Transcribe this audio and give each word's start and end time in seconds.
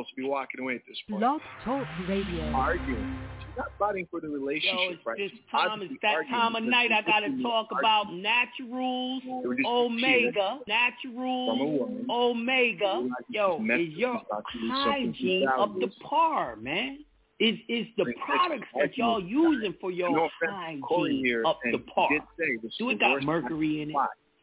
supposed 0.00 0.10
to 0.10 0.22
be 0.22 0.28
walking 0.28 0.60
away 0.60 0.76
at 0.76 0.82
this 0.88 0.96
point. 1.08 1.20
Blog 1.20 1.40
Talk 1.64 1.86
Radio. 2.08 2.44
Arguing. 2.52 3.18
She's 3.38 3.56
not 3.56 3.72
fighting 3.78 4.06
for 4.10 4.20
the 4.20 4.28
relationship, 4.28 4.78
Yo, 4.78 4.90
it's 4.92 5.06
right? 5.06 5.18
this 5.18 5.30
time, 5.50 5.60
it's 5.64 5.72
obviously 5.72 5.98
that 6.02 6.14
arguing 6.14 6.34
time 6.40 6.56
of 6.56 6.64
night. 6.64 6.92
I 6.92 7.02
gotta 7.02 7.42
talk 7.42 7.68
to 7.70 7.76
about 7.76 8.06
argue. 8.06 8.22
naturals, 8.22 9.22
They 9.24 9.64
omega, 9.66 10.32
from 10.32 10.62
naturals, 10.68 12.06
omega. 12.08 13.08
Yo, 13.28 13.60
is 13.60 13.88
your 13.94 14.22
about 14.26 14.44
you, 14.54 14.68
something 14.68 14.70
hygiene 14.70 15.48
up 15.48 15.78
to 15.80 15.88
par, 16.08 16.56
man? 16.56 17.04
Is 17.40 17.56
is 17.68 17.86
the 17.96 18.04
Bring 18.04 18.16
products 18.18 18.68
that 18.78 18.96
y'all 18.98 19.22
using 19.22 19.74
for 19.80 19.90
your 19.90 20.10
No 20.10 20.24
offense, 20.26 20.52
hygiene 20.54 21.24
here, 21.24 21.42
up 21.46 21.58
to 21.72 21.78
par? 21.78 22.08
say 22.38 22.68
Do 22.78 22.90
it 22.90 23.00
got 23.00 23.22
mercury 23.22 23.82
in 23.82 23.90
it? 23.90 23.96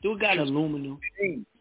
It 0.03 0.19
got 0.19 0.37
aluminum? 0.37 0.99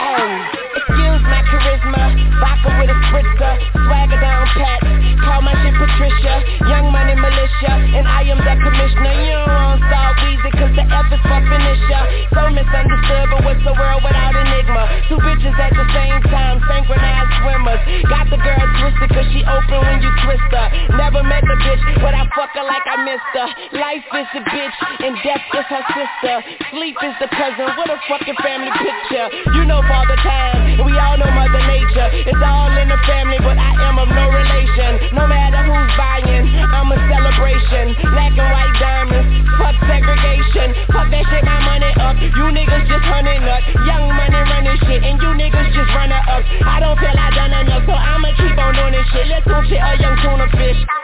Oh, 0.00 0.42
excuse 0.74 1.22
my 1.22 1.40
charisma, 1.46 2.04
with 2.80 2.91
Life 23.72 24.04
is 24.04 24.28
a 24.34 24.42
bitch, 24.44 24.78
and 25.00 25.16
death 25.24 25.46
is 25.54 25.66
her 25.70 25.84
sister. 25.94 26.36
Sleep 26.74 26.96
is 27.00 27.14
the 27.16 27.28
cousin, 27.32 27.64
what 27.80 27.88
a 27.88 27.96
fucking 28.10 28.36
family 28.42 28.72
picture. 28.76 29.26
You 29.56 29.64
know 29.64 29.80
father 29.88 30.16
time, 30.20 30.76
and 30.76 30.84
we 30.84 30.92
all 30.98 31.16
know 31.16 31.30
mother 31.30 31.62
nature. 31.64 32.08
It's 32.28 32.42
all 32.44 32.74
in 32.76 32.88
the 32.92 33.00
family, 33.08 33.40
but 33.40 33.56
I 33.56 33.72
am 33.88 33.96
of 33.96 34.10
no 34.12 34.26
relation. 34.28 35.16
No 35.16 35.24
matter 35.30 35.64
who's 35.64 35.92
buying, 35.96 36.44
I'm 36.44 36.92
a 36.92 36.98
celebration. 37.08 37.96
Black 38.12 38.36
and 38.36 38.50
white 38.52 38.74
diamonds, 38.76 39.28
fuck 39.56 39.76
segregation. 39.88 40.76
Fuck 40.92 41.08
that 41.08 41.24
shit, 41.32 41.44
my 41.46 41.58
money 41.62 41.92
up. 42.04 42.20
You 42.20 42.52
niggas 42.52 42.84
just 42.84 43.06
hunting 43.06 43.48
up. 43.48 43.62
Young 43.88 44.12
money 44.12 44.40
running 44.44 44.78
shit, 44.84 45.00
and 45.08 45.16
you 45.16 45.30
niggas 45.40 45.72
just 45.72 45.90
running 45.96 46.20
up. 46.28 46.42
I 46.68 46.84
don't 46.84 46.98
feel 47.00 47.16
I 47.16 47.32
done 47.32 47.54
enough, 47.54 47.88
so 47.88 47.96
I'ma 47.96 48.28
keep 48.36 48.56
on 48.60 48.76
doing 48.76 48.92
this 48.92 49.08
shit. 49.14 49.26
Let's 49.32 49.46
go 49.48 49.62
shit, 49.64 49.80
a 49.80 49.96
young 49.96 50.20
tuna 50.20 50.52
fish. 50.52 51.01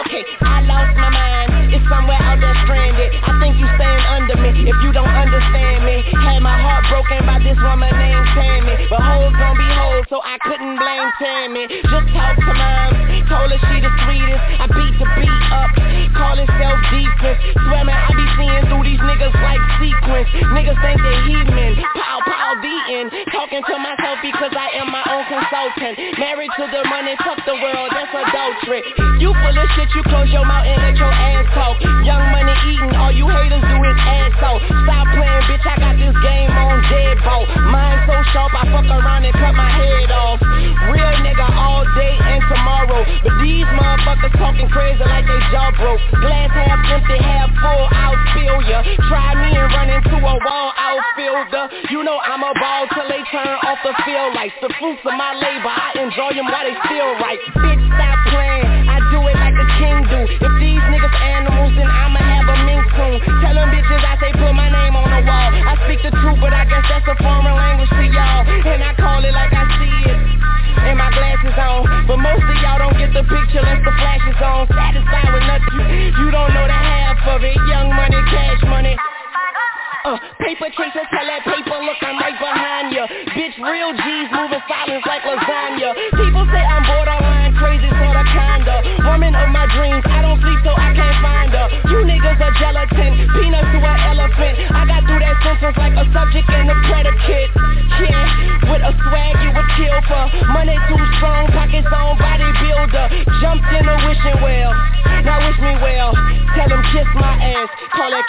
Okay, 0.00 0.24
I 0.40 0.62
lost 0.62 0.96
my 0.96 1.10
mind. 1.10 1.49
Somewhere 1.90 2.22
out 2.22 2.38
there 2.38 2.54
stranded. 2.62 3.10
I 3.18 3.34
think 3.42 3.58
you 3.58 3.66
staying 3.74 4.04
under 4.14 4.36
me 4.38 4.50
if 4.62 4.76
you 4.86 4.94
don't 4.94 5.10
understand 5.10 5.82
me. 5.82 6.06
Had 6.22 6.38
my 6.38 6.54
heart 6.54 6.86
broken 6.86 7.26
by 7.26 7.42
this 7.42 7.58
woman 7.58 7.90
named 7.90 8.30
Tammy. 8.38 8.86
But 8.86 9.02
hoes 9.02 9.34
gon' 9.34 9.58
be 9.58 9.66
hoes, 9.66 10.06
so 10.06 10.22
I 10.22 10.38
couldn't 10.38 10.78
blame 10.78 11.10
Tammy. 11.18 11.66
Just 11.66 12.06
talk 12.14 12.38
to 12.38 12.52
mom. 12.54 12.90
Told 13.26 13.50
her 13.50 13.58
she 13.58 13.82
the 13.82 13.90
sweetest. 14.06 14.42
I 14.62 14.66
beat 14.70 14.94
the 15.02 15.06
beat 15.18 15.42
up. 15.50 15.70
Call 16.14 16.38
it 16.38 16.50
self-defense. 16.58 17.38
Swear 17.58 17.82
man, 17.82 17.98
I 17.98 18.10
be 18.14 18.26
seeing 18.38 18.64
through 18.70 18.84
these 18.86 19.02
niggas 19.02 19.34
like 19.42 19.62
sequence. 19.82 20.30
Niggas 20.54 20.78
think 20.82 20.98
they 20.98 21.18
heathen. 21.26 21.74
Pow, 21.94 22.18
pow, 22.22 22.54
beating. 22.62 23.10
Talking 23.34 23.62
to 23.66 23.74
myself 23.82 24.18
because 24.22 24.54
I 24.54 24.78
am 24.78 24.90
my 24.94 25.02
own 25.10 25.26
consultant. 25.26 25.94
Married 26.18 26.50
to 26.54 26.64
the 26.70 26.82
money, 26.86 27.14
fuck 27.22 27.38
the 27.46 27.54
world, 27.58 27.90
that's 27.94 28.14
adultery. 28.14 28.82
You 29.22 29.34
full 29.34 29.58
of 29.58 29.68
shit, 29.74 29.90
you 29.94 30.02
close 30.10 30.30
your 30.30 30.44
mouth 30.46 30.66
and 30.66 30.78
let 30.82 30.96
your 30.98 31.10
ass 31.10 31.46
talk. 31.54 31.79
Young 32.04 32.24
money 32.32 32.56
eating, 32.70 32.94
all 32.96 33.12
you 33.12 33.28
haters 33.28 33.62
do 33.62 33.76
is 33.84 33.98
ass. 34.00 34.28
Stop 34.40 35.06
playing, 35.12 35.44
bitch, 35.52 35.66
I 35.68 35.76
got 35.76 35.94
this 36.00 36.16
game 36.24 36.50
on 36.50 36.80
deadbolt. 36.88 37.46
Mine 37.68 38.00
so 38.08 38.16
sharp, 38.32 38.56
I 38.56 38.64
fuck 38.72 38.88
around 38.88 39.28
and 39.28 39.36
cut 39.36 39.52
my 39.52 39.68
head 39.68 40.10
off. 40.10 40.40
Real 40.88 41.12
nigga 41.20 41.44
all 41.44 41.84
day 41.92 42.16
and 42.16 42.40
tomorrow. 42.48 43.04
But 43.20 43.36
these 43.44 43.68
motherfuckers 43.68 44.32
talking 44.40 44.68
crazy 44.72 45.04
like 45.04 45.28
they 45.28 45.40
jaw 45.52 45.70
broke. 45.76 46.00
Glass 46.24 46.50
half 46.56 46.80
empty, 46.88 47.20
half 47.20 47.52
full, 47.60 47.84
I'll 47.92 48.16
spill 48.32 48.58
ya. 48.64 48.80
Try 49.12 49.28
me 49.44 49.50
and 49.60 49.68
run 49.76 49.88
into 49.92 50.16
a 50.16 50.34
wall 50.40 50.72
I'll 50.72 50.98
outfielder. 50.98 51.64
You 51.92 52.02
know 52.02 52.16
I'm 52.16 52.40
a 52.40 52.52
ball 52.56 52.88
till 52.96 53.08
they 53.12 53.20
turn 53.28 53.54
off 53.68 53.78
the 53.84 53.92
field 54.08 54.34
lights. 54.34 54.56
The 54.64 54.72
fruits 54.80 55.04
of 55.04 55.14
my 55.14 55.36
labor, 55.36 55.68
I 55.68 56.00
enjoy 56.00 56.32
them 56.32 56.48
while 56.48 56.64
they 56.64 56.74
still 56.88 57.12
right. 57.20 57.59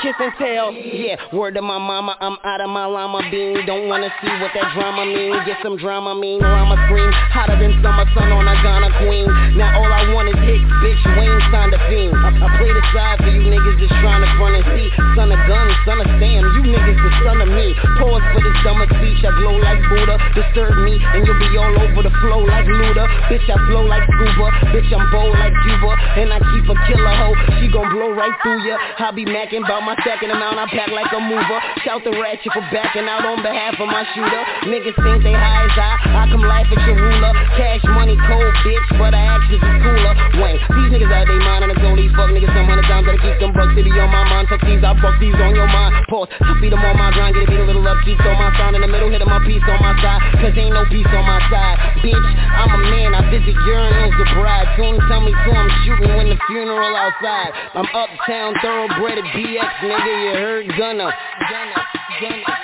Kiss 0.01 0.17
and 0.17 0.33
tell. 0.37 0.73
Yeah, 0.73 1.15
word 1.31 1.53
to 1.55 1.61
my 1.61 1.77
mama, 1.77 2.17
I'm 2.19 2.37
out 2.43 2.61
of 2.61 2.69
my 2.69 2.85
llama 2.85 3.21
bean. 3.29 3.65
Don't 3.65 3.87
wanna 3.87 4.09
see 4.21 4.33
what 4.41 4.51
that 4.57 4.73
drama 4.73 5.05
mean. 5.05 5.33
Get 5.45 5.61
some 5.61 5.77
drama 5.77 6.17
mean, 6.17 6.41
or 6.41 6.49
I'ma 6.49 6.75
scream 6.89 7.09
hotter 7.29 7.57
than 7.61 7.77
summer 7.85 8.05
sun 8.17 8.33
on 8.33 8.49
a 8.49 8.55
Ghana 8.65 8.89
queen. 9.05 9.29
Now 9.57 9.77
all 9.77 9.91
I 9.93 10.09
want 10.13 10.33
is 10.33 10.39
hits, 10.41 10.65
bitch. 10.81 11.01
Wayne 11.17 11.41
signed 11.53 11.73
a 11.77 11.81
fiend. 11.85 12.17
I, 12.17 12.29
I 12.33 12.47
play 12.57 12.73
the 12.73 12.83
side 12.93 13.17
for 13.21 13.29
you 13.29 13.45
niggas 13.45 13.77
just 13.77 13.95
trying 14.01 14.25
to 14.25 14.29
front 14.41 14.57
and 14.57 14.65
see. 14.73 14.89
Son 15.13 15.29
of 15.29 15.41
guns, 15.45 15.73
son 15.85 16.01
of 16.01 16.09
Sam, 16.17 16.41
you 16.57 16.61
niggas 16.65 16.97
the 16.97 17.11
son 17.21 17.37
of 17.41 17.49
me. 17.53 17.77
Pause 18.01 18.25
for 18.33 18.41
this 18.41 18.57
dumber 18.65 18.89
speech, 18.97 19.21
I 19.21 19.31
glow 19.37 19.55
like 19.61 19.81
Buddha. 19.85 20.17
Disturb 20.33 20.81
me, 20.81 20.97
and 20.97 21.21
you'll 21.29 21.37
be 21.37 21.49
all 21.61 21.77
over 21.77 22.01
the 22.01 22.13
flow 22.25 22.41
like 22.41 22.65
Luda. 22.65 23.05
Bitch, 23.29 23.45
I 23.45 23.57
flow 23.69 23.85
like 23.85 24.03
scuba. 24.09 24.47
Bitch, 24.73 24.89
I'm 24.89 25.05
bold 25.13 25.37
like 25.37 25.53
Cuba. 25.61 25.91
And 26.17 26.33
I 26.33 26.39
keep 26.41 26.65
a 26.65 26.75
killer 26.89 27.15
hoe. 27.15 27.37
She 27.59 27.69
gon' 27.69 27.89
blow 27.93 28.11
right 28.17 28.33
through 28.41 28.65
ya. 28.65 28.77
I 28.97 29.11
be 29.11 29.25
macking 29.25 29.63
about 29.65 29.83
my 29.83 29.90
second 30.03 30.31
amount. 30.31 30.59
I 30.59 30.65
pack 30.71 30.89
like 30.91 31.11
a 31.11 31.19
mover. 31.19 31.59
Shout 31.83 32.03
the 32.03 32.11
ratchet 32.15 32.51
for 32.53 32.63
backing 32.71 33.07
out 33.07 33.25
on 33.25 33.43
behalf 33.43 33.75
of 33.79 33.87
my 33.87 34.03
shooter. 34.13 34.43
Niggas 34.67 34.97
think 34.99 35.23
they 35.23 35.35
high 35.35 35.67
as 35.67 35.75
I. 35.75 35.91
I 36.11 36.23
come 36.31 36.43
laugh 36.43 36.67
at 36.67 36.81
your 36.87 36.97
ruler. 36.97 37.33
Cash 37.57 37.83
money 37.91 38.17
cold, 38.27 38.53
bitch, 38.63 38.89
but 38.97 39.13
I 39.13 39.21
actions 39.37 39.63
is 39.63 39.77
cooler. 39.83 40.13
Wayne, 40.39 40.59
these 40.59 40.89
niggas 40.95 41.11
out 41.11 41.25
they 41.27 41.39
mind 41.39 41.61
and 41.67 41.71
I 41.73 41.77
told 41.79 41.97
these 41.97 42.11
fuck 42.13 42.29
niggas 42.31 42.51
some 42.51 42.67
hundred 42.67 42.87
times 42.87 43.05
that 43.07 43.15
I 43.15 43.21
keep 43.21 43.37
them 43.39 43.51
bucks. 43.51 43.73
They 43.75 43.83
be 43.83 43.91
on 43.95 44.11
my 44.11 44.23
mind. 44.27 44.47
Fuck 44.51 44.63
these, 44.63 44.83
I 44.83 44.91
fuck 44.99 45.15
these 45.19 45.35
on 45.39 45.55
your 45.55 45.67
mind. 45.67 46.07
Pause. 46.07 46.29
I 46.41 46.51
feed 46.59 46.71
them 46.71 46.83
on 46.83 46.95
my 46.97 47.11
grind. 47.11 47.35
Get 47.35 47.45
a 47.45 47.51
beat 47.51 47.61
a 47.61 47.67
little 47.67 47.85
upkeep. 47.87 48.17
Throw 48.21 48.35
my 48.35 48.51
sound 48.57 48.75
in 48.75 48.81
the 48.81 48.91
middle. 48.91 49.09
Hit 49.09 49.23
my 49.25 49.39
piece 49.43 49.63
on 49.67 49.79
my 49.79 49.93
side. 50.01 50.21
Cause 50.41 50.55
ain't 50.57 50.73
no 50.73 50.83
peace 50.91 51.09
on 51.11 51.25
my 51.25 51.39
side. 51.49 51.77
Bitch, 52.03 52.29
I'm 52.55 52.71
a 52.71 52.79
man. 52.91 53.15
I 53.15 53.21
visit 53.29 53.55
urinals 53.55 54.15
the 54.17 54.27
bride. 54.35 54.67
Soon 54.75 54.99
tell 55.07 55.21
me 55.21 55.31
to 55.31 55.49
I'm 55.51 55.69
shooting 55.85 56.13
when 56.17 56.27
the 56.29 56.37
funeral 56.47 56.95
outside. 56.95 57.51
I'm 57.75 57.87
uptown 57.93 58.55
thoroughbred 58.61 59.19
at 59.19 59.27
BX, 59.35 59.71
nigga. 59.83 60.13
You 60.23 60.33
heard 60.39 60.67
Gunna. 60.77 61.11
Gunna. 61.49 61.81
Gunna. 62.21 62.61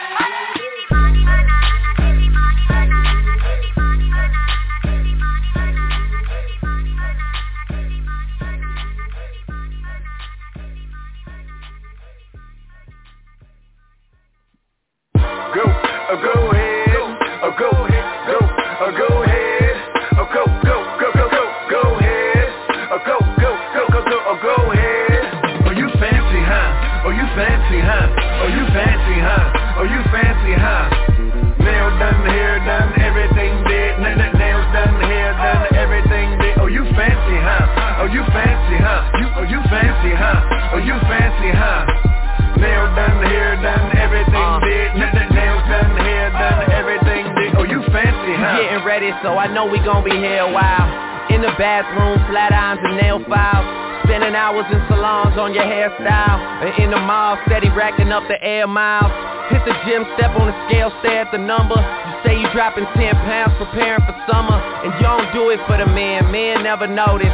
Know 49.57 49.65
we 49.65 49.81
gon' 49.81 50.06
be 50.06 50.13
here 50.13 50.45
a 50.45 50.54
while. 50.54 50.86
In 51.33 51.42
the 51.42 51.50
bathroom, 51.57 52.21
flat 52.30 52.54
irons 52.54 52.77
and 52.86 52.94
nail 53.01 53.18
files. 53.25 53.65
Spending 54.06 54.38
hours 54.38 54.69
in 54.69 54.77
salons 54.86 55.33
on 55.33 55.50
your 55.57 55.65
hairstyle. 55.65 56.38
And 56.62 56.69
in 56.77 56.94
the 56.94 57.01
mall, 57.01 57.42
steady 57.50 57.74
racking 57.74 58.13
up 58.13 58.21
the 58.30 58.38
air 58.38 58.69
miles. 58.69 59.09
Hit 59.50 59.65
the 59.65 59.74
gym, 59.89 60.06
step 60.13 60.38
on 60.38 60.54
the 60.54 60.57
scale, 60.69 60.94
stare 61.01 61.25
at 61.25 61.33
the 61.33 61.42
number. 61.42 61.74
You 61.74 62.13
say 62.21 62.33
you 62.38 62.45
dropping 62.54 62.86
10 62.94 63.18
pounds, 63.25 63.57
preparing 63.57 64.06
for 64.06 64.13
summer. 64.30 64.62
And 64.86 64.94
you 64.94 65.01
don't 65.01 65.25
do 65.33 65.50
it 65.50 65.57
for 65.65 65.74
the 65.81 65.89
man, 65.89 66.30
men 66.30 66.62
never 66.62 66.86
notice. 66.86 67.33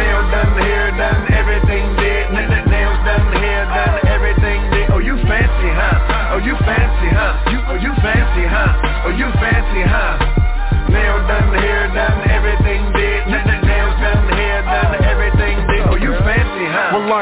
Nail 0.00 0.22
done, 0.32 0.56
hair 0.64 0.88
done, 0.96 1.22
everything 1.28 1.84
did. 2.00 2.32
Nails 2.32 3.00
done, 3.04 3.32
hair 3.36 3.68
done, 3.68 3.96
everything 4.08 4.60
did. 4.72 4.88
Oh, 4.88 4.98
you 4.98 5.16
fancy, 5.28 5.70
huh? 5.76 6.32
Oh, 6.32 6.40
you 6.40 6.56
fancy, 6.64 7.08
huh? 7.12 7.52
You, 7.52 7.58
oh, 7.68 7.76
you 7.76 7.92
fancy, 8.00 8.44
huh? 8.48 9.04
Oh, 9.04 9.12
you 9.12 9.28
fancy, 9.36 9.82
huh? 9.84 10.16
Nail 10.88 11.20
done, 11.28 11.52
hair 11.52 11.92
done, 11.92 12.18
everything 12.32 12.92
did. 12.92 12.99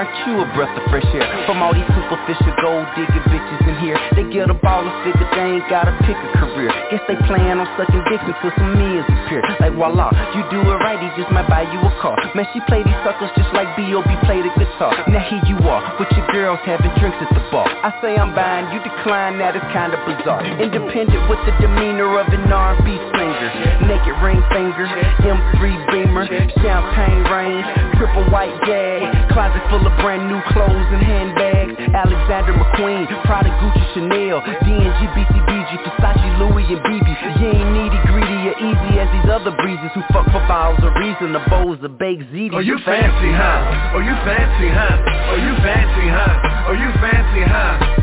Huh? 0.09 0.29
You 0.29 0.41
a 0.41 0.47
breath 0.55 0.73
of 0.77 0.85
fresh 0.91 1.07
air. 1.15 1.25
From 1.47 1.63
all 1.63 1.73
these 1.73 1.87
superficial 1.93 2.55
gold 2.61 2.87
digging 2.97 3.27
bitches 3.29 3.63
in 3.69 3.77
here. 3.81 3.97
They 4.17 4.25
get 4.33 4.51
a 4.51 4.55
ball 4.55 4.85
and 4.85 4.97
figure 5.05 5.29
they 5.35 5.59
ain't 5.61 5.69
gotta 5.69 5.93
pick 6.05 6.17
a 6.17 6.31
career. 6.41 6.73
Guess 6.91 7.05
they 7.09 7.17
plan 7.29 7.61
on 7.61 7.69
sucking 7.77 8.05
dicks 8.09 8.25
until 8.25 8.53
some 8.57 8.73
meals 8.77 9.07
appear. 9.09 9.43
Like 9.61 9.75
voila, 9.75 10.13
you 10.37 10.43
do 10.51 10.61
it 10.61 10.79
right, 10.85 11.01
he 11.01 11.09
just 11.21 11.31
might 11.33 11.49
buy 11.49 11.65
you 11.69 11.81
a 11.81 11.93
car. 12.01 12.17
Man, 12.35 12.47
she 12.53 12.61
play 12.69 12.83
these 12.83 13.01
suckers 13.05 13.31
just 13.37 13.53
like 13.53 13.69
B.O.B. 13.77 14.09
play 14.25 14.41
the 14.45 14.53
guitar. 14.57 14.93
Now 15.09 15.23
here 15.29 15.43
you 15.49 15.57
are, 15.69 15.83
with 15.99 16.11
your 16.13 16.27
girls 16.33 16.61
having 16.65 16.93
drinks 17.01 17.19
at 17.21 17.31
the 17.33 17.43
bar. 17.53 17.69
I 17.69 17.93
say 18.01 18.17
I'm 18.17 18.35
buying, 18.35 18.69
you 18.73 18.81
decline, 18.85 19.39
that 19.39 19.57
is 19.57 19.65
kinda 19.73 19.97
bizarre. 20.05 20.45
Independent 20.45 21.25
with 21.29 21.41
the 21.49 21.55
demeanor 21.61 22.21
of 22.21 22.29
an 22.33 22.51
R&B 22.53 22.89
singer. 23.17 23.49
Naked 23.89 24.17
ring 24.21 24.43
finger, 24.53 24.87
M3 25.25 25.61
Beamer, 25.93 26.27
champagne 26.61 27.25
rain, 27.33 27.65
triple 27.97 28.25
white 28.31 28.55
jag 28.67 29.29
Closet 29.33 29.63
full 29.71 29.87
of 29.87 29.93
brand 30.03 30.27
new 30.31 30.41
clothes 30.55 30.89
and 30.95 31.03
handbags 31.03 31.75
Alexander 31.95 32.53
McQueen, 32.53 33.09
Prada, 33.25 33.51
Gucci, 33.59 33.85
Chanel 33.95 34.39
D&G, 34.45 35.01
BCBG, 35.17 35.71
Versace, 35.83 36.29
Louis, 36.39 36.67
and 36.69 36.83
BB 36.85 37.09
You 37.41 37.49
ain't 37.49 37.71
needy, 37.73 37.99
greedy, 38.07 38.39
or 38.51 38.57
easy 38.61 38.93
as 39.01 39.09
these 39.11 39.29
other 39.31 39.53
breezes 39.57 39.91
Who 39.95 40.03
fuck 40.13 40.27
for 40.31 40.43
bottles 40.47 40.85
of 40.85 40.93
reason, 41.01 41.33
the 41.33 41.43
bowls 41.49 41.81
of 41.83 41.99
baked 41.99 42.29
ziti 42.31 42.55
Oh, 42.55 42.61
you 42.61 42.79
fancy, 42.85 43.31
huh? 43.33 43.97
Oh, 43.97 44.03
you 44.05 44.15
fancy, 44.23 44.69
huh? 44.71 44.95
Oh, 45.33 45.39
you 45.41 45.55
fancy, 45.65 46.07
huh? 46.13 46.69
Oh, 46.69 46.77
you 46.77 46.91
fancy, 47.01 47.43
huh? 47.49 47.99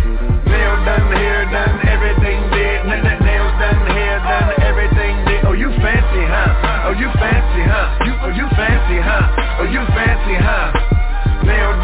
Nail 0.45 0.75
done, 0.85 1.09
hair 1.13 1.45
done, 1.49 1.75
everything 1.87 2.39
did. 2.53 2.85
Nails 2.85 3.53
done, 3.57 3.81
hair 3.91 4.17
done, 4.21 4.49
everything 4.61 5.13
did. 5.25 5.45
Oh, 5.45 5.53
you 5.53 5.69
fancy, 5.81 6.23
huh? 6.25 6.89
Oh, 6.89 6.93
you 6.93 7.09
fancy, 7.17 7.63
huh? 7.65 8.05
You, 8.05 8.13
oh, 8.21 8.33
you 8.33 8.47
fancy, 8.53 8.97
huh? 9.01 9.59
Oh, 9.59 9.65
you 9.65 9.81
fancy, 9.93 10.35
huh? 10.37 10.84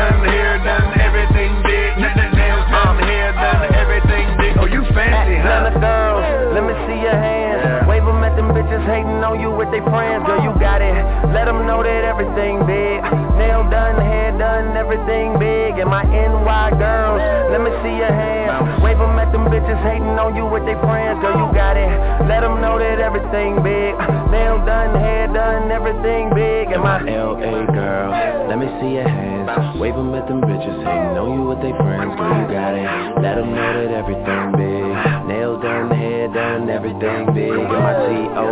Done, 0.02 0.26
here 0.34 0.58
done, 0.66 1.00
everything 1.00 1.62
did. 1.62 1.94
Nails 2.02 2.66
done, 2.74 2.98
hair 3.06 3.34
done, 3.38 3.70
everything 3.76 4.26
did. 4.42 4.58
Oh, 4.58 4.66
you 4.66 4.82
fancy, 4.98 5.38
huh? 5.38 5.70
girls, 5.78 6.26
let 6.58 6.64
me 6.66 6.74
see 6.90 7.06
your 7.06 7.14
hands 7.14 7.86
Wave 7.88 8.02
'em 8.10 8.24
at 8.26 8.36
them 8.36 8.50
bitches 8.50 8.82
hating 8.90 9.11
on 9.24 9.40
you 9.40 9.52
with 9.52 9.70
their 9.72 9.84
friends 9.84 10.26
Girl, 10.26 10.42
you 10.44 10.54
got 10.60 10.82
it, 10.82 10.96
let 11.34 11.48
'em 11.48 11.66
know 11.66 11.84
that 11.84 12.04
everything 12.04 12.66
big. 12.66 13.02
Nail 13.38 13.64
done, 13.70 13.96
hair 14.02 14.32
done, 14.38 14.76
everything 14.78 15.38
big. 15.40 15.78
And 15.80 15.90
my 15.90 16.04
NY 16.04 16.72
girls, 16.78 17.22
let 17.52 17.62
me 17.62 17.72
see 17.84 17.96
your 17.98 18.12
hands 18.12 18.82
Wave 18.84 19.00
'em 19.00 19.18
at 19.20 19.32
them 19.32 19.46
bitches 19.46 19.82
hating 19.84 20.18
on 20.20 20.36
you 20.36 20.46
with 20.46 20.66
their 20.66 20.78
friends 20.86 21.20
Girl, 21.22 21.38
you 21.38 21.48
got 21.54 21.78
it, 21.78 21.90
Let 22.28 22.42
them 22.42 22.62
know 22.62 22.78
that 22.80 23.00
everything 23.00 23.62
big. 23.62 23.94
Nail 24.32 24.58
done, 24.66 24.96
hair 25.00 25.28
done, 25.28 25.72
everything 25.72 26.30
big. 26.34 26.72
And 26.72 26.84
my 26.84 27.00
LA 27.02 27.66
girls, 27.66 28.16
let 28.50 28.58
me 28.60 28.68
see 28.80 28.96
your 29.00 29.08
hands. 29.08 29.78
Wave 29.80 29.96
'em 29.96 30.14
at 30.16 30.28
them 30.28 30.42
bitches 30.42 30.78
hating 30.86 31.18
on 31.18 31.34
you 31.34 31.44
with 31.50 31.62
they 31.62 31.74
friends 31.74 32.16
Girl, 32.16 32.34
you 32.42 32.48
got 32.54 32.74
it, 32.76 32.90
Let 33.22 33.36
them 33.36 33.54
know 33.56 33.72
that 33.78 33.92
everything 34.02 34.52
big. 34.54 35.28
Nail 35.28 35.58
done, 35.58 35.90
hair 35.92 36.28
done, 36.28 36.70
everything 36.70 37.34
big. 37.34 37.52
And 37.52 37.84
my 37.84 37.94
T.O. 38.08 38.48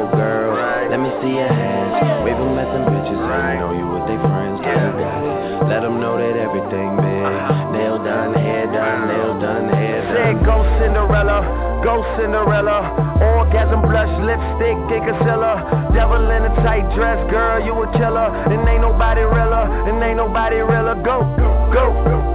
girl, 0.59 0.89
let 0.91 0.99
me 0.99 1.09
see 1.23 1.33
your 1.39 1.47
hands. 1.47 2.23
Wave 2.23 2.35
'em 2.35 2.59
at 2.59 2.67
them 2.73 2.83
bitches 2.91 3.21
hating 3.31 3.63
on 3.63 3.73
you 3.79 3.87
with 3.87 4.05
they 4.07 4.19
friends. 4.19 4.59
Girl, 4.59 4.75
you 4.75 4.91
got 4.99 5.23
it, 5.23 5.69
let 5.71 5.81
'em 5.83 5.99
know 6.03 6.17
that 6.19 6.35
everything 6.35 6.89
big 6.99 7.23
uh-huh. 7.23 7.71
Nail 7.71 7.97
done, 8.03 8.33
hair 8.33 8.65
done, 8.67 9.07
nails 9.07 9.41
done, 9.41 9.69
hair 9.69 10.01
Said 10.11 10.35
done 10.35 10.43
go 10.43 10.55
Cinderella, 10.79 11.39
go 11.83 12.03
Cinderella. 12.17 12.79
Orgasm 13.19 13.81
blush, 13.81 14.13
lipstick, 14.23 14.77
and 14.95 15.03
concealer 15.07 15.57
Devil 15.93 16.29
in 16.31 16.43
a 16.45 16.53
tight 16.63 16.87
dress, 16.95 17.19
girl, 17.29 17.59
you 17.63 17.73
a 17.83 17.87
killer. 17.97 18.29
And 18.51 18.67
ain't 18.67 18.81
nobody 18.81 19.21
realer, 19.21 19.65
and 19.87 20.01
ain't 20.03 20.17
nobody 20.17 20.57
realer. 20.57 20.95
Go, 20.95 21.17
go, 21.37 21.51
go, 21.73 21.85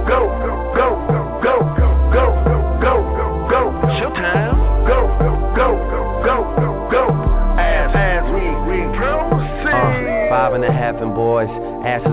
go, 0.07 0.21
go, 0.75 1.14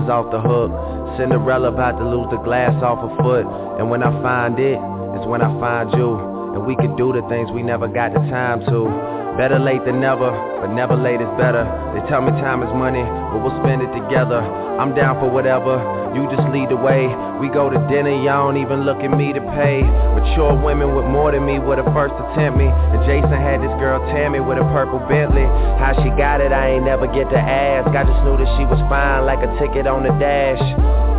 asses 0.03 0.11
off 0.11 0.31
the 0.31 0.41
hook. 0.41 0.71
Cinderella 1.17 1.71
about 1.71 1.97
to 1.99 2.05
lose 2.05 2.27
the 2.31 2.37
glass 2.43 2.73
off 2.83 2.99
her 2.99 3.15
foot. 3.23 3.45
And 3.79 3.89
when 3.89 4.03
I 4.03 4.11
find 4.21 4.59
it, 4.59 4.77
it's 5.15 5.27
when 5.27 5.41
I 5.41 5.49
find 5.59 5.91
you. 5.93 6.19
And 6.55 6.65
we 6.65 6.75
can 6.75 6.95
do 6.95 7.13
the 7.13 7.21
things 7.29 7.49
we 7.51 7.63
never 7.63 7.87
got 7.87 8.13
the 8.13 8.19
time 8.29 8.61
to. 8.67 8.89
Better 9.37 9.57
late 9.57 9.83
than 9.85 9.99
never, 9.99 10.29
but 10.61 10.73
never 10.73 10.95
late 10.95 11.21
is 11.21 11.31
better. 11.37 11.65
They 11.95 12.05
tell 12.09 12.21
me 12.21 12.29
time 12.37 12.61
is 12.61 12.69
money, 12.75 13.01
but 13.01 13.41
we'll 13.41 13.57
spend 13.65 13.81
it 13.81 13.89
together. 13.97 14.37
I'm 14.37 14.93
down 14.93 15.17
for 15.17 15.29
whatever, 15.29 15.81
you 16.15 16.29
just 16.29 16.45
lead 16.53 16.69
the 16.69 16.77
way. 16.77 17.09
We 17.41 17.49
go 17.49 17.69
to 17.69 17.77
dinner, 17.89 18.13
y'all 18.13 18.47
don't 18.51 18.61
even 18.61 18.85
look 18.85 19.01
at 19.03 19.11
me 19.11 19.33
to 19.33 19.41
pay. 19.57 19.81
Mature 19.83 20.53
women 20.55 20.95
with 20.95 21.05
more 21.09 21.31
than 21.33 21.45
me 21.45 21.59
were 21.59 21.75
the 21.75 21.87
first 21.91 22.13
to 22.15 22.23
tempt 22.37 22.57
me. 22.57 22.69
And 22.69 23.01
Jason 23.05 23.33
had 23.35 23.59
this 23.61 23.73
girl 23.81 23.99
Tammy 24.13 24.39
with 24.39 24.57
a 24.61 24.65
purple 24.71 24.99
Bentley. 25.09 25.45
How 25.81 25.91
she 26.01 26.09
got 26.15 26.39
it, 26.39 26.51
I 26.53 26.77
ain't 26.77 26.85
never 26.85 27.07
get 27.07 27.29
to 27.33 27.39
ask. 27.41 27.89
I 27.91 28.03
just 28.05 28.21
knew 28.23 28.37
that 28.37 28.49
she 28.57 28.63
was 28.65 28.79
fine 28.87 29.25
like 29.25 29.41
a 29.43 29.49
ticket 29.59 29.87
on 29.87 30.03
the 30.07 30.13
dash. 30.21 30.61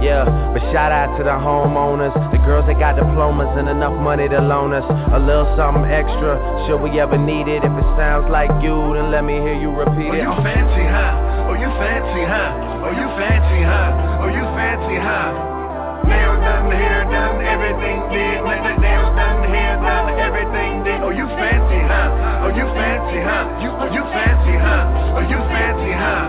Yeah, 0.03 0.25
but 0.53 0.61
shout 0.73 0.93
out 0.93 1.17
to 1.17 1.25
the 1.25 1.33
homeowners, 1.33 2.13
the 2.33 2.37
girls 2.45 2.67
that 2.69 2.77
got 2.79 2.97
diplomas 2.97 3.49
and 3.57 3.69
enough 3.69 3.97
money 3.97 4.29
to 4.29 4.41
loan 4.41 4.75
us 4.77 4.85
a 5.13 5.19
little 5.19 5.49
something 5.57 5.89
extra. 5.89 6.37
Should 6.69 6.81
we 6.85 7.01
ever 7.01 7.17
need 7.17 7.49
it? 7.49 7.65
If 7.65 7.73
it 7.73 7.89
sounds 7.97 8.29
like 8.29 8.53
you, 8.61 8.77
then 8.95 9.09
let 9.11 9.25
me 9.25 9.41
hear 9.41 9.57
you 9.57 9.73
repeat 9.73 10.13
Oh, 10.13 10.17
it. 10.17 10.21
you 10.21 10.33
fancy, 10.45 10.85
huh? 10.85 11.49
Oh, 11.49 11.55
you 11.57 11.69
fancy, 11.81 12.23
huh? 12.29 12.74
Oh, 12.85 12.93
you 12.93 13.09
fancy, 13.17 13.61
huh? 13.65 14.21
Oh, 14.21 14.29
you 14.29 14.45
fancy, 14.53 14.97
huh? 15.01 16.05
Nails 16.05 16.37
done, 16.45 16.69
hair 16.69 17.09
done, 17.09 17.41
everything 17.41 17.99
did. 18.13 18.45
Nails 18.45 19.11
done, 19.17 19.41
hair 19.49 19.81
done, 19.81 20.13
everything 20.21 20.85
did. 20.85 21.01
Oh, 21.01 21.09
you 21.09 21.25
fancy, 21.41 21.81
huh? 21.81 22.45
Oh, 22.45 22.53
you 22.53 22.69
fancy, 22.77 23.25
huh? 23.25 23.45
You, 23.65 23.71
oh, 23.73 23.89
you 23.89 24.05
fancy, 24.13 24.55
huh? 24.61 25.17
Oh, 25.17 25.25
you 25.25 25.41
fancy, 25.49 25.93
huh? 25.97 26.29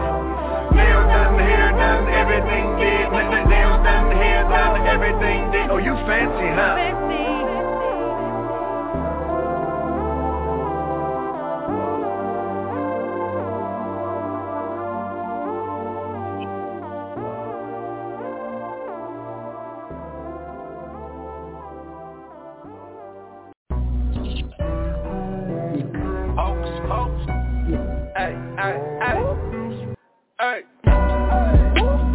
Nails 0.71 1.07
done, 1.11 1.35
hair 1.43 1.75
done, 1.75 2.07
everything 2.07 2.65
did. 2.79 3.11
Nails 3.11 3.79
done, 3.83 4.15
hair 4.15 4.47
done, 4.47 4.79
everything 4.87 5.51
did. 5.51 5.67
Oh, 5.67 5.77
you 5.77 5.95
fancy, 6.07 6.47
huh? 6.55 7.44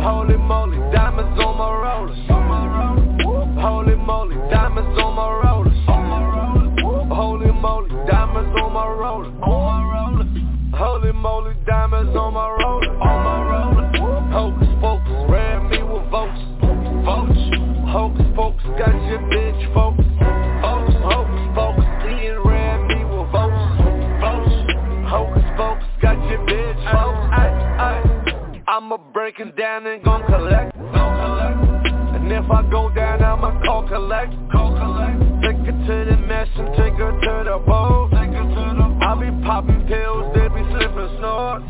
Holy 0.02 0.36
moly, 0.36 0.78
It 29.40 29.56
down 29.56 29.86
and 29.86 30.04
gon' 30.04 30.22
collect. 30.26 30.76
And 30.76 32.30
if 32.30 32.50
I 32.50 32.62
go 32.70 32.92
down, 32.92 33.24
I'ma 33.24 33.62
call 33.64 33.88
collect. 33.88 34.32
Take 35.40 35.56
her 35.64 35.72
to 35.72 36.10
the 36.10 36.16
mesh 36.28 36.48
and 36.56 36.68
take 36.76 36.92
her 37.00 37.10
to 37.10 37.44
the 37.48 37.56
bowl. 37.64 38.10
I 38.12 39.16
be 39.16 39.30
popping 39.42 39.88
pills, 39.88 40.34
they 40.34 40.46
be 40.48 40.60
slipping 40.76 41.16
snort. 41.16 41.62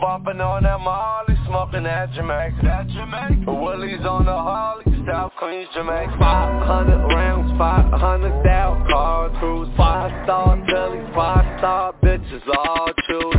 Bumping 0.00 0.40
on 0.40 0.64
that 0.64 0.80
Molly, 0.80 1.38
smoking 1.46 1.84
that 1.84 2.12
Jamaica. 2.12 3.46
Willie's 3.46 4.04
on 4.04 4.24
the 4.24 4.34
Harley, 4.34 4.82
South 5.06 5.30
Queens, 5.38 5.68
Jamaica. 5.74 6.16
500 6.18 7.06
rounds, 7.14 7.56
500 7.56 8.42
down, 8.42 8.84
car 8.88 9.30
cruise. 9.38 9.68
Five 9.76 10.10
star 10.24 10.56
telly, 10.66 10.98
five 11.14 11.58
star 11.60 11.94
bitches, 12.02 12.42
all 12.48 12.90
choose. 13.06 13.34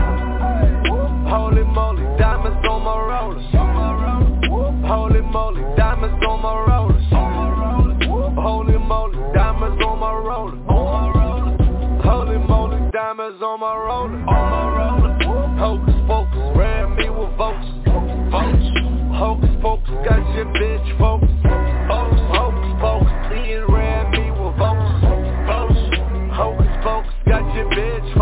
Holy 1.27 1.63
moly, 1.63 2.05
diamonds 2.17 2.64
diamonds 13.55 13.61
on 13.61 13.61
my 13.61 13.75
roller. 13.75 14.19
Hocus 15.57 15.95
pocus, 16.07 16.57
ran 16.57 16.95
me 16.95 17.09
with 17.09 17.37
votes. 17.37 17.67
Votes. 18.31 18.69
Hocus 19.15 19.49
pocus, 19.61 19.89
got 20.03 20.35
your 20.35 20.45
bitch 20.45 20.97
Ian 23.31 23.65
ran 23.71 24.11
me 24.11 24.31
with 24.31 24.57
votes. 24.57 25.01
Votes. 25.47 27.09
Got 27.25 27.55
your 27.55 27.69
bitch. 27.71 28.15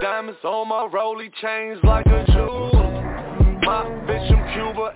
Diamonds 0.00 0.40
on 0.44 0.68
my 0.68 0.88
rolly 0.92 1.30
chains 1.42 1.78
like 1.82 2.06
a 2.06 2.24
jewel. 2.26 2.70
My 3.62 3.84
bitch 4.06 4.28
from 4.28 4.42
Cuba 4.54 4.92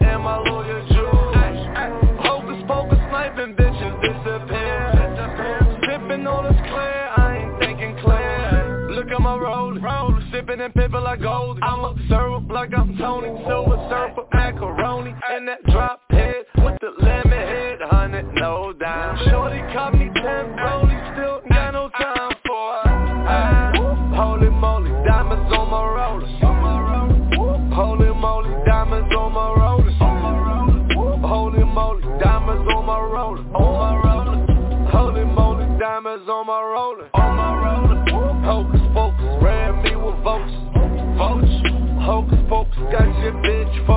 and 10.61 10.75
pippin' 10.75 11.03
like 11.03 11.23
gold. 11.23 11.59
I'm 11.63 11.81
a 11.81 11.95
syrup 12.09 12.45
like 12.51 12.71
I'm 12.77 12.97
Tony, 12.99 13.29
silver 13.47 13.77
syrup, 13.89 14.29
macaroni, 14.33 15.15
and 15.31 15.49
that 15.49 15.65
drop 15.65 16.03
head 16.11 16.45
with 16.59 16.79
the 16.81 16.93
lemon 17.03 17.31
head, 17.31 17.79
hundred 17.83 18.35
no 18.35 18.73
dime. 18.73 19.17
Shorty 19.31 19.61
caught 19.73 19.95
me 19.95 20.10
bitch 43.33 43.90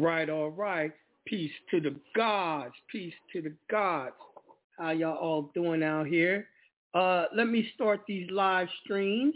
right, 0.00 0.28
all 0.28 0.50
right. 0.50 0.92
Peace 1.26 1.52
to 1.70 1.80
the 1.80 1.94
gods. 2.16 2.74
Peace 2.90 3.14
to 3.32 3.42
the 3.42 3.54
gods. 3.70 4.14
How 4.78 4.90
y'all 4.90 5.16
all 5.16 5.50
doing 5.54 5.82
out 5.82 6.06
here? 6.06 6.48
Uh, 6.94 7.26
let 7.36 7.46
me 7.46 7.68
start 7.74 8.00
these 8.08 8.28
live 8.30 8.68
streams. 8.82 9.34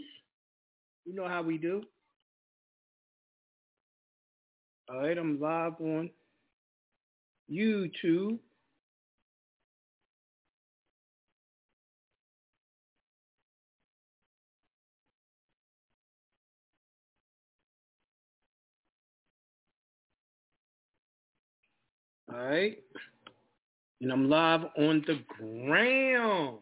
You 1.05 1.13
know 1.13 1.27
how 1.27 1.41
we 1.43 1.57
do. 1.57 1.83
All 4.89 5.01
right, 5.01 5.17
I'm 5.17 5.39
live 5.39 5.73
on 5.79 6.09
YouTube. 7.51 8.39
All 22.35 22.45
right. 22.45 22.77
And 24.01 24.11
I'm 24.11 24.29
live 24.29 24.61
on 24.77 25.05
the 25.07 25.19
ground. 25.37 26.57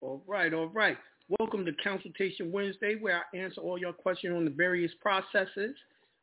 All 0.00 0.22
right, 0.26 0.54
all 0.54 0.68
right. 0.68 0.96
Welcome 1.38 1.66
to 1.66 1.72
Consultation 1.74 2.50
Wednesday, 2.50 2.94
where 2.98 3.18
I 3.18 3.36
answer 3.36 3.60
all 3.60 3.76
your 3.76 3.92
questions 3.92 4.34
on 4.34 4.44
the 4.46 4.50
various 4.50 4.92
processes. 5.00 5.76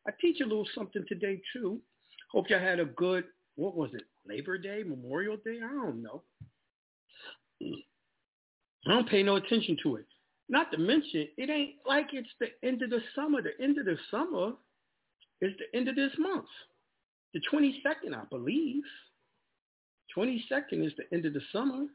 I 0.07 0.11
teach 0.19 0.41
a 0.41 0.45
little 0.45 0.65
something 0.73 1.05
today 1.07 1.41
too. 1.53 1.79
Hope 2.31 2.49
y'all 2.49 2.59
had 2.59 2.79
a 2.79 2.85
good, 2.85 3.25
what 3.55 3.75
was 3.75 3.91
it, 3.93 4.03
Labor 4.27 4.57
Day, 4.57 4.83
Memorial 4.83 5.37
Day? 5.45 5.59
I 5.63 5.71
don't 5.71 6.01
know. 6.01 6.23
I 7.61 8.89
don't 8.89 9.09
pay 9.09 9.21
no 9.21 9.35
attention 9.35 9.77
to 9.83 9.97
it. 9.97 10.05
Not 10.49 10.71
to 10.71 10.79
mention, 10.79 11.27
it 11.37 11.51
ain't 11.51 11.75
like 11.85 12.07
it's 12.13 12.29
the 12.39 12.47
end 12.67 12.81
of 12.81 12.89
the 12.89 13.01
summer. 13.13 13.43
The 13.43 13.63
end 13.63 13.77
of 13.77 13.85
the 13.85 13.97
summer 14.09 14.53
is 15.43 15.53
the 15.57 15.77
end 15.77 15.87
of 15.87 15.95
this 15.95 16.11
month. 16.17 16.45
The 17.33 17.41
22nd, 17.51 18.15
I 18.15 18.23
believe. 18.29 18.83
22nd 20.15 20.85
is 20.85 20.93
the 20.97 21.05
end 21.11 21.25
of 21.25 21.33
the 21.33 21.41
summer. 21.51 21.85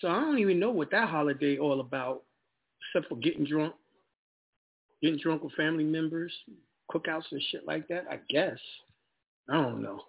So 0.00 0.08
I 0.08 0.20
don't 0.20 0.38
even 0.38 0.58
know 0.58 0.70
what 0.70 0.90
that 0.90 1.08
holiday 1.08 1.56
all 1.58 1.80
about, 1.80 2.22
except 2.94 3.08
for 3.08 3.16
getting 3.16 3.44
drunk, 3.44 3.74
getting 5.02 5.20
drunk 5.20 5.44
with 5.44 5.52
family 5.54 5.84
members, 5.84 6.32
cookouts 6.90 7.30
and 7.30 7.42
shit 7.50 7.66
like 7.66 7.86
that, 7.88 8.04
I 8.10 8.18
guess. 8.28 8.58
I 9.48 9.54
don't 9.54 9.82
know. 9.82 10.00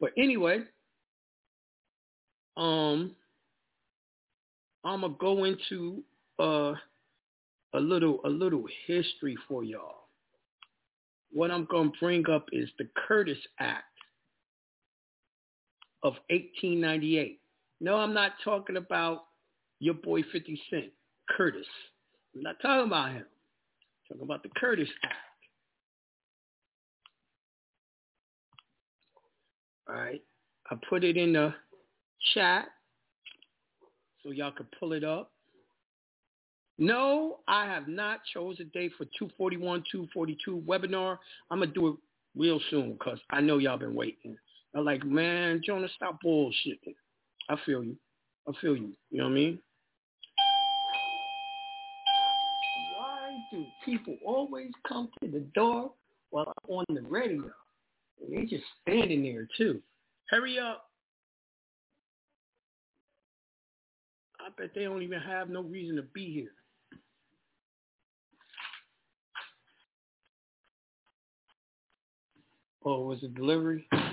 But 0.00 0.10
anyway, 0.18 0.60
um, 2.56 3.14
I'm 4.84 5.02
gonna 5.02 5.14
go 5.20 5.44
into 5.44 6.02
uh, 6.40 6.74
a 7.74 7.80
little 7.80 8.20
a 8.24 8.28
little 8.28 8.64
history 8.86 9.36
for 9.48 9.62
y'all. 9.62 10.01
What 11.32 11.50
I'm 11.50 11.66
gonna 11.70 11.90
bring 12.00 12.28
up 12.28 12.46
is 12.52 12.68
the 12.78 12.88
Curtis 13.06 13.38
Act 13.58 13.84
of 16.02 16.14
1898. 16.28 17.40
No, 17.80 17.96
I'm 17.96 18.14
not 18.14 18.32
talking 18.44 18.76
about 18.76 19.24
your 19.80 19.94
boy 19.94 20.22
50 20.30 20.60
Cent, 20.70 20.92
Curtis. 21.30 21.66
I'm 22.34 22.42
not 22.42 22.56
talking 22.60 22.86
about 22.86 23.10
him. 23.12 23.24
I'm 23.24 24.16
talking 24.16 24.24
about 24.24 24.42
the 24.42 24.50
Curtis 24.56 24.88
Act. 25.04 25.14
All 29.88 29.96
right. 29.96 30.22
I 30.70 30.76
put 30.88 31.04
it 31.04 31.16
in 31.16 31.32
the 31.32 31.52
chat 32.34 32.66
so 34.22 34.30
y'all 34.30 34.52
can 34.52 34.66
pull 34.78 34.92
it 34.92 35.04
up. 35.04 35.31
No, 36.82 37.38
I 37.46 37.66
have 37.66 37.86
not 37.86 38.22
chose 38.34 38.58
a 38.58 38.64
date 38.64 38.90
for 38.98 39.04
241, 39.16 39.84
242 39.92 40.64
webinar. 40.66 41.16
I'm 41.48 41.58
going 41.58 41.72
to 41.72 41.80
do 41.80 41.86
it 41.90 41.96
real 42.36 42.58
soon 42.70 42.94
because 42.94 43.20
I 43.30 43.40
know 43.40 43.58
y'all 43.58 43.78
been 43.78 43.94
waiting. 43.94 44.36
I'm 44.74 44.84
like, 44.84 45.04
man, 45.04 45.62
Jonah, 45.64 45.86
stop 45.94 46.18
bullshitting. 46.26 46.96
I 47.48 47.54
feel 47.64 47.84
you. 47.84 47.96
I 48.48 48.52
feel 48.60 48.74
you. 48.74 48.90
You 49.12 49.18
know 49.18 49.24
what 49.26 49.30
I 49.30 49.34
mean? 49.34 49.58
Why 52.96 53.36
do 53.52 53.64
people 53.84 54.16
always 54.26 54.72
come 54.88 55.08
to 55.22 55.30
the 55.30 55.46
door 55.54 55.92
while 56.30 56.52
I'm 56.68 56.74
on 56.78 56.84
the 56.88 57.02
radio? 57.02 57.44
And 58.20 58.36
they 58.36 58.44
just 58.44 58.64
standing 58.80 59.22
there 59.22 59.46
too. 59.56 59.80
Hurry 60.30 60.58
up. 60.58 60.86
I 64.40 64.48
bet 64.60 64.72
they 64.74 64.82
don't 64.82 65.02
even 65.02 65.20
have 65.20 65.48
no 65.48 65.62
reason 65.62 65.94
to 65.94 66.02
be 66.02 66.32
here. 66.32 66.50
Oh, 72.84 73.06
was 73.06 73.22
it 73.22 73.34
delivery? 73.34 73.86
All 73.92 74.08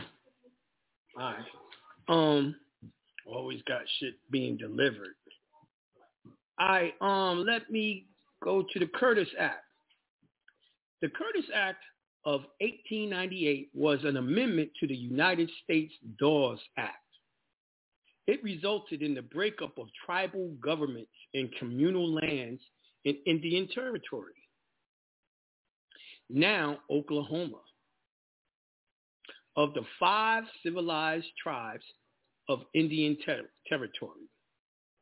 right. 1.18 1.38
Um, 2.08 2.56
always 3.26 3.62
got 3.68 3.82
shit 4.00 4.16
being 4.32 4.58
delivered. 4.58 5.16
All 6.60 6.68
right. 6.68 6.94
Um, 7.02 7.46
let 7.46 7.70
me 7.70 8.06
go 8.44 8.64
to 8.72 8.80
the 8.80 8.88
Curtis 8.88 9.28
Act. 9.40 9.64
The 11.02 11.10
Curtis 11.10 11.50
Act 11.54 11.84
of 12.26 12.42
1898 12.60 13.70
was 13.74 14.00
an 14.04 14.18
amendment 14.18 14.70
to 14.80 14.88
the 14.88 14.96
United 14.96 15.50
States 15.64 15.94
Dawes 16.20 16.60
Act. 16.78 16.98
It 18.28 18.44
resulted 18.44 19.02
in 19.02 19.16
the 19.16 19.22
breakup 19.22 19.78
of 19.78 19.88
tribal 20.06 20.52
governments 20.62 21.10
and 21.34 21.50
communal 21.58 22.14
lands 22.14 22.62
in 23.06 23.18
Indian 23.26 23.68
Territory, 23.74 24.34
now 26.30 26.80
Oklahoma. 26.92 27.58
Of 29.56 29.74
the 29.74 29.84
five 30.00 30.44
civilized 30.64 31.28
tribes 31.42 31.84
of 32.48 32.62
Indian 32.74 33.18
ter- 33.26 33.50
Territory, 33.68 34.30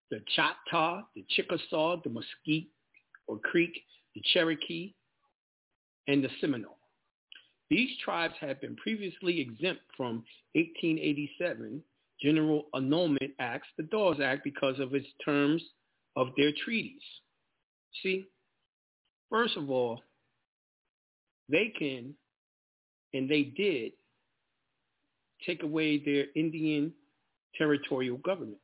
the 0.09 0.19
Choctaw, 0.35 1.03
the 1.15 1.25
Chickasaw, 1.29 2.01
the 2.03 2.09
Muskogee 2.09 2.67
or 3.27 3.37
Creek, 3.39 3.81
the 4.15 4.21
Cherokee, 4.33 4.93
and 6.07 6.23
the 6.23 6.29
Seminole. 6.41 6.77
These 7.69 7.89
tribes 8.03 8.33
had 8.39 8.61
been 8.61 8.75
previously 8.77 9.41
exempt 9.41 9.81
from 9.95 10.23
1887 10.53 11.83
General 12.21 12.65
Allotment 12.73 13.33
Acts, 13.39 13.67
the 13.77 13.83
Dawes 13.83 14.19
Act, 14.23 14.43
because 14.43 14.79
of 14.79 14.95
its 14.95 15.07
terms 15.23 15.61
of 16.15 16.29
their 16.35 16.51
treaties. 16.63 17.01
See, 18.01 18.27
first 19.29 19.57
of 19.57 19.69
all, 19.69 20.01
they 21.49 21.73
can, 21.77 22.15
and 23.13 23.29
they 23.29 23.43
did, 23.43 23.91
take 25.45 25.63
away 25.63 25.97
their 25.97 26.25
Indian 26.35 26.93
territorial 27.57 28.17
government. 28.17 28.59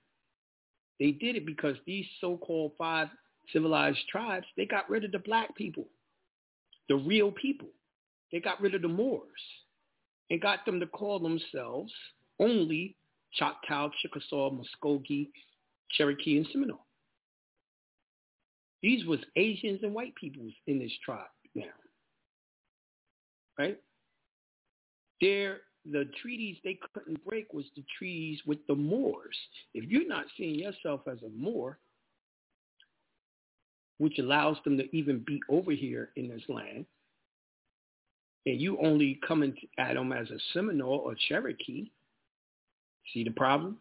They 1.00 1.12
did 1.12 1.36
it 1.36 1.46
because 1.46 1.76
these 1.86 2.06
so-called 2.22 2.74
five 2.78 3.10
civilized 3.52 4.00
tribes, 4.10 4.46
they 4.56 4.66
got 4.66 4.90
rid 4.90 5.04
of 5.04 5.12
the 5.12 5.20
black 5.20 5.56
people, 5.56 5.88
the 6.90 6.96
real 6.96 7.32
people. 7.32 7.68
They 8.32 8.40
got 8.40 8.60
rid 8.62 8.74
of 8.74 8.82
the 8.82 8.88
Moors 8.88 9.22
and 10.30 10.42
got 10.42 10.66
them 10.66 10.80
to 10.80 10.88
call 10.88 11.20
themselves 11.20 11.94
only 12.40 12.96
Choctaw, 13.34 13.90
Chickasaw, 14.02 14.52
Muskogee, 14.52 15.30
Cherokee, 15.92 16.38
and 16.38 16.48
Seminole. 16.52 16.86
These 18.82 19.06
was 19.06 19.20
Asians 19.36 19.82
and 19.84 19.94
white 19.94 20.16
peoples 20.16 20.52
in 20.68 20.80
this 20.80 20.92
tribe 21.06 21.28
now. 21.56 21.64
Right? 23.58 23.78
They're, 25.22 25.62
the 25.90 26.08
treaties 26.22 26.58
they 26.64 26.80
couldn't 26.94 27.24
break 27.26 27.54
was 27.54 27.66
the 27.76 27.84
treaties 27.98 28.40
with 28.46 28.60
the 28.68 28.76
Moors. 28.76 29.38
If 29.74 29.90
you're 29.90 30.08
not 30.08 30.26
seeing 30.38 30.56
yourself 30.56 31.02
as 31.12 31.22
a 31.24 31.30
Moor, 31.30 31.78
which 33.98 34.18
allows 34.20 34.58
them 34.64 34.78
to 34.78 34.96
even 34.96 35.24
be 35.26 35.42
over 35.50 35.72
here 35.72 36.10
in 36.16 36.30
this 36.30 36.44
land, 36.48 36.86
and 38.46 38.60
you 38.60 38.78
only 38.82 39.20
coming 39.26 39.56
at 39.78 39.94
them 39.94 40.12
as 40.12 40.30
a 40.30 40.38
Seminole 40.54 41.02
or 41.06 41.16
Cherokee, 41.28 41.90
see 43.14 43.24
the 43.24 43.32
problem? 43.32 43.78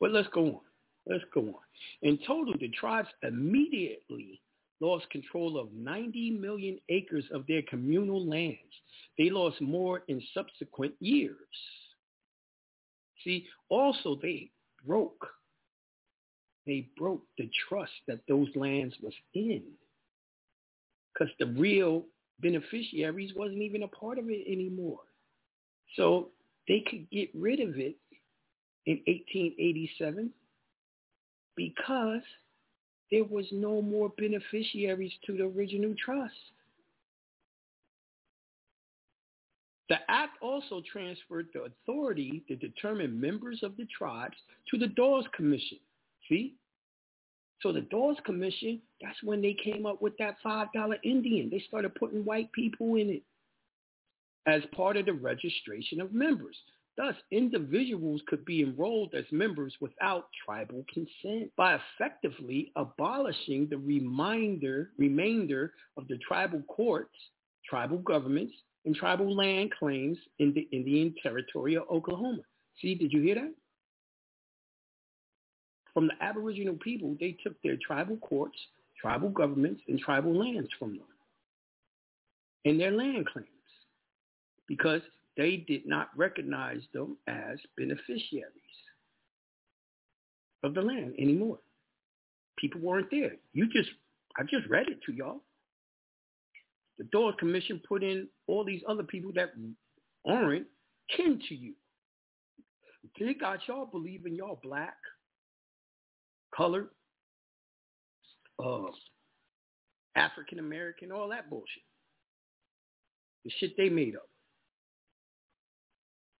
But 0.00 0.10
let's 0.10 0.28
go 0.28 0.46
on. 0.46 0.60
Let's 1.06 1.24
go 1.32 1.40
on. 1.40 1.54
In 2.02 2.18
total, 2.26 2.54
the 2.58 2.68
tribes 2.68 3.08
immediately 3.22 4.40
lost 4.80 5.08
control 5.10 5.58
of 5.58 5.72
90 5.72 6.32
million 6.32 6.78
acres 6.88 7.24
of 7.32 7.46
their 7.46 7.62
communal 7.62 8.28
lands. 8.28 8.58
They 9.18 9.30
lost 9.30 9.60
more 9.60 10.02
in 10.08 10.22
subsequent 10.32 10.94
years. 11.00 11.36
See, 13.22 13.46
also 13.68 14.18
they 14.20 14.50
broke. 14.86 15.26
They 16.66 16.88
broke 16.96 17.22
the 17.38 17.50
trust 17.68 17.92
that 18.08 18.20
those 18.28 18.48
lands 18.54 18.94
was 19.02 19.14
in. 19.34 19.62
Because 21.12 21.32
the 21.38 21.46
real 21.46 22.04
beneficiaries 22.40 23.32
wasn't 23.36 23.62
even 23.62 23.84
a 23.84 23.88
part 23.88 24.18
of 24.18 24.28
it 24.28 24.44
anymore. 24.50 25.00
So 25.96 26.30
they 26.66 26.82
could 26.88 27.08
get 27.10 27.30
rid 27.34 27.60
of 27.60 27.78
it 27.78 27.96
in 28.86 29.00
1887 29.06 30.30
because 31.56 32.22
there 33.14 33.22
was 33.22 33.46
no 33.52 33.80
more 33.80 34.08
beneficiaries 34.18 35.12
to 35.24 35.36
the 35.36 35.44
original 35.44 35.94
trust. 36.04 36.34
The 39.88 39.98
act 40.08 40.38
also 40.42 40.82
transferred 40.90 41.46
the 41.54 41.62
authority 41.62 42.42
to 42.48 42.56
determine 42.56 43.20
members 43.20 43.60
of 43.62 43.76
the 43.76 43.86
tribes 43.96 44.34
to 44.68 44.78
the 44.78 44.88
Dawes 44.88 45.26
Commission. 45.36 45.78
See? 46.28 46.54
So 47.60 47.70
the 47.70 47.82
Dawes 47.82 48.16
Commission, 48.26 48.80
that's 49.00 49.22
when 49.22 49.40
they 49.40 49.54
came 49.62 49.86
up 49.86 50.02
with 50.02 50.16
that 50.18 50.34
$5 50.44 50.66
Indian. 51.04 51.48
They 51.50 51.62
started 51.68 51.94
putting 51.94 52.24
white 52.24 52.50
people 52.50 52.96
in 52.96 53.10
it 53.10 53.22
as 54.46 54.62
part 54.74 54.96
of 54.96 55.06
the 55.06 55.12
registration 55.12 56.00
of 56.00 56.12
members. 56.12 56.56
Thus, 56.96 57.14
individuals 57.32 58.22
could 58.28 58.44
be 58.44 58.62
enrolled 58.62 59.14
as 59.14 59.24
members 59.32 59.74
without 59.80 60.28
tribal 60.44 60.84
consent 60.92 61.50
by 61.56 61.76
effectively 61.76 62.72
abolishing 62.76 63.68
the 63.68 63.78
remainder, 63.78 64.90
remainder 64.96 65.72
of 65.96 66.06
the 66.06 66.18
tribal 66.18 66.62
courts, 66.62 67.16
tribal 67.68 67.98
governments, 67.98 68.54
and 68.84 68.94
tribal 68.94 69.34
land 69.34 69.72
claims 69.76 70.18
in 70.38 70.54
the 70.54 70.68
Indian 70.70 71.14
Territory 71.22 71.74
of 71.74 71.84
Oklahoma. 71.90 72.42
See, 72.80 72.94
did 72.94 73.12
you 73.12 73.22
hear 73.22 73.36
that? 73.36 73.54
from 75.92 76.08
the 76.08 76.24
Aboriginal 76.24 76.74
people, 76.82 77.16
they 77.20 77.36
took 77.44 77.54
their 77.62 77.76
tribal 77.76 78.16
courts, 78.16 78.58
tribal 79.00 79.28
governments, 79.28 79.80
and 79.86 79.96
tribal 80.00 80.36
lands 80.36 80.68
from 80.76 80.96
them 80.96 81.06
and 82.64 82.80
their 82.80 82.90
land 82.90 83.26
claims 83.26 83.48
because 84.66 85.02
they 85.36 85.64
did 85.68 85.86
not 85.86 86.08
recognize 86.16 86.82
them 86.92 87.16
as 87.26 87.58
beneficiaries 87.76 88.52
of 90.62 90.74
the 90.74 90.82
land 90.82 91.14
anymore. 91.18 91.58
People 92.58 92.80
weren't 92.80 93.10
there. 93.10 93.32
You 93.52 93.68
just, 93.72 93.90
I 94.38 94.42
just 94.44 94.68
read 94.68 94.88
it 94.88 94.98
to 95.06 95.12
y'all. 95.12 95.42
The 96.98 97.04
Dawes 97.04 97.34
Commission 97.38 97.80
put 97.86 98.04
in 98.04 98.28
all 98.46 98.64
these 98.64 98.82
other 98.88 99.02
people 99.02 99.32
that 99.34 99.52
aren't 100.26 100.66
kin 101.14 101.40
to 101.48 101.54
you. 101.54 101.74
They 103.18 103.34
got 103.34 103.60
y'all 103.68 103.86
believing 103.86 104.34
y'all 104.34 104.60
black, 104.62 104.96
colored, 106.56 106.88
uh, 108.64 108.86
African 110.16 110.60
American, 110.60 111.12
all 111.12 111.28
that 111.28 111.50
bullshit. 111.50 111.82
The 113.44 113.50
shit 113.58 113.76
they 113.76 113.88
made 113.88 114.14
up. 114.16 114.28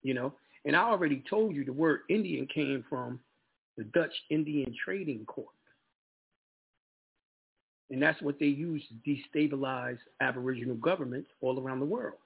You 0.04 0.14
know? 0.14 0.32
And 0.64 0.76
I 0.76 0.82
already 0.82 1.24
told 1.28 1.56
you 1.56 1.64
the 1.64 1.72
word 1.72 2.00
Indian 2.08 2.46
came 2.46 2.84
from 2.88 3.18
the 3.76 3.84
Dutch 3.84 4.14
Indian 4.30 4.72
Trading 4.84 5.24
Corp. 5.26 5.48
And 7.90 8.00
that's 8.00 8.20
what 8.22 8.38
they 8.38 8.46
used 8.46 8.86
to 8.88 9.10
destabilize 9.38 9.98
Aboriginal 10.20 10.76
governments 10.76 11.30
all 11.40 11.60
around 11.60 11.80
the 11.80 11.86
world. 11.86 12.18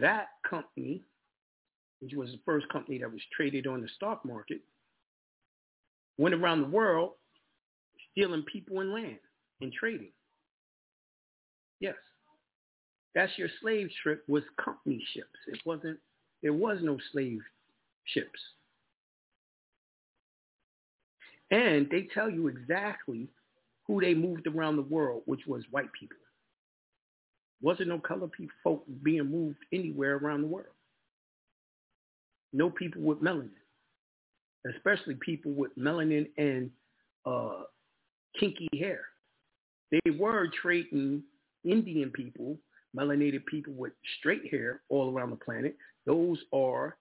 That 0.00 0.28
company, 0.48 1.02
which 2.00 2.14
was 2.14 2.30
the 2.30 2.40
first 2.44 2.68
company 2.68 2.98
that 2.98 3.12
was 3.12 3.20
traded 3.36 3.66
on 3.66 3.80
the 3.80 3.88
stock 3.94 4.24
market, 4.24 4.60
went 6.18 6.34
around 6.34 6.62
the 6.62 6.68
world 6.68 7.12
stealing 8.10 8.44
people 8.50 8.80
and 8.80 8.92
land 8.92 9.18
and 9.60 9.72
trading. 9.72 10.12
Yes. 11.80 11.94
That's 13.14 13.32
your 13.38 13.48
slave 13.60 13.88
ship 14.02 14.24
was 14.26 14.42
company 14.62 15.04
ships. 15.12 15.28
It 15.46 15.60
wasn't, 15.64 15.98
there 16.44 16.52
was 16.52 16.78
no 16.82 16.98
slave 17.10 17.40
ships. 18.04 18.38
And 21.50 21.88
they 21.90 22.06
tell 22.14 22.30
you 22.30 22.48
exactly 22.48 23.28
who 23.86 24.00
they 24.00 24.14
moved 24.14 24.46
around 24.46 24.76
the 24.76 24.82
world, 24.82 25.22
which 25.24 25.40
was 25.46 25.62
white 25.70 25.92
people. 25.98 26.18
Wasn't 27.62 27.88
no 27.88 27.98
color 27.98 28.28
people 28.28 28.54
folk 28.62 28.84
being 29.02 29.30
moved 29.30 29.56
anywhere 29.72 30.16
around 30.16 30.42
the 30.42 30.46
world. 30.46 30.66
No 32.52 32.68
people 32.68 33.00
with 33.00 33.22
melanin, 33.22 33.48
especially 34.76 35.14
people 35.14 35.52
with 35.52 35.76
melanin 35.78 36.28
and 36.36 36.70
uh, 37.24 37.62
kinky 38.38 38.68
hair. 38.78 39.00
They 39.90 40.10
were 40.10 40.48
trading 40.60 41.22
Indian 41.64 42.10
people, 42.10 42.58
melanated 42.94 43.46
people 43.46 43.72
with 43.72 43.92
straight 44.18 44.50
hair 44.50 44.82
all 44.90 45.10
around 45.10 45.30
the 45.30 45.36
planet. 45.36 45.74
Those 46.06 46.38
are 46.52 46.96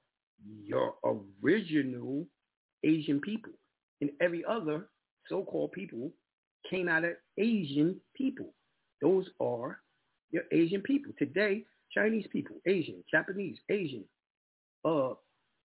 your 0.66 0.96
original 1.04 2.26
Asian 2.84 3.20
people. 3.22 3.54
And 4.02 4.12
every 4.22 4.44
other 4.46 4.90
so-called 5.30 5.72
people 5.72 6.12
came 6.70 6.90
out 6.90 7.06
of 7.06 7.14
Asian 7.38 8.00
people. 8.16 8.54
Those 9.02 9.26
are 9.40 9.80
your 10.32 10.44
Asian 10.52 10.82
people. 10.82 11.14
Today, 11.18 11.64
Chinese 11.94 12.26
people, 12.32 12.56
Asian, 12.66 13.04
Japanese, 13.12 13.58
Asian, 13.70 14.04
uh, 14.86 15.14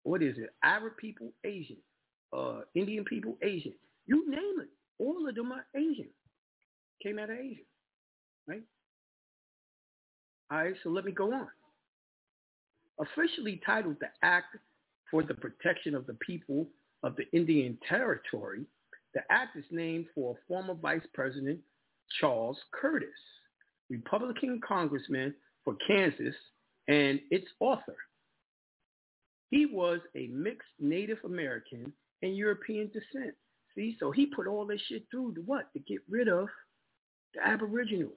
what 0.02 0.22
is 0.22 0.36
it? 0.38 0.50
Arab 0.62 0.96
people, 0.96 1.32
Asian, 1.44 1.76
uh, 2.36 2.60
Indian 2.74 3.04
people, 3.04 3.36
Asian. 3.42 3.72
You 4.06 4.28
name 4.30 4.60
it. 4.60 4.68
All 4.98 5.28
of 5.28 5.34
them 5.34 5.52
are 5.52 5.66
Asian. 5.76 6.08
Came 7.02 7.18
out 7.18 7.30
of 7.30 7.36
Asia, 7.36 7.62
right? 8.46 8.62
All 10.50 10.58
right, 10.58 10.74
so 10.82 10.90
let 10.90 11.04
me 11.04 11.12
go 11.12 11.32
on. 11.32 11.46
Officially 13.00 13.60
titled 13.64 13.96
the 14.00 14.08
Act 14.22 14.56
for 15.10 15.22
the 15.22 15.34
Protection 15.34 15.94
of 15.94 16.06
the 16.06 16.14
People 16.14 16.66
of 17.02 17.14
the 17.16 17.30
Indian 17.32 17.78
Territory, 17.88 18.64
the 19.14 19.20
act 19.30 19.56
is 19.56 19.64
named 19.70 20.06
for 20.14 20.36
former 20.46 20.74
Vice 20.74 21.06
President 21.14 21.58
Charles 22.20 22.58
Curtis, 22.72 23.08
Republican 23.88 24.60
congressman 24.66 25.34
for 25.64 25.76
Kansas 25.86 26.34
and 26.88 27.20
its 27.30 27.46
author. 27.60 27.96
He 29.50 29.66
was 29.66 30.00
a 30.14 30.26
mixed 30.28 30.68
Native 30.78 31.18
American 31.24 31.92
and 32.22 32.36
European 32.36 32.88
descent. 32.88 33.34
See, 33.74 33.96
so 34.00 34.10
he 34.10 34.26
put 34.26 34.46
all 34.46 34.66
this 34.66 34.80
shit 34.88 35.04
through 35.10 35.34
to 35.34 35.40
what? 35.42 35.72
To 35.72 35.78
get 35.78 36.00
rid 36.08 36.28
of 36.28 36.48
the 37.34 37.46
Aboriginal, 37.46 38.12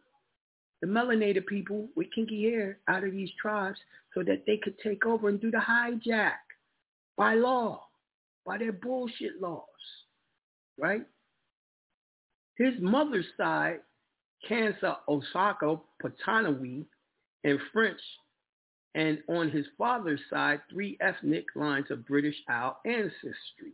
the 0.81 0.87
melanated 0.87 1.45
people 1.45 1.87
with 1.95 2.11
kinky 2.13 2.43
hair 2.43 2.79
out 2.87 3.03
of 3.03 3.11
these 3.11 3.29
tribes 3.39 3.77
so 4.13 4.23
that 4.23 4.43
they 4.45 4.57
could 4.57 4.77
take 4.79 5.05
over 5.05 5.29
and 5.29 5.39
do 5.39 5.51
the 5.51 5.57
hijack 5.57 6.39
by 7.17 7.35
law, 7.35 7.85
by 8.45 8.57
their 8.57 8.71
bullshit 8.71 9.39
laws 9.41 9.65
right? 10.81 11.05
His 12.57 12.73
mother's 12.81 13.25
side, 13.37 13.79
Kansa 14.47 14.97
Osage 15.07 15.79
Potanawi, 16.03 16.85
and 17.43 17.59
French, 17.71 18.01
and 18.95 19.19
on 19.29 19.49
his 19.49 19.65
father's 19.77 20.19
side, 20.29 20.59
three 20.69 20.97
ethnic 20.99 21.45
lines 21.55 21.89
of 21.89 22.05
British 22.05 22.35
Isle 22.49 22.77
ancestry. 22.85 23.73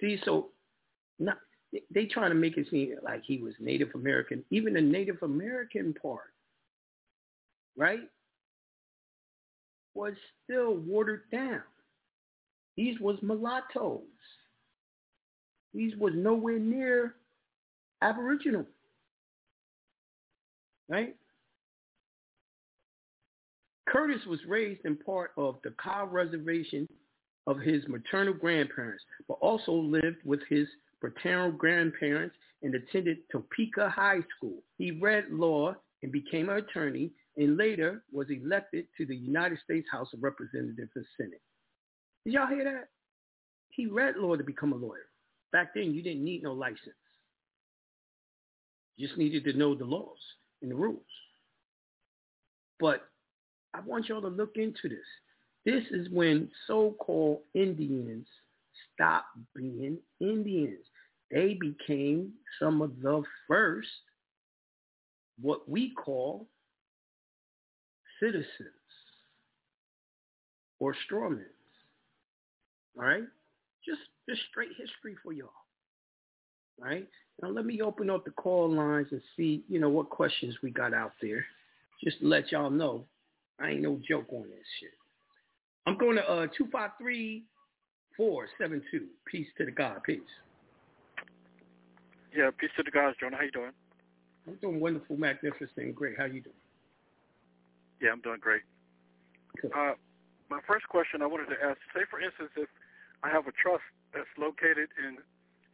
See, 0.00 0.18
so 0.24 0.48
not, 1.18 1.36
they 1.90 2.06
trying 2.06 2.30
to 2.30 2.36
make 2.36 2.56
it 2.56 2.66
seem 2.70 2.94
like 3.02 3.22
he 3.24 3.38
was 3.38 3.54
Native 3.60 3.90
American, 3.94 4.44
even 4.50 4.74
the 4.74 4.80
Native 4.80 5.22
American 5.22 5.94
part, 5.94 6.32
right, 7.76 8.08
was 9.94 10.14
still 10.44 10.74
watered 10.76 11.22
down. 11.30 11.62
These 12.76 12.98
was 13.00 13.16
mulattoes. 13.22 14.00
These 15.74 15.96
was 15.96 16.12
nowhere 16.16 16.58
near 16.58 17.14
Aboriginal. 18.02 18.66
Right? 20.88 21.14
Curtis 23.88 24.24
was 24.26 24.40
raised 24.48 24.84
in 24.84 24.96
part 24.96 25.32
of 25.36 25.56
the 25.62 25.74
Kyle 25.82 26.06
Reservation 26.06 26.88
of 27.46 27.58
his 27.58 27.86
maternal 27.88 28.34
grandparents, 28.34 29.02
but 29.28 29.34
also 29.40 29.72
lived 29.72 30.18
with 30.24 30.40
his 30.48 30.66
paternal 31.00 31.50
grandparents 31.50 32.36
and 32.62 32.74
attended 32.74 33.18
Topeka 33.32 33.88
High 33.88 34.20
School. 34.36 34.62
He 34.76 34.90
read 34.90 35.24
law 35.30 35.74
and 36.02 36.12
became 36.12 36.48
an 36.48 36.58
attorney 36.58 37.10
and 37.36 37.56
later 37.56 38.02
was 38.12 38.28
elected 38.30 38.86
to 38.96 39.06
the 39.06 39.16
United 39.16 39.58
States 39.64 39.86
House 39.90 40.08
of 40.12 40.22
Representatives 40.22 40.90
and 40.94 41.06
Senate. 41.16 41.40
Did 42.24 42.34
y'all 42.34 42.46
hear 42.46 42.64
that? 42.64 42.88
He 43.70 43.86
read 43.86 44.16
law 44.16 44.36
to 44.36 44.44
become 44.44 44.72
a 44.72 44.76
lawyer. 44.76 45.06
Back 45.52 45.74
then, 45.74 45.94
you 45.94 46.02
didn't 46.02 46.24
need 46.24 46.42
no 46.42 46.52
license. 46.52 46.80
You 48.96 49.06
just 49.06 49.18
needed 49.18 49.44
to 49.44 49.52
know 49.54 49.74
the 49.74 49.84
laws 49.84 50.18
and 50.60 50.70
the 50.70 50.74
rules. 50.74 51.00
But 52.78 53.08
I 53.74 53.80
want 53.80 54.08
y'all 54.08 54.20
to 54.20 54.28
look 54.28 54.56
into 54.56 54.88
this. 54.88 54.98
This 55.64 55.84
is 55.90 56.08
when 56.10 56.50
so-called 56.66 57.40
Indians 57.54 58.26
stopped 58.94 59.38
being 59.54 59.98
Indians. 60.20 60.84
They 61.30 61.56
became 61.60 62.32
some 62.58 62.82
of 62.82 63.00
the 63.00 63.22
first, 63.46 63.88
what 65.40 65.68
we 65.68 65.92
call 65.94 66.46
citizens 68.20 68.46
or 70.80 70.94
strawmen. 71.08 71.44
All 72.98 73.04
right? 73.04 73.24
Just 73.86 74.00
just 74.28 74.42
straight 74.50 74.70
history 74.76 75.16
for 75.22 75.32
y'all. 75.32 75.48
All 76.80 76.88
right? 76.88 77.08
Now 77.42 77.50
let 77.50 77.64
me 77.64 77.80
open 77.80 78.10
up 78.10 78.24
the 78.24 78.32
call 78.32 78.70
lines 78.70 79.08
and 79.10 79.22
see, 79.36 79.62
you 79.68 79.78
know, 79.78 79.88
what 79.88 80.10
questions 80.10 80.56
we 80.62 80.70
got 80.70 80.92
out 80.92 81.12
there. 81.22 81.44
Just 82.02 82.20
to 82.20 82.26
let 82.26 82.50
y'all 82.50 82.70
know. 82.70 83.04
I 83.60 83.70
ain't 83.70 83.82
no 83.82 84.00
joke 84.08 84.26
on 84.32 84.44
this 84.44 84.66
shit. 84.80 84.90
I'm 85.86 85.98
going 85.98 86.16
to 86.16 86.22
uh 86.22 86.46
two 86.56 86.66
five 86.72 86.90
three 86.98 87.44
four 88.16 88.48
seven 88.58 88.82
two. 88.90 89.06
Peace 89.30 89.48
to 89.58 89.64
the 89.64 89.70
God. 89.70 90.02
Peace. 90.04 90.20
Yeah, 92.34 92.50
peace 92.56 92.70
to 92.76 92.82
the 92.82 92.90
guys, 92.90 93.14
Jonah. 93.20 93.36
How 93.36 93.44
you 93.44 93.50
doing? 93.50 93.72
I'm 94.46 94.56
doing 94.56 94.80
wonderful, 94.80 95.16
magnificent, 95.16 95.94
great. 95.94 96.16
How 96.16 96.24
you 96.24 96.40
doing? 96.40 96.62
Yeah, 98.00 98.10
I'm 98.10 98.20
doing 98.20 98.38
great. 98.40 98.62
Good. 99.60 99.72
Uh, 99.76 99.94
my 100.48 100.60
first 100.66 100.88
question 100.88 101.22
I 101.22 101.26
wanted 101.26 101.46
to 101.46 101.58
ask, 101.62 101.78
say 101.94 102.02
for 102.10 102.20
instance, 102.20 102.50
if 102.56 102.68
I 103.22 103.28
have 103.28 103.46
a 103.46 103.52
trust 103.52 103.84
that's 104.14 104.30
located 104.38 104.88
in 104.98 105.18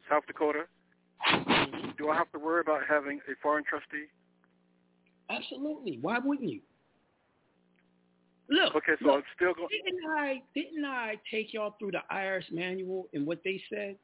South 0.08 0.26
Dakota. 0.26 0.64
Do 1.98 2.10
I 2.10 2.16
have 2.16 2.30
to 2.32 2.38
worry 2.38 2.60
about 2.60 2.82
having 2.88 3.20
a 3.28 3.32
foreign 3.42 3.64
trustee? 3.64 4.06
Absolutely. 5.30 5.98
Why 6.00 6.18
wouldn't 6.18 6.48
you? 6.48 6.60
Look. 8.48 8.76
Okay, 8.76 8.92
so 9.00 9.06
look, 9.06 9.16
I'm 9.16 9.22
still 9.34 9.54
going. 9.54 9.68
Didn't 9.70 10.00
I 10.16 10.42
didn't 10.54 10.84
I 10.84 11.16
take 11.30 11.52
y'all 11.52 11.74
through 11.78 11.92
the 11.92 12.02
IRS 12.12 12.52
manual 12.52 13.08
and 13.12 13.26
what 13.26 13.40
they 13.42 13.60
said? 13.72 13.96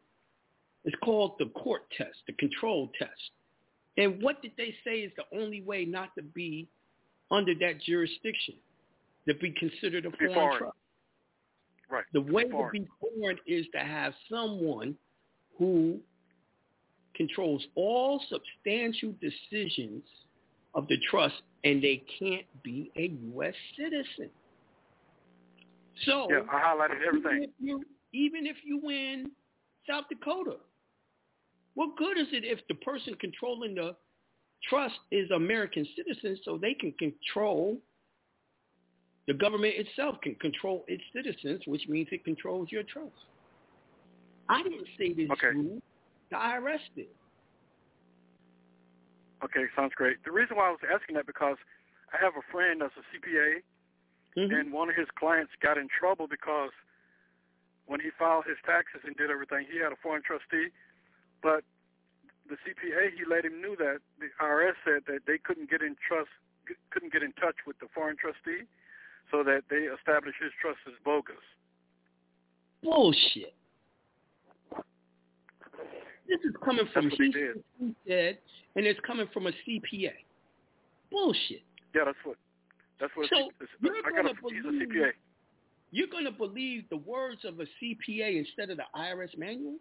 It's 0.85 0.97
called 1.05 1.35
the 1.39 1.47
court 1.47 1.83
test, 1.97 2.17
the 2.27 2.33
control 2.35 2.91
test. 2.99 3.31
And 3.97 4.23
what 4.23 4.43
did 4.43 4.53
they 4.57 4.75
say 4.85 5.01
is 5.01 5.13
the 5.17 5.39
only 5.39 5.63
way 5.63 5.85
not 5.85 6.15
to 6.17 6.23
be 6.23 6.69
under 7.31 7.55
that 7.61 7.81
jurisdiction, 7.83 8.55
to 9.29 9.35
be 9.35 9.53
considered 9.53 10.07
a 10.07 10.11
foreign, 10.11 10.35
foreign. 10.35 10.59
trust? 10.59 10.77
Right. 11.91 12.05
The 12.13 12.21
way 12.21 12.45
to 12.45 12.69
be 12.73 12.87
foreign 13.01 13.37
is 13.47 13.67
to 13.75 13.81
have 13.81 14.15
someone 14.31 14.97
who 15.59 15.99
controls 17.15 17.65
all 17.75 18.23
substantial 18.29 19.15
decisions 19.21 20.03
of 20.75 20.89
the 20.89 20.97
trust, 21.11 21.35
and 21.65 21.83
they 21.83 22.03
can't 22.19 22.47
be 22.63 22.91
a 22.97 23.13
U.S. 23.35 23.55
citizen. 23.77 24.31
So 26.07 26.27
Yeah, 26.31 26.41
I 26.51 26.61
highlighted 26.61 27.07
everything. 27.07 27.43
Even 27.43 27.45
if 27.45 27.51
you, 27.61 27.85
even 28.13 28.47
if 28.47 28.57
you 28.65 28.81
win 28.83 29.31
South 29.89 30.05
Dakota, 30.09 30.57
what 31.75 31.97
good 31.97 32.19
is 32.19 32.29
it 32.33 32.45
if 32.45 32.61
the 32.69 32.75
person 32.77 33.15
controlling 33.21 33.75
the 33.75 33.97
trust 34.69 34.95
is 35.11 35.31
American 35.31 35.87
citizens 35.97 36.41
so 36.45 36.59
they 36.59 36.75
can 36.75 36.93
control 36.93 37.79
the 39.27 39.35
government 39.35 39.75
itself 39.77 40.17
can 40.23 40.35
control 40.37 40.85
its 40.89 41.03
citizens, 41.15 41.63
which 41.67 41.87
means 41.89 42.09
it 42.11 42.25
controls 42.25 42.73
your 42.73 42.83
trust. 42.83 43.15
I 44.49 44.63
didn't 44.63 44.87
say 44.99 45.13
this 45.13 45.31
Okay. 45.31 45.55
rule. 45.55 45.81
The 46.31 46.37
IRS 46.37 46.81
did. 46.97 47.07
Okay, 49.45 49.65
sounds 49.77 49.93
great. 49.95 50.23
The 50.25 50.33
reason 50.33 50.57
why 50.57 50.69
I 50.69 50.71
was 50.71 50.81
asking 50.93 51.15
that 51.17 51.27
because 51.27 51.57
I 52.13 52.17
have 52.23 52.35
a 52.37 52.43
friend 52.51 52.81
that's 52.81 52.95
a 52.97 53.05
CPA, 53.13 53.63
Mhm. 54.37 54.61
and 54.61 54.73
one 54.73 54.89
of 54.89 54.97
his 54.97 55.11
clients 55.13 55.55
got 55.61 55.79
in 55.79 55.89
trouble 55.89 56.27
because 56.27 56.73
when 57.87 58.01
he 58.01 58.11
filed 58.11 58.45
his 58.45 58.59
taxes 58.63 59.03
and 59.05 59.17
did 59.17 59.31
everything, 59.31 59.67
he 59.67 59.79
had 59.79 59.93
a 59.93 59.97
foreign 59.97 60.23
trustee, 60.23 60.71
but 61.43 61.65
the 62.49 62.57
CPA 62.63 63.11
he 63.17 63.25
let 63.29 63.45
him 63.45 63.61
knew 63.61 63.77
that 63.77 63.99
the 64.19 64.29
IRS 64.43 64.75
said 64.85 65.03
that 65.07 65.21
they 65.27 65.39
couldn't 65.39 65.71
get 65.71 65.83
in 65.83 65.97
trust, 66.07 66.31
couldn't 66.91 67.13
get 67.13 67.23
in 67.23 67.33
touch 67.33 67.57
with 67.67 67.79
the 67.81 67.87
foreign 67.95 68.17
trustee, 68.17 68.65
so 69.31 69.43
that 69.43 69.63
they 69.71 69.89
established 69.91 70.39
his 70.43 70.53
trust 70.61 70.79
as 70.87 70.95
bogus. 71.05 71.37
Bullshit. 72.83 73.55
This 76.29 76.41
is 76.45 76.55
coming 76.65 76.87
from 76.93 77.11
That's 77.11 77.17
he 77.17 77.33
he 77.79 77.95
said, 78.09 78.39
and 78.77 78.87
it's 78.87 79.01
coming 79.07 79.27
from 79.33 79.47
a 79.47 79.53
CPA. 79.67 80.13
Bullshit. 81.11 81.63
Yeah, 81.95 82.03
that's 82.07 82.19
what. 82.25 82.37
That's 83.01 83.13
what. 83.15 83.29
So, 83.29 83.51
it's- 83.61 83.69
you're 83.81 83.95
I 83.97 84.23
gonna 84.23 84.35
believe, 84.41 84.65
he's 84.65 84.65
a 84.65 84.85
CPA. 84.87 85.13
You're 85.91 86.09
going 86.09 86.25
to 86.25 86.31
believe 86.31 86.89
the 86.89 86.97
words 86.97 87.45
of 87.45 87.61
a 87.61 87.67
CPA 87.79 88.39
instead 88.39 88.71
of 88.71 88.79
the 88.79 88.85
IRS 88.97 89.37
manual? 89.37 89.77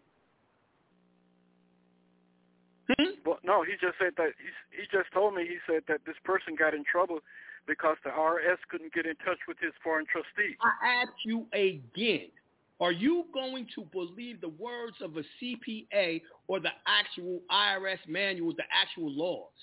Hmm? 2.89 3.11
Well, 3.25 3.39
no, 3.51 3.63
he 3.67 3.73
just 3.73 3.99
said 3.99 4.13
that 4.15 4.31
he 4.39 4.79
he 4.79 4.83
just 4.95 5.11
told 5.11 5.35
me 5.35 5.43
he 5.43 5.57
said 5.67 5.83
that 5.89 5.99
this 6.05 6.15
person 6.23 6.55
got 6.55 6.73
in 6.73 6.85
trouble 6.89 7.19
because 7.67 7.97
the 8.05 8.09
IRS 8.09 8.55
couldn't 8.69 8.93
get 8.93 9.05
in 9.05 9.15
touch 9.27 9.39
with 9.47 9.57
his 9.59 9.73
foreign 9.83 10.05
trustee. 10.07 10.55
I 10.63 11.03
ask 11.03 11.11
you 11.25 11.45
again. 11.51 12.31
Are 12.79 12.91
you 12.91 13.25
going 13.31 13.67
to 13.75 13.83
believe 13.91 14.41
the 14.41 14.49
words 14.49 14.97
of 15.03 15.15
a 15.17 15.21
CPA 15.37 16.21
or 16.47 16.59
the 16.59 16.71
actual 16.87 17.41
IRS 17.51 17.99
manual, 18.07 18.53
the 18.57 18.63
actual 18.73 19.11
laws? 19.11 19.53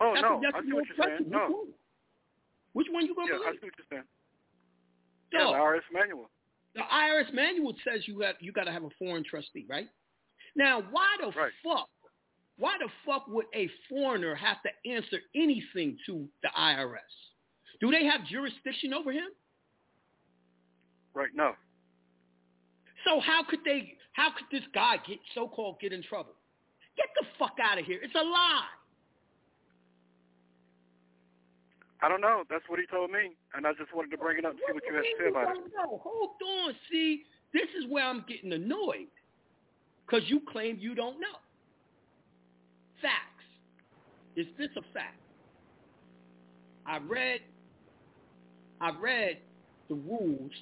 Oh 0.00 0.12
That's 0.14 0.22
no, 0.22 0.40
a 0.44 0.58
I 0.58 0.62
see 0.62 0.72
what 0.72 0.84
you're 0.86 1.06
saying. 1.06 1.28
No, 1.28 1.64
Which 2.74 2.86
one 2.90 3.06
you 3.06 3.16
gonna 3.16 3.32
yeah, 3.32 3.38
to 3.38 3.42
I 3.42 3.46
believe? 3.46 3.60
see 3.60 3.66
what 3.66 3.74
you're 3.78 3.98
saying. 3.98 4.08
So, 5.32 5.38
Yeah, 5.38 5.46
the 5.58 5.64
IRS 5.64 5.88
manual. 5.92 6.30
the 6.74 6.82
IRS 6.82 7.32
manual 7.34 7.74
says 7.82 8.06
you 8.06 8.20
have 8.20 8.36
you 8.40 8.52
got 8.52 8.64
to 8.64 8.72
have 8.72 8.84
a 8.84 8.90
foreign 8.98 9.24
trustee, 9.24 9.66
right? 9.68 9.88
Now, 10.58 10.82
why 10.90 11.16
the 11.20 11.30
Right. 11.30 11.52
fuck? 11.62 11.88
Why 12.56 12.76
the 12.78 12.88
fuck 13.06 13.28
would 13.28 13.46
a 13.54 13.68
foreigner 13.88 14.34
have 14.34 14.60
to 14.62 14.70
answer 14.84 15.22
anything 15.32 15.96
to 16.06 16.28
the 16.42 16.48
IRS? 16.48 17.32
Do 17.78 17.92
they 17.92 18.04
have 18.04 18.24
jurisdiction 18.24 18.92
over 18.92 19.12
him? 19.12 19.30
Right. 21.14 21.32
No. 21.32 21.56
So 23.04 23.20
how 23.20 23.44
could 23.44 23.62
they? 23.62 23.96
How 24.12 24.32
could 24.32 24.50
this 24.50 24.66
guy 24.74 24.96
get 24.96 25.20
so-called 25.32 25.78
get 25.78 25.92
in 25.92 26.02
trouble? 26.02 26.34
Get 26.96 27.06
the 27.20 27.26
fuck 27.38 27.56
out 27.60 27.78
of 27.78 27.84
here! 27.86 28.00
It's 28.02 28.16
a 28.16 28.22
lie. 28.22 28.68
I 32.00 32.08
don't 32.08 32.20
know. 32.20 32.42
That's 32.50 32.68
what 32.68 32.80
he 32.80 32.86
told 32.86 33.12
me, 33.12 33.36
and 33.54 33.64
I 33.64 33.72
just 33.74 33.94
wanted 33.94 34.10
to 34.10 34.18
bring 34.18 34.38
it 34.38 34.44
up 34.44 34.52
and 34.52 34.60
see 34.66 34.72
what 34.72 34.82
you 34.84 34.94
had 34.94 35.02
to 35.02 35.16
say 35.18 35.28
about 35.28 35.56
it. 35.56 35.72
Hold 35.76 36.42
on. 36.42 36.74
See, 36.90 37.24
this 37.52 37.68
is 37.76 37.86
where 37.86 38.04
I'm 38.04 38.24
getting 38.28 38.52
annoyed 38.52 39.08
because 40.08 40.28
you 40.28 40.40
claim 40.50 40.78
you 40.80 40.94
don't 40.94 41.20
know. 41.20 41.26
Facts. 43.02 43.44
Is 44.36 44.46
this 44.56 44.68
a 44.76 44.82
fact? 44.94 45.16
I 46.86 46.98
read. 46.98 47.40
I 48.80 48.92
read 49.00 49.38
the 49.88 49.96
rules 49.96 50.52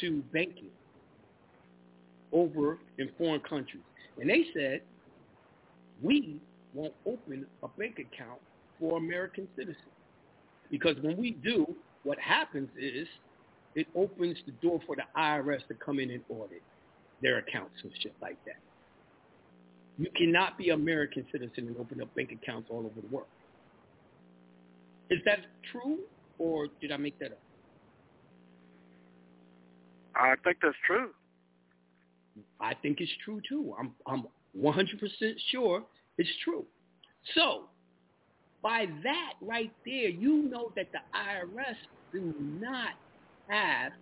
to 0.00 0.22
banking 0.32 0.70
over 2.32 2.78
in 2.98 3.10
foreign 3.16 3.40
countries, 3.40 3.82
and 4.20 4.28
they 4.28 4.44
said 4.54 4.82
we 6.02 6.40
won't 6.74 6.94
open 7.06 7.46
a 7.62 7.68
bank 7.68 7.98
account 7.98 8.38
for 8.78 8.98
American 8.98 9.48
citizens. 9.56 9.78
Because 10.70 10.96
when 11.00 11.16
we 11.16 11.32
do, 11.32 11.66
what 12.04 12.18
happens 12.18 12.68
is 12.78 13.08
it 13.74 13.86
opens 13.96 14.36
the 14.44 14.52
door 14.52 14.80
for 14.86 14.94
the 14.94 15.02
IRS 15.16 15.66
to 15.68 15.74
come 15.74 15.98
in 15.98 16.10
and 16.10 16.22
audit 16.28 16.62
their 17.22 17.38
accounts 17.38 17.74
and 17.82 17.90
shit 18.00 18.14
like 18.20 18.36
that. 18.44 18.58
You 19.98 20.08
cannot 20.16 20.56
be 20.56 20.70
an 20.70 20.80
American 20.80 21.26
citizen 21.32 21.66
and 21.66 21.76
open 21.76 22.00
up 22.00 22.14
bank 22.14 22.30
accounts 22.30 22.68
all 22.70 22.78
over 22.78 23.00
the 23.00 23.14
world. 23.14 23.26
Is 25.10 25.18
that 25.24 25.40
true, 25.72 25.98
or 26.38 26.68
did 26.80 26.92
I 26.92 26.96
make 26.96 27.18
that 27.18 27.32
up? 27.32 27.38
I 30.14 30.34
think 30.44 30.58
that's 30.62 30.76
true. 30.86 31.10
I 32.60 32.74
think 32.74 33.00
it's 33.00 33.10
true 33.24 33.40
too. 33.48 33.74
I'm 33.78 33.92
I'm 34.06 34.24
100% 34.60 35.34
sure 35.50 35.82
it's 36.16 36.30
true. 36.44 36.64
So, 37.34 37.64
by 38.62 38.86
that 39.04 39.32
right 39.40 39.72
there, 39.84 40.08
you 40.08 40.48
know 40.48 40.72
that 40.76 40.86
the 40.92 40.98
IRS 41.16 41.76
do 42.12 42.34
not 42.60 42.90
have 43.48 43.92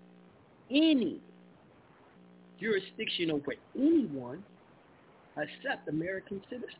any 0.70 1.20
jurisdiction 2.60 3.30
over 3.30 3.54
anyone 3.74 4.42
except 5.36 5.88
American 5.88 6.40
citizens. 6.48 6.72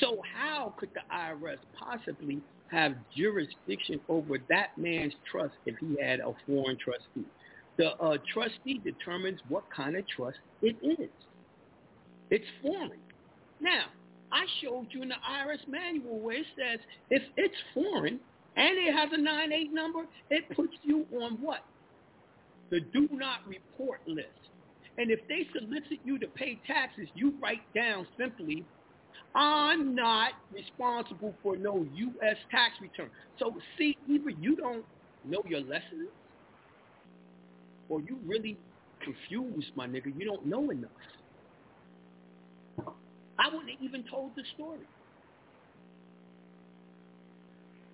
So 0.00 0.22
how 0.34 0.74
could 0.78 0.90
the 0.94 1.00
IRS 1.12 1.58
possibly 1.78 2.40
have 2.70 2.94
jurisdiction 3.16 4.00
over 4.08 4.38
that 4.48 4.76
man's 4.76 5.14
trust 5.30 5.54
if 5.66 5.74
he 5.78 5.96
had 6.00 6.20
a 6.20 6.32
foreign 6.46 6.78
trustee? 6.78 7.26
The 7.76 7.92
uh, 7.96 8.18
trustee 8.32 8.80
determines 8.84 9.40
what 9.48 9.64
kind 9.74 9.96
of 9.96 10.04
trust 10.08 10.38
it 10.62 10.76
is. 10.82 11.08
It's 12.30 12.44
foreign. 12.62 13.00
Now, 13.60 13.86
I 14.32 14.44
showed 14.62 14.88
you 14.90 15.02
in 15.02 15.08
the 15.08 15.14
IRS 15.14 15.66
manual 15.68 16.20
where 16.20 16.36
it 16.36 16.46
says 16.56 16.78
if 17.10 17.22
it's 17.36 17.54
foreign 17.74 18.20
and 18.56 18.78
it 18.78 18.94
has 18.94 19.10
a 19.12 19.20
9-8 19.20 19.72
number, 19.72 20.04
it 20.30 20.44
puts 20.54 20.74
you 20.82 21.06
on 21.20 21.38
what? 21.40 21.64
The 22.70 22.80
do 22.80 23.08
not 23.12 23.40
report 23.48 24.00
list. 24.06 24.28
And 25.00 25.10
if 25.10 25.26
they 25.28 25.46
solicit 25.58 25.98
you 26.04 26.18
to 26.18 26.26
pay 26.26 26.60
taxes, 26.66 27.08
you 27.14 27.32
write 27.42 27.62
down 27.74 28.06
simply, 28.18 28.66
I'm 29.34 29.94
not 29.94 30.32
responsible 30.52 31.34
for 31.42 31.56
no 31.56 31.86
U.S. 31.90 32.36
tax 32.50 32.74
return. 32.82 33.08
So 33.38 33.54
see, 33.78 33.96
either 34.10 34.28
you 34.28 34.56
don't 34.56 34.84
know 35.24 35.42
your 35.48 35.60
lessons 35.60 36.10
or 37.88 38.02
you 38.02 38.18
really 38.26 38.58
confused, 39.02 39.68
my 39.74 39.86
nigga. 39.86 40.12
You 40.18 40.26
don't 40.26 40.44
know 40.44 40.68
enough. 40.68 40.90
I 43.38 43.46
wouldn't 43.46 43.70
have 43.70 43.80
even 43.80 44.04
told 44.10 44.32
the 44.36 44.42
story. 44.54 44.80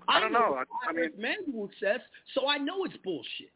I 0.09 0.19
don't 0.19 0.33
know. 0.33 0.57
what 0.59 0.67
I- 0.85 0.91
I 0.91 0.93
IRS 0.93 1.17
manual 1.19 1.71
says, 1.79 2.01
so 2.35 2.49
I 2.49 2.59
know 2.59 2.85
it's 2.85 2.97
bullshit. 3.05 3.53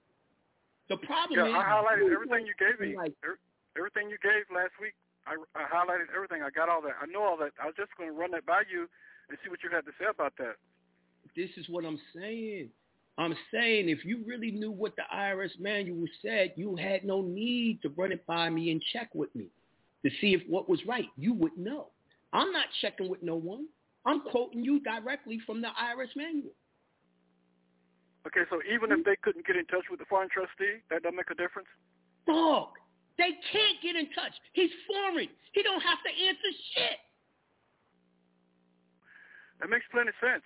The 0.90 0.98
problem 0.98 1.38
Yeah, 1.38 1.46
is 1.46 1.54
I 1.54 1.62
highlighted 1.70 2.12
everything 2.12 2.46
you 2.50 2.54
gave 2.58 2.78
me. 2.82 2.96
Like, 2.96 3.14
Er- 3.24 3.38
Everything 3.78 4.10
you 4.10 4.18
gave 4.20 4.50
last 4.52 4.74
week, 4.82 4.94
I, 5.24 5.38
I 5.54 5.62
highlighted 5.70 6.10
everything. 6.14 6.42
I 6.42 6.50
got 6.50 6.68
all 6.68 6.82
that. 6.82 6.98
I 7.00 7.06
know 7.06 7.22
all 7.22 7.36
that. 7.38 7.52
I 7.62 7.66
was 7.66 7.74
just 7.76 7.90
going 7.96 8.10
to 8.10 8.16
run 8.18 8.32
that 8.32 8.44
by 8.44 8.62
you 8.70 8.88
and 9.28 9.38
see 9.44 9.48
what 9.48 9.62
you 9.62 9.70
had 9.70 9.86
to 9.86 9.92
say 9.98 10.06
about 10.10 10.34
that. 10.38 10.56
this 11.36 11.50
is 11.56 11.68
what 11.68 11.84
I'm 11.84 12.00
saying. 12.12 12.68
I'm 13.16 13.34
saying 13.52 13.88
if 13.88 14.04
you 14.04 14.24
really 14.26 14.50
knew 14.50 14.72
what 14.72 14.96
the 14.96 15.02
IRS 15.14 15.50
manual 15.60 16.04
said, 16.20 16.54
you 16.56 16.74
had 16.74 17.04
no 17.04 17.22
need 17.22 17.80
to 17.82 17.90
run 17.90 18.10
it 18.10 18.26
by 18.26 18.50
me 18.50 18.72
and 18.72 18.82
check 18.92 19.14
with 19.14 19.32
me 19.36 19.46
to 20.04 20.10
see 20.20 20.34
if 20.34 20.42
what 20.48 20.68
was 20.68 20.80
right. 20.86 21.06
You 21.16 21.34
would 21.34 21.56
know. 21.56 21.88
I'm 22.32 22.50
not 22.50 22.66
checking 22.80 23.08
with 23.08 23.22
no 23.22 23.36
one. 23.36 23.66
I'm 24.04 24.22
quoting 24.22 24.64
you 24.64 24.80
directly 24.80 25.38
from 25.46 25.60
the 25.60 25.68
IRS 25.68 26.16
manual. 26.16 26.50
Okay, 28.26 28.44
so 28.52 28.60
even 28.68 28.92
if 28.92 29.00
hmm? 29.00 29.08
they 29.08 29.16
couldn't 29.24 29.46
get 29.46 29.56
in 29.56 29.64
touch 29.66 29.88
with 29.88 29.98
the 29.98 30.08
foreign 30.08 30.28
trustee, 30.28 30.84
that 30.92 31.02
doesn't 31.02 31.16
make 31.16 31.32
a 31.32 31.38
difference? 31.38 31.68
Dog, 32.28 32.76
They 33.16 33.32
can't 33.48 33.80
get 33.80 33.96
in 33.96 34.12
touch. 34.12 34.36
He's 34.52 34.70
foreign. 34.84 35.28
He 35.56 35.62
don't 35.64 35.80
have 35.80 36.00
to 36.04 36.12
answer 36.12 36.50
shit. 36.76 37.00
That 39.60 39.68
makes 39.68 39.84
plenty 39.92 40.12
of 40.12 40.20
sense. 40.20 40.44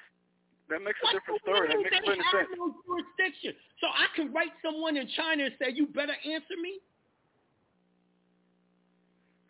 That 0.70 0.80
makes 0.82 0.98
a 1.02 1.10
What 1.10 1.18
different 1.18 1.42
do 1.42 1.50
you 1.50 1.54
story. 1.54 1.66
That 1.70 1.82
makes 1.82 1.98
plenty 2.02 2.22
have 2.24 2.46
sense. 2.46 2.50
no 2.56 2.74
jurisdiction. 2.86 3.52
So 3.82 3.86
I 3.90 4.06
can 4.16 4.32
write 4.32 4.54
someone 4.62 4.96
in 4.96 5.06
China 5.12 5.50
and 5.50 5.54
say, 5.58 5.74
you 5.74 5.86
better 5.90 6.14
answer 6.24 6.56
me? 6.62 6.78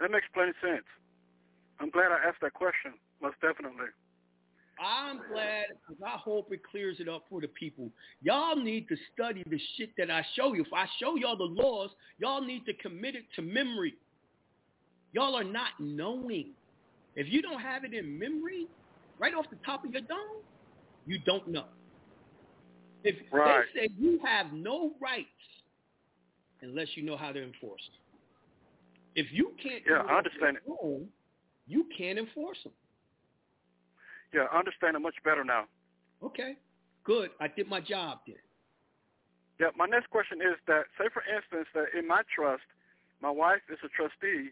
That 0.00 0.10
makes 0.10 0.26
plenty 0.34 0.56
of 0.56 0.60
sense. 0.60 0.88
I'm 1.78 1.88
glad 1.90 2.10
I 2.10 2.18
asked 2.28 2.42
that 2.42 2.52
question. 2.52 2.96
Most 3.22 3.38
definitely. 3.40 3.88
I'm 4.78 5.20
glad 5.32 5.66
because 5.68 6.02
I 6.04 6.18
hope 6.18 6.52
it 6.52 6.60
clears 6.64 6.96
it 6.98 7.08
up 7.08 7.24
for 7.30 7.40
the 7.40 7.48
people. 7.48 7.90
Y'all 8.22 8.56
need 8.56 8.88
to 8.88 8.96
study 9.12 9.42
the 9.48 9.60
shit 9.76 9.90
that 9.98 10.10
I 10.10 10.24
show 10.34 10.54
you. 10.54 10.62
If 10.62 10.72
I 10.72 10.87
show 11.00 11.16
y'all 11.16 11.37
the 11.37 11.44
laws, 11.44 11.90
y'all 12.18 12.40
need 12.40 12.66
to 12.66 12.74
commit 12.74 13.14
it 13.14 13.24
to 13.37 13.42
memory. 13.42 13.94
Y'all 15.12 15.37
are 15.37 15.44
not 15.44 15.70
knowing. 15.78 16.50
If 17.14 17.28
you 17.32 17.40
don't 17.40 17.60
have 17.60 17.84
it 17.84 17.94
in 17.94 18.18
memory, 18.18 18.66
right 19.18 19.34
off 19.34 19.46
the 19.50 19.58
top 19.64 19.84
of 19.84 19.92
your 19.92 20.02
dome, 20.02 20.18
you 21.06 21.18
don't 21.24 21.46
know. 21.48 21.66
If 23.04 23.16
Right. 23.30 23.66
they 23.74 23.80
say 23.80 23.88
you 23.98 24.18
have 24.24 24.52
no 24.52 24.96
rights 24.98 25.28
unless 26.62 26.96
you 26.96 27.02
know 27.02 27.16
how 27.16 27.30
to 27.30 27.42
enforce 27.42 27.87
them. 27.87 28.00
If 29.14 29.32
you 29.32 29.54
can't 29.62 29.84
Yeah, 29.87 30.02
I 30.02 30.18
understand 30.18 30.58
your 30.66 30.78
own, 30.82 31.08
you 31.66 31.84
can't 31.96 32.18
enforce 32.18 32.62
them. 32.64 32.72
Yeah, 34.35 34.47
I 34.53 34.59
understand 34.59 34.97
it 34.97 34.99
much 34.99 35.14
better 35.25 35.44
now. 35.44 35.64
Okay, 36.23 36.57
good. 37.05 37.31
I 37.40 37.47
did 37.47 37.68
my 37.68 37.81
job 37.81 38.18
then. 38.27 38.37
Yeah, 39.61 39.68
my 39.79 39.87
next 39.87 40.11
question 40.11 40.38
is 40.42 40.59
that, 40.66 40.87
say 40.99 41.07
for 41.14 41.23
instance, 41.23 41.68
that 41.75 41.97
in 41.97 42.09
my 42.09 42.23
trust, 42.35 42.64
my 43.23 43.31
wife 43.31 43.62
is 43.70 43.79
a 43.85 43.88
trustee, 43.94 44.51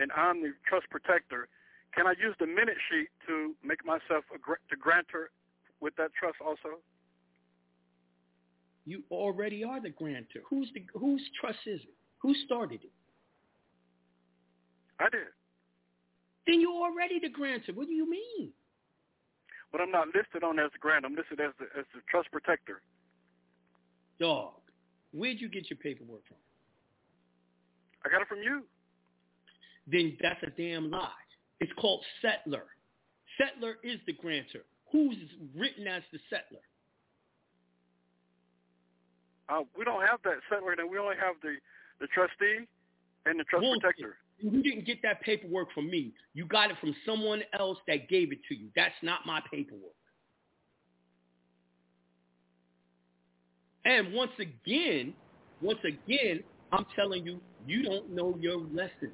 and 0.00 0.10
I'm 0.12 0.42
the 0.42 0.50
trust 0.68 0.90
protector. 0.90 1.46
Can 1.94 2.08
I 2.08 2.14
use 2.18 2.34
the 2.40 2.46
minute 2.46 2.80
sheet 2.90 3.08
to 3.28 3.54
make 3.62 3.84
myself 3.86 4.24
a 4.34 4.38
gr- 4.38 4.58
the 4.70 4.76
grantor 4.76 5.30
with 5.80 5.94
that 5.96 6.10
trust 6.18 6.38
also? 6.44 6.82
You 8.84 9.04
already 9.12 9.62
are 9.62 9.80
the 9.80 9.90
grantor. 9.90 10.40
Who's 10.50 10.68
the 10.74 10.82
whose 10.98 11.22
trust 11.40 11.58
is 11.66 11.80
it? 11.82 11.94
Who 12.18 12.34
started 12.46 12.80
it? 12.82 12.90
I 14.98 15.08
did, 15.10 15.30
Then 16.46 16.60
you're 16.60 16.72
already 16.82 17.20
the 17.20 17.28
grantor. 17.28 17.72
What 17.74 17.86
do 17.86 17.92
you 17.92 18.08
mean? 18.10 18.50
But 19.72 19.80
I'm 19.80 19.90
not 19.90 20.08
listed 20.14 20.44
on 20.44 20.58
as 20.58 20.70
the 20.72 20.78
grantor. 20.78 21.08
I'm 21.08 21.16
listed 21.16 21.40
as 21.40 21.52
the 21.58 21.64
as 21.78 21.86
the 21.94 22.00
trust 22.08 22.30
protector. 22.30 22.82
Dog, 24.20 24.60
where'd 25.12 25.40
you 25.40 25.48
get 25.48 25.70
your 25.70 25.78
paperwork 25.78 26.24
from? 26.28 26.36
I 28.04 28.10
got 28.10 28.20
it 28.20 28.28
from 28.28 28.42
you. 28.42 28.62
Then 29.90 30.16
that's 30.20 30.42
a 30.42 30.50
damn 30.50 30.90
lie. 30.90 31.10
It's 31.60 31.72
called 31.80 32.04
settler. 32.20 32.66
Settler 33.38 33.78
is 33.82 33.98
the 34.06 34.12
grantor. 34.12 34.64
Who's 34.92 35.16
written 35.56 35.86
as 35.86 36.02
the 36.12 36.18
settler? 36.28 36.62
Uh, 39.48 39.64
we 39.76 39.84
don't 39.84 40.02
have 40.02 40.20
that 40.24 40.38
settler, 40.48 40.72
and 40.72 40.90
we 40.90 40.98
only 40.98 41.16
have 41.16 41.36
the 41.42 41.56
the 42.00 42.06
trustee 42.08 42.66
and 43.26 43.38
the 43.38 43.44
trust 43.44 43.62
Bullshit. 43.62 43.80
protector. 43.82 44.16
You 44.42 44.62
didn't 44.62 44.86
get 44.86 45.00
that 45.02 45.20
paperwork 45.22 45.72
from 45.72 45.88
me. 45.88 46.12
You 46.34 46.46
got 46.46 46.70
it 46.70 46.76
from 46.80 46.94
someone 47.06 47.42
else 47.58 47.78
that 47.86 48.08
gave 48.08 48.32
it 48.32 48.40
to 48.48 48.56
you. 48.56 48.68
That's 48.74 48.94
not 49.00 49.20
my 49.24 49.40
paperwork. 49.50 49.94
And 53.84 54.12
once 54.12 54.32
again, 54.38 55.14
once 55.60 55.78
again, 55.84 56.42
I'm 56.72 56.86
telling 56.96 57.24
you, 57.24 57.40
you 57.66 57.84
don't 57.84 58.10
know 58.10 58.36
your 58.40 58.58
lessons. 58.58 59.12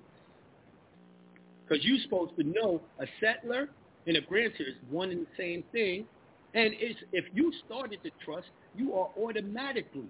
Because 1.67 1.85
you're 1.85 2.01
supposed 2.05 2.35
to 2.37 2.45
know 2.45 2.81
a 2.99 3.07
settler 3.21 3.69
and 4.07 4.17
a 4.17 4.23
grantor 4.23 4.63
is 4.63 4.75
one 4.91 5.11
and 5.11 5.23
the 5.23 5.31
same 5.37 5.63
thing. 5.73 6.07
And 6.55 6.73
it's, 6.79 6.99
if 7.13 7.27
you 7.35 7.53
started 7.67 7.99
the 8.03 8.11
trust, 8.25 8.47
you 8.75 8.95
are 8.95 9.11
automatically 9.19 10.09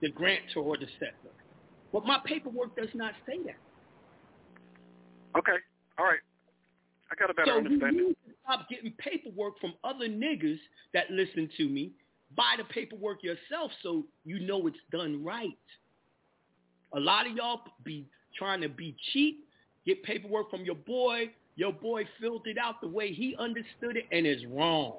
the 0.00 0.10
grantor 0.10 0.60
or 0.60 0.76
the 0.76 0.88
settler. 0.98 1.30
But 1.92 2.04
my 2.04 2.18
paperwork 2.26 2.76
does 2.76 2.88
not 2.94 3.12
say 3.26 3.38
that. 3.44 3.56
Okay, 5.36 5.56
all 5.98 6.04
right. 6.04 6.20
I 7.10 7.14
got 7.14 7.30
a 7.30 7.34
better 7.34 7.52
so 7.52 7.58
understanding. 7.58 8.14
stop 8.44 8.68
getting 8.68 8.92
paperwork 8.92 9.58
from 9.60 9.74
other 9.84 10.08
niggas 10.08 10.58
that 10.94 11.10
listen 11.10 11.48
to 11.58 11.68
me. 11.68 11.92
Buy 12.36 12.54
the 12.56 12.64
paperwork 12.64 13.22
yourself 13.22 13.70
so 13.82 14.04
you 14.24 14.40
know 14.40 14.66
it's 14.66 14.78
done 14.90 15.22
right. 15.22 15.58
A 16.94 17.00
lot 17.00 17.26
of 17.26 17.36
y'all 17.36 17.60
be 17.84 18.06
trying 18.36 18.60
to 18.62 18.68
be 18.68 18.96
cheap, 19.12 19.46
get 19.86 20.02
paperwork 20.02 20.50
from 20.50 20.64
your 20.64 20.74
boy. 20.74 21.30
Your 21.56 21.72
boy 21.72 22.04
filled 22.18 22.46
it 22.46 22.56
out 22.56 22.80
the 22.80 22.88
way 22.88 23.12
he 23.12 23.36
understood 23.38 23.96
it, 23.96 24.06
and 24.10 24.26
it's 24.26 24.42
wrong. 24.46 24.94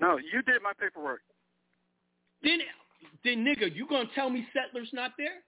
No, 0.00 0.18
you 0.18 0.42
did 0.42 0.62
my 0.62 0.72
paperwork. 0.80 1.20
Then, 2.42 2.58
then 3.24 3.44
nigga, 3.44 3.74
you 3.74 3.88
gonna 3.88 4.08
tell 4.14 4.30
me 4.30 4.46
settler's 4.52 4.90
not 4.92 5.12
there? 5.18 5.42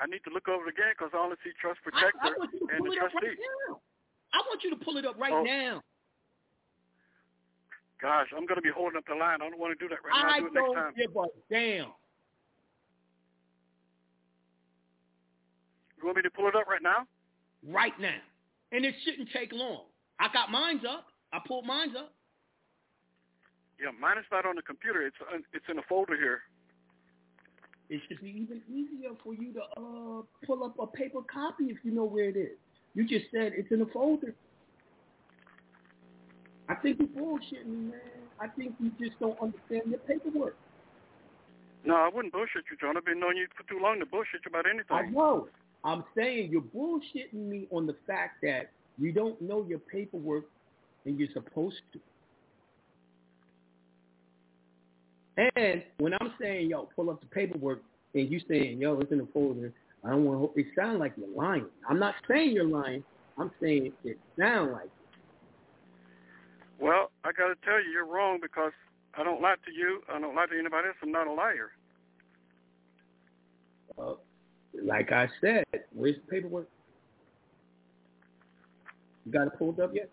I 0.00 0.06
need 0.06 0.20
to 0.26 0.32
look 0.34 0.48
over 0.48 0.66
it 0.66 0.74
again 0.74 0.90
because 0.98 1.10
I 1.14 1.18
only 1.22 1.36
see 1.44 1.50
trust 1.60 1.78
protector 1.82 2.18
I 2.18 2.30
to 2.34 2.74
and 2.74 2.82
the 2.84 2.96
trustee. 2.98 3.30
right. 3.30 3.78
I 4.34 4.38
want 4.50 4.62
you 4.64 4.70
to 4.70 4.80
pull 4.84 4.96
it 4.98 5.06
up 5.06 5.14
right 5.18 5.32
Oh. 5.32 5.42
now. 5.44 5.82
Gosh, 8.02 8.26
I'm 8.36 8.44
going 8.44 8.56
to 8.58 8.62
be 8.62 8.74
holding 8.74 8.98
up 8.98 9.04
the 9.06 9.14
line. 9.14 9.40
I 9.40 9.48
don't 9.48 9.58
want 9.58 9.78
to 9.78 9.82
do 9.82 9.88
that 9.88 10.02
right 10.04 10.12
now. 10.12 10.28
I 10.28 10.34
I'll 10.34 10.40
do 10.40 10.46
it 10.46 10.54
next 10.54 10.74
time. 10.74 10.92
give 10.98 11.16
a 11.16 11.24
damn. 11.48 11.92
You 15.96 16.04
want 16.04 16.16
me 16.16 16.22
to 16.22 16.30
pull 16.30 16.48
it 16.48 16.56
up 16.56 16.66
right 16.66 16.82
now? 16.82 17.06
right 17.66 17.98
now. 17.98 18.18
And 18.72 18.84
it 18.84 18.94
shouldn't 19.04 19.30
take 19.32 19.52
long. 19.52 19.84
I 20.20 20.28
got 20.32 20.50
mine's 20.50 20.82
up. 20.84 21.06
I 21.32 21.38
pulled 21.46 21.64
mine's 21.64 21.96
up. 21.96 22.12
Yeah, 23.80 23.90
mine 23.98 24.18
is 24.18 24.24
not 24.30 24.44
on 24.44 24.54
the 24.56 24.62
computer. 24.62 25.06
It's 25.06 25.16
uh, 25.22 25.38
it's 25.54 25.64
in 25.70 25.78
a 25.78 25.82
folder 25.88 26.16
here. 26.16 26.42
It 27.90 28.00
should 28.08 28.20
be 28.20 28.30
even 28.30 28.62
easier 28.68 29.10
for 29.22 29.34
you 29.34 29.52
to 29.52 29.60
uh, 29.60 30.22
pull 30.46 30.64
up 30.64 30.78
a 30.78 30.86
paper 30.86 31.20
copy 31.22 31.64
if 31.64 31.78
you 31.84 31.92
know 31.92 32.04
where 32.04 32.28
it 32.28 32.36
is. 32.36 32.56
You 32.94 33.06
just 33.06 33.26
said 33.30 33.52
it's 33.56 33.70
in 33.70 33.82
a 33.82 33.86
folder. 33.86 34.34
I 36.68 36.74
think 36.76 36.98
you're 36.98 37.08
bullshitting 37.08 37.66
me, 37.66 37.90
man. 37.90 38.00
I 38.40 38.48
think 38.48 38.74
you 38.80 38.90
just 38.98 39.18
don't 39.20 39.38
understand 39.40 39.82
your 39.88 39.98
paperwork. 40.00 40.56
No, 41.84 41.96
I 41.96 42.08
wouldn't 42.08 42.32
bullshit 42.32 42.64
you, 42.70 42.76
John. 42.80 42.96
I've 42.96 43.04
been 43.04 43.20
knowing 43.20 43.36
you 43.36 43.46
for 43.56 43.68
too 43.68 43.78
long 43.80 44.00
to 44.00 44.06
bullshit 44.06 44.40
you 44.44 44.48
about 44.48 44.64
anything. 44.66 44.86
I 44.90 45.02
know. 45.10 45.48
I'm 45.84 46.04
saying 46.16 46.50
you're 46.50 46.62
bullshitting 46.62 47.34
me 47.34 47.66
on 47.70 47.86
the 47.86 47.96
fact 48.06 48.40
that 48.42 48.70
you 48.98 49.12
don't 49.12 49.40
know 49.42 49.66
your 49.68 49.80
paperwork 49.80 50.44
and 51.04 51.18
you're 51.18 51.28
supposed 51.34 51.76
to. 51.92 52.00
And 55.36 55.82
when 55.98 56.14
I'm 56.14 56.34
saying, 56.40 56.70
yo, 56.70 56.88
pull 56.94 57.10
up 57.10 57.20
the 57.20 57.26
paperwork, 57.26 57.80
and 58.14 58.30
you 58.30 58.40
saying, 58.48 58.78
yo, 58.78 58.98
it's 59.00 59.10
in 59.10 59.18
the 59.18 59.28
folder, 59.32 59.72
I 60.04 60.10
don't 60.10 60.24
want 60.24 60.54
to, 60.54 60.60
it 60.60 60.66
sounds 60.76 61.00
like 61.00 61.14
you're 61.16 61.34
lying. 61.34 61.66
I'm 61.88 61.98
not 61.98 62.14
saying 62.28 62.52
you're 62.52 62.64
lying. 62.68 63.02
I'm 63.38 63.50
saying 63.60 63.92
it 64.04 64.18
sounds 64.38 64.72
like 64.72 64.84
it. 64.84 64.90
Well, 66.78 67.10
I 67.24 67.32
got 67.32 67.48
to 67.48 67.54
tell 67.64 67.82
you, 67.82 67.90
you're 67.92 68.06
wrong 68.06 68.38
because 68.40 68.72
I 69.16 69.24
don't 69.24 69.40
lie 69.40 69.54
to 69.64 69.72
you. 69.72 70.02
I 70.12 70.20
don't 70.20 70.34
lie 70.34 70.46
to 70.46 70.58
anybody 70.58 70.88
else. 70.88 70.96
I'm 71.02 71.10
not 71.10 71.26
a 71.26 71.32
liar. 71.32 71.70
Uh, 73.98 74.14
like 74.84 75.12
I 75.12 75.28
said, 75.40 75.64
where's 75.92 76.16
the 76.16 76.30
paperwork? 76.30 76.68
You 79.24 79.32
got 79.32 79.46
it 79.46 79.58
pulled 79.58 79.80
up 79.80 79.92
yet? 79.94 80.10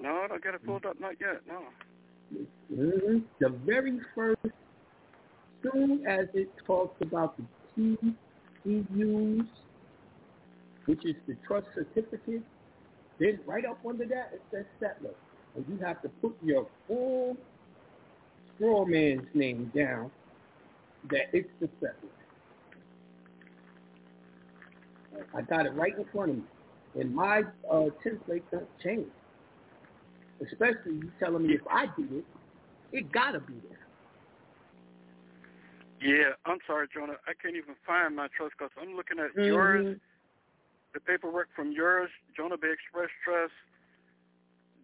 No, 0.00 0.22
I 0.24 0.28
don't 0.28 0.42
get 0.42 0.54
it 0.54 0.64
pulled 0.64 0.86
up. 0.86 0.98
Not 0.98 1.14
yet. 1.20 1.42
No. 1.46 1.60
Hmm 2.30 3.18
The 3.40 3.48
very 3.64 3.98
first, 4.14 4.36
soon 5.62 6.06
as 6.06 6.26
it 6.34 6.50
talks 6.66 7.00
about 7.02 7.36
the 7.36 8.14
TCUs, 8.66 9.46
which 10.86 11.04
is 11.04 11.16
the 11.26 11.36
trust 11.46 11.66
certificate, 11.74 12.42
then 13.18 13.40
right 13.46 13.64
up 13.64 13.78
under 13.88 14.06
that 14.06 14.30
it 14.34 14.42
says 14.50 14.64
settler. 14.80 15.14
And 15.56 15.64
you 15.68 15.78
have 15.84 16.00
to 16.02 16.08
put 16.08 16.36
your 16.42 16.66
full 16.88 17.36
straw 18.54 18.84
man's 18.84 19.26
name 19.34 19.70
down 19.74 20.10
that 21.10 21.28
it's 21.32 21.50
the 21.60 21.68
settler. 21.80 22.10
I 25.34 25.42
got 25.42 25.66
it 25.66 25.74
right 25.74 25.96
in 25.96 26.04
front 26.12 26.30
of 26.30 26.36
me. 26.36 26.42
And 26.98 27.14
my 27.14 27.42
uh, 27.70 27.86
template 28.04 28.42
doesn't 28.50 28.68
change. 28.82 29.06
Especially 30.40 31.04
you 31.04 31.12
telling 31.20 31.46
me 31.46 31.54
if 31.54 31.60
I 31.70 31.86
do 31.96 32.24
it, 32.24 32.24
it 32.92 33.12
gotta 33.12 33.40
be 33.40 33.54
there. 33.68 33.78
Yeah, 36.00 36.32
I'm 36.46 36.58
sorry, 36.66 36.88
Jonah. 36.92 37.20
I 37.28 37.36
can't 37.36 37.56
even 37.56 37.76
find 37.86 38.16
my 38.16 38.28
trust 38.32 38.54
because 38.56 38.72
I'm 38.80 38.96
looking 38.96 39.20
at 39.20 39.36
Mm-hmm. 39.36 39.44
yours, 39.44 39.96
the 40.94 41.00
paperwork 41.00 41.48
from 41.54 41.72
yours, 41.72 42.08
Jonah 42.34 42.56
Bey 42.56 42.72
Express 42.72 43.12
Trust, 43.22 43.52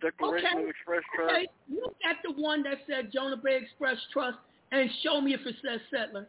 Declaration 0.04 0.61
Okay. 0.61 0.62
of 0.62 0.68
Express 0.68 1.04
Trust. 1.16 1.32
Okay, 1.32 1.48
look 1.72 1.96
at 2.04 2.20
the 2.20 2.36
one 2.36 2.62
that 2.68 2.84
said 2.84 3.09
Jonah 3.12 3.40
Bey 3.40 3.57
Express 3.64 3.96
Trust 4.12 4.36
and 4.72 4.90
show 5.02 5.20
me 5.24 5.32
if 5.32 5.40
it 5.48 5.57
says 5.64 5.80
settler. 5.88 6.28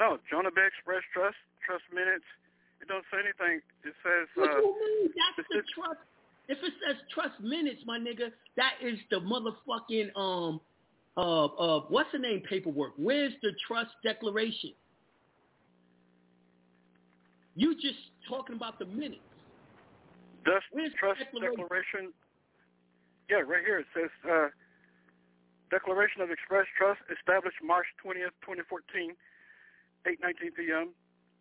No, 0.00 0.16
Jonah 0.32 0.50
Bey 0.50 0.64
Express 0.72 1.04
Trust 1.12 1.36
Trust 1.68 1.84
minutes. 1.92 2.24
It 2.80 2.88
don't 2.88 3.04
say 3.12 3.20
anything. 3.20 3.60
It 3.84 3.92
says. 4.00 4.24
What 4.34 4.48
uh, 4.48 4.64
you 4.64 4.72
mean? 4.80 5.12
That's 5.12 5.44
the 5.52 5.60
trust. 5.76 6.00
If 6.50 6.58
it 6.64 6.72
says 6.84 6.96
trust 7.14 7.38
minutes, 7.40 7.80
my 7.86 7.96
nigga, 7.96 8.32
that 8.56 8.72
is 8.82 8.98
the 9.08 9.20
motherfucking 9.20 10.10
um 10.16 10.60
uh 11.16 11.44
uh 11.44 11.80
what's 11.88 12.10
the 12.12 12.18
name 12.18 12.42
paperwork? 12.48 12.94
Where's 12.96 13.32
the 13.40 13.52
trust 13.68 13.90
declaration? 14.02 14.72
You 17.54 17.74
just 17.74 18.02
talking 18.28 18.56
about 18.56 18.80
the 18.80 18.86
minutes. 18.86 19.22
Does 20.44 20.60
Where's 20.72 20.90
the 20.90 20.98
trust 20.98 21.20
declaration? 21.20 21.56
declaration? 21.56 22.12
Yeah, 23.30 23.46
right 23.46 23.62
here 23.64 23.78
it 23.78 23.86
says 23.94 24.10
uh, 24.28 24.48
Declaration 25.70 26.20
of 26.20 26.32
Express 26.32 26.66
Trust 26.76 26.98
established 27.14 27.62
March 27.62 27.86
20th, 28.04 28.34
2014, 28.42 29.14
8:19 30.02 30.56
p.m. 30.58 30.90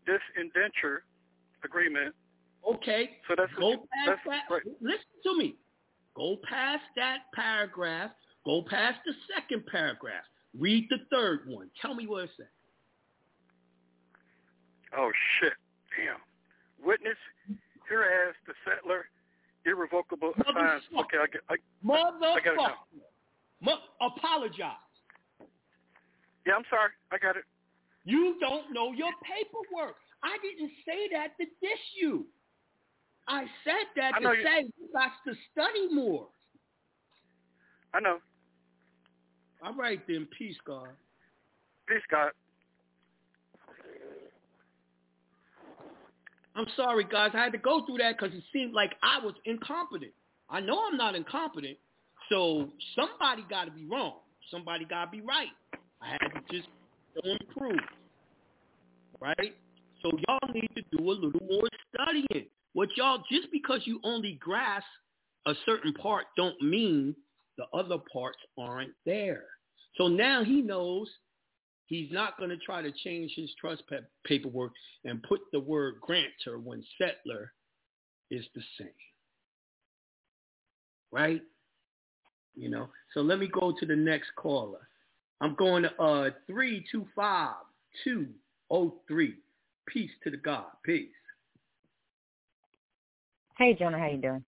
This 0.05 0.21
indenture 0.37 1.01
agreement. 1.65 2.13
Okay. 2.67 3.11
So 3.27 3.35
that's 3.37 3.51
Go 3.59 3.71
you, 3.71 3.77
past 3.77 4.07
that's 4.07 4.21
that. 4.25 4.53
right. 4.53 4.61
Listen 4.81 4.99
to 5.23 5.37
me. 5.37 5.55
Go 6.15 6.37
past 6.47 6.83
that 6.95 7.19
paragraph. 7.33 8.11
Go 8.45 8.63
past 8.69 8.99
the 9.05 9.13
second 9.33 9.65
paragraph. 9.67 10.23
Read 10.57 10.87
the 10.89 10.97
third 11.11 11.41
one. 11.47 11.69
Tell 11.81 11.93
me 11.93 12.07
what 12.07 12.23
it 12.25 12.29
says. 12.37 12.47
Oh 14.97 15.11
shit! 15.39 15.53
Damn. 15.95 16.17
Witness 16.83 17.17
hereas 17.87 18.35
the 18.47 18.53
settler 18.65 19.05
irrevocable 19.65 20.33
assigns. 20.33 20.83
Okay, 20.97 21.17
I 21.21 21.27
get. 21.27 21.41
I, 21.49 21.55
Motherfucker. 21.85 22.37
I 22.37 22.39
got 22.43 22.53
it 22.53 22.57
now. 22.57 22.75
Mo- 23.61 23.85
apologize. 24.01 24.73
Yeah, 26.47 26.53
I'm 26.55 26.63
sorry. 26.69 26.91
I 27.11 27.17
got 27.17 27.37
it. 27.37 27.43
You 28.05 28.37
don't 28.39 28.73
know 28.73 28.91
your 28.93 29.11
paperwork. 29.21 29.95
I 30.23 30.37
didn't 30.41 30.71
say 30.85 31.09
that 31.13 31.37
to 31.37 31.45
diss 31.61 31.83
you. 32.01 32.25
I 33.29 33.43
said 33.63 33.85
that 33.95 34.15
I 34.15 34.19
to 34.19 34.37
you- 34.37 34.43
say 34.43 34.63
you 34.63 34.89
got 34.91 35.11
to 35.25 35.35
study 35.51 35.87
more. 35.93 36.27
I 37.93 37.99
know. 37.99 38.19
All 39.63 39.73
right 39.75 40.05
then, 40.07 40.27
peace, 40.37 40.57
God. 40.65 40.89
Peace, 41.87 42.01
God. 42.09 42.31
I'm 46.55 46.67
sorry, 46.75 47.03
guys. 47.03 47.31
I 47.33 47.43
had 47.43 47.51
to 47.51 47.57
go 47.57 47.85
through 47.85 47.99
that 47.99 48.17
because 48.17 48.35
it 48.35 48.43
seemed 48.51 48.73
like 48.73 48.95
I 49.03 49.23
was 49.23 49.35
incompetent. 49.45 50.11
I 50.49 50.59
know 50.59 50.87
I'm 50.87 50.97
not 50.97 51.15
incompetent, 51.15 51.77
so 52.29 52.69
somebody 52.95 53.45
got 53.49 53.65
to 53.65 53.71
be 53.71 53.85
wrong. 53.85 54.19
Somebody 54.49 54.85
got 54.85 55.05
to 55.05 55.11
be 55.11 55.21
right. 55.21 55.53
I 56.01 56.09
had 56.09 56.29
to 56.33 56.41
just 56.51 56.67
show 57.13 57.29
and 57.29 57.49
prove, 57.55 57.79
right? 59.21 59.55
So 60.01 60.11
y'all 60.27 60.53
need 60.53 60.69
to 60.75 60.97
do 60.97 61.09
a 61.09 61.11
little 61.11 61.31
more 61.47 61.69
studying. 61.93 62.47
What 62.73 62.89
y'all 62.95 63.23
just 63.31 63.51
because 63.51 63.81
you 63.85 63.99
only 64.03 64.33
grasp 64.39 64.85
a 65.45 65.53
certain 65.65 65.93
part 65.93 66.25
don't 66.37 66.59
mean 66.61 67.15
the 67.57 67.65
other 67.77 67.97
parts 68.11 68.39
aren't 68.57 68.93
there. 69.05 69.45
So 69.95 70.07
now 70.07 70.43
he 70.43 70.61
knows 70.61 71.09
he's 71.87 72.11
not 72.11 72.37
going 72.37 72.51
to 72.51 72.57
try 72.57 72.81
to 72.81 72.91
change 73.03 73.33
his 73.35 73.49
trust 73.59 73.83
pa- 73.89 73.97
paperwork 74.25 74.71
and 75.03 75.23
put 75.23 75.41
the 75.51 75.59
word 75.59 75.95
grantor 76.01 76.59
when 76.63 76.83
settler 76.97 77.51
is 78.31 78.45
the 78.55 78.61
same. 78.77 78.89
Right? 81.11 81.41
You 82.55 82.69
know. 82.69 82.89
So 83.13 83.21
let 83.21 83.39
me 83.39 83.47
go 83.47 83.73
to 83.77 83.85
the 83.85 83.95
next 83.95 84.29
caller. 84.35 84.87
I'm 85.41 85.55
going 85.55 85.83
to 85.83 86.01
uh 86.01 86.29
three 86.47 86.85
two 86.91 87.07
five 87.15 87.55
two 88.03 88.27
oh 88.69 88.95
three. 89.07 89.35
Peace 89.87 90.11
to 90.23 90.29
the 90.29 90.37
God. 90.37 90.65
Peace. 90.85 91.09
Hey, 93.59 93.75
Jonah, 93.77 93.99
how 93.99 94.07
you 94.07 94.17
doing? 94.17 94.43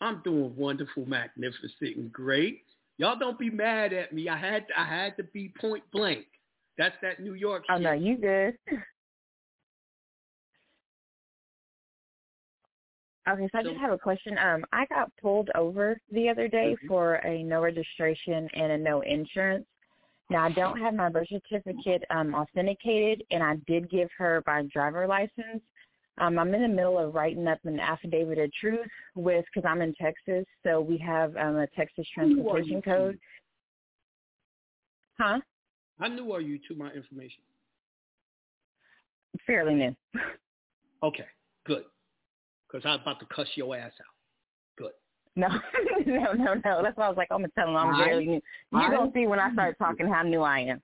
I'm 0.00 0.20
doing 0.24 0.54
wonderful, 0.56 1.06
magnificent, 1.06 1.96
and 1.96 2.12
great. 2.12 2.62
Y'all 2.98 3.16
don't 3.16 3.38
be 3.38 3.48
mad 3.48 3.92
at 3.92 4.12
me. 4.12 4.28
I 4.28 4.36
had 4.36 4.66
I 4.76 4.84
had 4.84 5.16
to 5.18 5.22
be 5.22 5.52
point 5.60 5.84
blank. 5.92 6.26
That's 6.76 6.96
that 7.00 7.20
New 7.20 7.34
York 7.34 7.64
Oh 7.70 7.74
shit. 7.76 7.82
no, 7.82 7.92
you 7.92 8.16
good. 8.16 8.56
Okay, 13.28 13.48
so 13.52 13.58
I 13.58 13.62
just 13.62 13.76
have 13.78 13.92
a 13.92 13.98
question. 13.98 14.36
Um, 14.38 14.64
I 14.72 14.86
got 14.86 15.12
pulled 15.22 15.50
over 15.54 15.96
the 16.10 16.28
other 16.28 16.48
day 16.48 16.74
Mhm. 16.82 16.88
for 16.88 17.14
a 17.16 17.44
no 17.44 17.62
registration 17.62 18.48
and 18.54 18.72
a 18.72 18.78
no 18.78 19.02
insurance. 19.02 19.66
Now 20.28 20.46
I 20.46 20.50
don't 20.50 20.78
have 20.80 20.94
my 20.94 21.08
birth 21.08 21.28
certificate 21.28 22.02
um, 22.10 22.34
authenticated, 22.34 23.24
and 23.30 23.44
I 23.44 23.56
did 23.66 23.88
give 23.90 24.10
her 24.18 24.42
my 24.46 24.62
driver 24.62 25.06
license. 25.06 25.62
Um, 26.20 26.38
I'm 26.38 26.54
in 26.54 26.62
the 26.62 26.68
middle 26.68 26.98
of 26.98 27.14
writing 27.14 27.48
up 27.48 27.58
an 27.64 27.80
affidavit 27.80 28.38
of 28.38 28.52
truth 28.52 28.86
with 29.14 29.44
because 29.52 29.66
I'm 29.68 29.80
in 29.80 29.94
Texas, 29.94 30.44
so 30.62 30.80
we 30.80 30.98
have 30.98 31.34
um, 31.36 31.56
a 31.56 31.66
Texas 31.68 32.06
you 32.16 32.34
transportation 32.36 32.82
code. 32.82 33.18
Huh? 35.18 35.40
How 35.98 36.08
new 36.08 36.32
are 36.32 36.40
you 36.40 36.58
to 36.68 36.74
my 36.74 36.90
information? 36.92 37.42
Fairly 39.46 39.74
new. 39.74 39.96
Okay, 41.02 41.26
good. 41.66 41.84
Because 42.70 42.84
I 42.84 42.92
was 42.92 43.00
about 43.02 43.20
to 43.20 43.26
cuss 43.34 43.48
your 43.54 43.74
ass 43.74 43.92
out. 44.00 44.76
Good. 44.76 44.92
No, 45.36 45.48
no, 46.06 46.32
no, 46.34 46.54
no. 46.54 46.82
That's 46.82 46.96
why 46.96 47.06
I 47.06 47.08
was 47.08 47.16
like, 47.16 47.28
I'm 47.30 47.38
gonna 47.38 47.48
tell 47.58 47.68
him 47.68 47.76
I'm 47.76 47.96
very 47.96 48.26
new. 48.26 48.40
You're 48.72 48.82
I- 48.82 48.90
gonna 48.90 49.10
see 49.14 49.26
when 49.26 49.40
I 49.40 49.52
start 49.52 49.78
talking 49.78 50.06
how 50.06 50.22
new 50.22 50.42
I 50.42 50.60
am. 50.60 50.82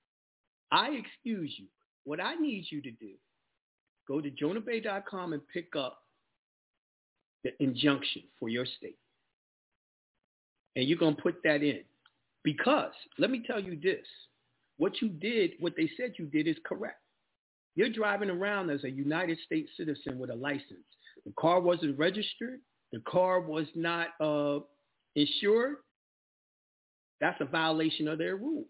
I 0.70 0.90
excuse 0.90 1.52
you. 1.58 1.66
What 2.04 2.20
I 2.20 2.34
need 2.36 2.66
you 2.70 2.80
to 2.82 2.90
do, 2.90 3.10
go 4.06 4.20
to 4.20 4.30
jonahbey.com 4.30 5.32
and 5.32 5.42
pick 5.52 5.74
up 5.76 6.02
the 7.44 7.50
injunction 7.62 8.22
for 8.38 8.48
your 8.48 8.66
state. 8.66 8.98
And 10.74 10.86
you're 10.86 10.98
going 10.98 11.16
to 11.16 11.22
put 11.22 11.36
that 11.44 11.62
in. 11.62 11.80
Because, 12.44 12.92
let 13.18 13.30
me 13.30 13.42
tell 13.46 13.58
you 13.58 13.78
this, 13.82 14.06
what 14.76 15.00
you 15.00 15.08
did, 15.08 15.52
what 15.58 15.74
they 15.76 15.90
said 15.96 16.14
you 16.18 16.26
did 16.26 16.46
is 16.46 16.56
correct. 16.64 17.00
You're 17.74 17.90
driving 17.90 18.30
around 18.30 18.70
as 18.70 18.84
a 18.84 18.90
United 18.90 19.38
States 19.44 19.70
citizen 19.76 20.18
with 20.18 20.30
a 20.30 20.34
license. 20.34 20.86
The 21.24 21.32
car 21.38 21.60
wasn't 21.60 21.98
registered. 21.98 22.60
The 22.92 23.00
car 23.00 23.40
was 23.40 23.66
not 23.74 24.08
uh, 24.20 24.60
insured. 25.14 25.76
That's 27.20 27.40
a 27.40 27.46
violation 27.46 28.08
of 28.08 28.18
their 28.18 28.36
rules. 28.36 28.66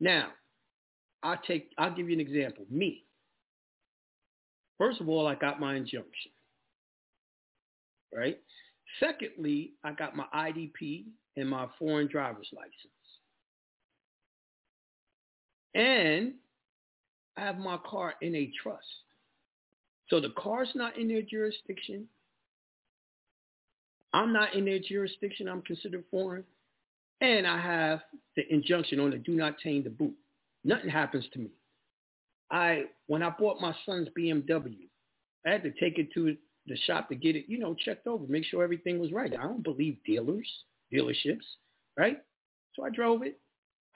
Now, 0.00 0.28
I'll 1.22 1.40
take 1.46 1.70
I'll 1.78 1.94
give 1.94 2.08
you 2.08 2.14
an 2.14 2.20
example. 2.20 2.66
Me. 2.70 3.05
First 4.78 5.00
of 5.00 5.08
all, 5.08 5.26
I 5.26 5.34
got 5.34 5.60
my 5.60 5.76
injunction. 5.76 6.32
Right? 8.14 8.38
Secondly, 9.00 9.72
I 9.84 9.92
got 9.92 10.16
my 10.16 10.26
IDP 10.34 11.04
and 11.36 11.48
my 11.48 11.66
foreign 11.78 12.08
driver's 12.08 12.48
license. 12.52 12.72
And 15.74 16.34
I 17.36 17.42
have 17.42 17.58
my 17.58 17.78
car 17.86 18.14
in 18.22 18.34
a 18.34 18.50
trust. 18.62 18.86
So 20.08 20.20
the 20.20 20.32
car's 20.38 20.70
not 20.74 20.96
in 20.98 21.08
their 21.08 21.22
jurisdiction. 21.22 22.06
I'm 24.12 24.32
not 24.32 24.54
in 24.54 24.64
their 24.64 24.78
jurisdiction. 24.78 25.48
I'm 25.48 25.62
considered 25.62 26.04
foreign. 26.10 26.44
And 27.20 27.46
I 27.46 27.60
have 27.60 28.00
the 28.36 28.42
injunction 28.52 29.00
on 29.00 29.10
the 29.10 29.18
do 29.18 29.32
not 29.32 29.58
taint 29.62 29.84
the 29.84 29.90
boot. 29.90 30.14
Nothing 30.64 30.90
happens 30.90 31.24
to 31.32 31.38
me. 31.38 31.50
I 32.50 32.84
when 33.06 33.22
I 33.22 33.30
bought 33.30 33.60
my 33.60 33.74
son's 33.84 34.08
BMW, 34.16 34.88
I 35.46 35.50
had 35.50 35.62
to 35.62 35.72
take 35.72 35.98
it 35.98 36.12
to 36.14 36.36
the 36.66 36.76
shop 36.86 37.08
to 37.08 37.14
get 37.16 37.36
it, 37.36 37.46
you 37.48 37.58
know, 37.58 37.74
checked 37.74 38.06
over, 38.06 38.24
make 38.26 38.44
sure 38.44 38.62
everything 38.62 38.98
was 38.98 39.12
right. 39.12 39.32
I 39.32 39.42
don't 39.42 39.62
believe 39.62 39.98
dealers, 40.04 40.48
dealerships, 40.92 41.44
right? 41.96 42.18
So 42.74 42.84
I 42.84 42.90
drove 42.90 43.22
it. 43.22 43.40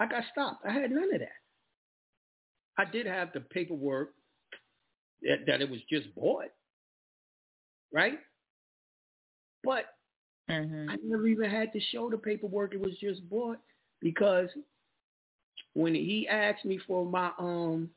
I 0.01 0.07
got 0.07 0.25
stopped. 0.33 0.65
I 0.67 0.73
had 0.73 0.91
none 0.91 1.13
of 1.13 1.21
that. 1.21 1.29
I 2.79 2.85
did 2.91 3.07
have 3.07 3.33
the 3.33 3.41
paperwork 3.41 4.15
that, 5.23 5.47
that 5.47 5.61
it 5.61 5.71
was 5.71 5.81
just 5.91 6.15
bought, 6.15 6.51
right? 7.93 8.19
But 9.65 9.87
Mm-hmm. 10.51 10.89
I 10.89 10.97
never 11.03 11.27
even 11.27 11.51
had 11.51 11.73
to 11.73 11.81
show 11.81 12.11
the 12.11 12.19
paperwork. 12.19 12.75
It 12.75 12.81
was 12.81 12.97
just 13.01 13.29
bought 13.29 13.59
because 14.01 14.49
when 15.75 15.95
he 15.95 16.27
asked 16.29 16.65
me 16.65 16.79
for 16.87 17.05
my 17.05 17.31
um 17.39 17.91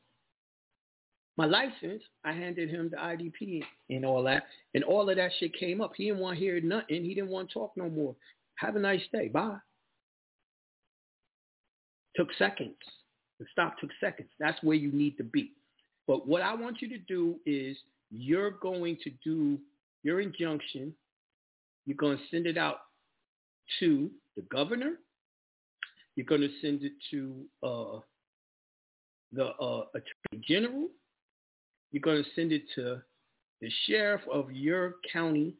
my 1.36 1.46
license, 1.46 2.02
I 2.24 2.32
handed 2.32 2.70
him 2.70 2.90
the 2.90 2.96
IDP 2.96 3.62
and 3.90 4.04
all 4.04 4.22
that, 4.24 4.44
and 4.74 4.84
all 4.84 5.08
of 5.08 5.16
that 5.16 5.30
shit 5.38 5.52
came 5.58 5.80
up. 5.80 5.92
He 5.96 6.06
didn't 6.06 6.20
want 6.20 6.38
to 6.38 6.44
hear 6.44 6.60
nothing. 6.60 7.04
He 7.04 7.14
didn't 7.14 7.30
want 7.30 7.48
to 7.48 7.54
talk 7.54 7.72
no 7.76 7.88
more. 7.88 8.14
Have 8.56 8.76
a 8.76 8.80
nice 8.80 9.02
day. 9.12 9.28
Bye. 9.28 9.58
Took 12.14 12.28
seconds. 12.38 12.76
The 13.40 13.46
stop 13.50 13.78
took 13.80 13.90
seconds. 14.00 14.28
That's 14.38 14.62
where 14.62 14.76
you 14.76 14.92
need 14.92 15.16
to 15.16 15.24
be. 15.24 15.52
But 16.06 16.28
what 16.28 16.42
I 16.42 16.54
want 16.54 16.80
you 16.80 16.88
to 16.90 16.98
do 16.98 17.36
is 17.44 17.76
you're 18.10 18.52
going 18.52 18.96
to 19.02 19.10
do 19.24 19.58
your 20.04 20.20
injunction 20.20 20.94
you're 21.86 21.96
going 21.96 22.16
to 22.16 22.22
send 22.30 22.46
it 22.46 22.56
out 22.56 22.78
to 23.80 24.10
the 24.36 24.42
governor. 24.42 24.94
You're 26.16 26.26
going 26.26 26.40
to 26.40 26.50
send 26.62 26.82
it 26.82 26.92
to 27.10 27.44
uh, 27.62 27.98
the 29.32 29.46
uh, 29.46 29.84
attorney 29.94 30.44
general. 30.46 30.88
You're 31.94 32.00
going 32.00 32.24
to 32.24 32.30
send 32.34 32.50
it 32.50 32.64
to 32.74 33.00
the 33.60 33.70
sheriff 33.86 34.22
of 34.28 34.50
your 34.50 34.96
county 35.12 35.54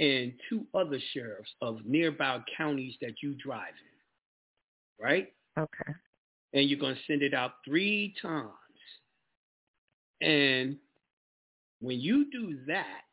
and 0.00 0.32
two 0.48 0.66
other 0.74 0.98
sheriffs 1.12 1.52
of 1.62 1.78
nearby 1.84 2.40
counties 2.58 2.96
that 3.00 3.22
you 3.22 3.34
drive 3.34 3.74
in, 4.98 5.04
right? 5.06 5.32
Okay. 5.56 5.92
And 6.52 6.68
you're 6.68 6.80
going 6.80 6.96
to 6.96 7.00
send 7.06 7.22
it 7.22 7.32
out 7.32 7.52
three 7.64 8.12
times. 8.20 8.50
And 10.20 10.78
when 11.80 12.00
you 12.00 12.28
do 12.32 12.58
that, 12.66 13.04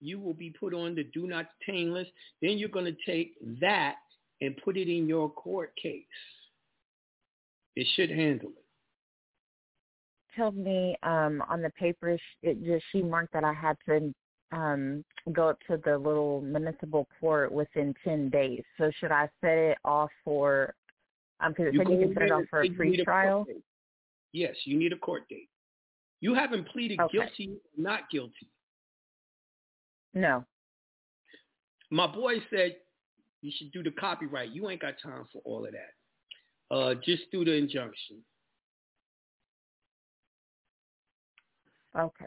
you 0.00 0.20
will 0.20 0.34
be 0.34 0.50
put 0.50 0.72
on 0.72 0.94
the 0.94 1.02
do 1.02 1.26
not 1.26 1.46
detain 1.58 1.92
list. 1.92 2.12
Then 2.42 2.58
you're 2.58 2.68
going 2.68 2.84
to 2.94 2.96
take 3.04 3.32
that 3.60 3.96
and 4.40 4.56
put 4.64 4.76
it 4.76 4.88
in 4.88 5.08
your 5.08 5.30
court 5.30 5.72
case. 5.82 6.04
It 7.74 7.88
should 7.96 8.10
handle 8.10 8.50
it. 8.50 8.63
Told 10.36 10.56
me 10.56 10.96
um, 11.02 11.42
on 11.48 11.62
the 11.62 11.70
paper, 11.70 12.16
it 12.42 12.64
just 12.64 12.84
she 12.90 13.02
marked 13.02 13.32
that 13.34 13.44
I 13.44 13.52
had 13.52 13.76
to 13.88 14.12
um, 14.50 15.04
go 15.32 15.48
up 15.48 15.58
to 15.68 15.76
the 15.84 15.96
little 15.96 16.40
municipal 16.40 17.06
court 17.20 17.52
within 17.52 17.94
ten 18.02 18.30
days. 18.30 18.62
So 18.78 18.90
should 18.98 19.12
I 19.12 19.28
set 19.40 19.56
it 19.56 19.78
off 19.84 20.10
for? 20.24 20.74
Because 21.40 21.66
um, 21.66 21.66
it 21.66 21.74
said 21.76 21.88
you 21.90 21.98
can 21.98 22.14
set 22.14 22.22
it 22.24 22.32
off 22.32 22.44
for 22.50 22.64
a 22.64 22.74
free 22.74 23.02
trial. 23.04 23.46
Yes, 24.32 24.56
you 24.64 24.76
need 24.76 24.92
a 24.92 24.96
court 24.96 25.28
date. 25.28 25.48
You 26.20 26.34
haven't 26.34 26.68
pleaded 26.68 26.98
okay. 27.00 27.18
guilty, 27.18 27.50
or 27.52 27.82
not 27.82 28.10
guilty. 28.10 28.48
No. 30.14 30.44
My 31.90 32.06
boy 32.06 32.34
said 32.50 32.76
you 33.42 33.52
should 33.56 33.70
do 33.72 33.82
the 33.82 33.90
copyright. 33.92 34.50
You 34.52 34.68
ain't 34.70 34.80
got 34.80 34.94
time 35.02 35.26
for 35.32 35.42
all 35.44 35.66
of 35.66 35.72
that. 35.72 36.74
Uh, 36.74 36.94
just 37.04 37.30
do 37.30 37.44
the 37.44 37.52
injunction. 37.52 38.16
Okay. 41.98 42.26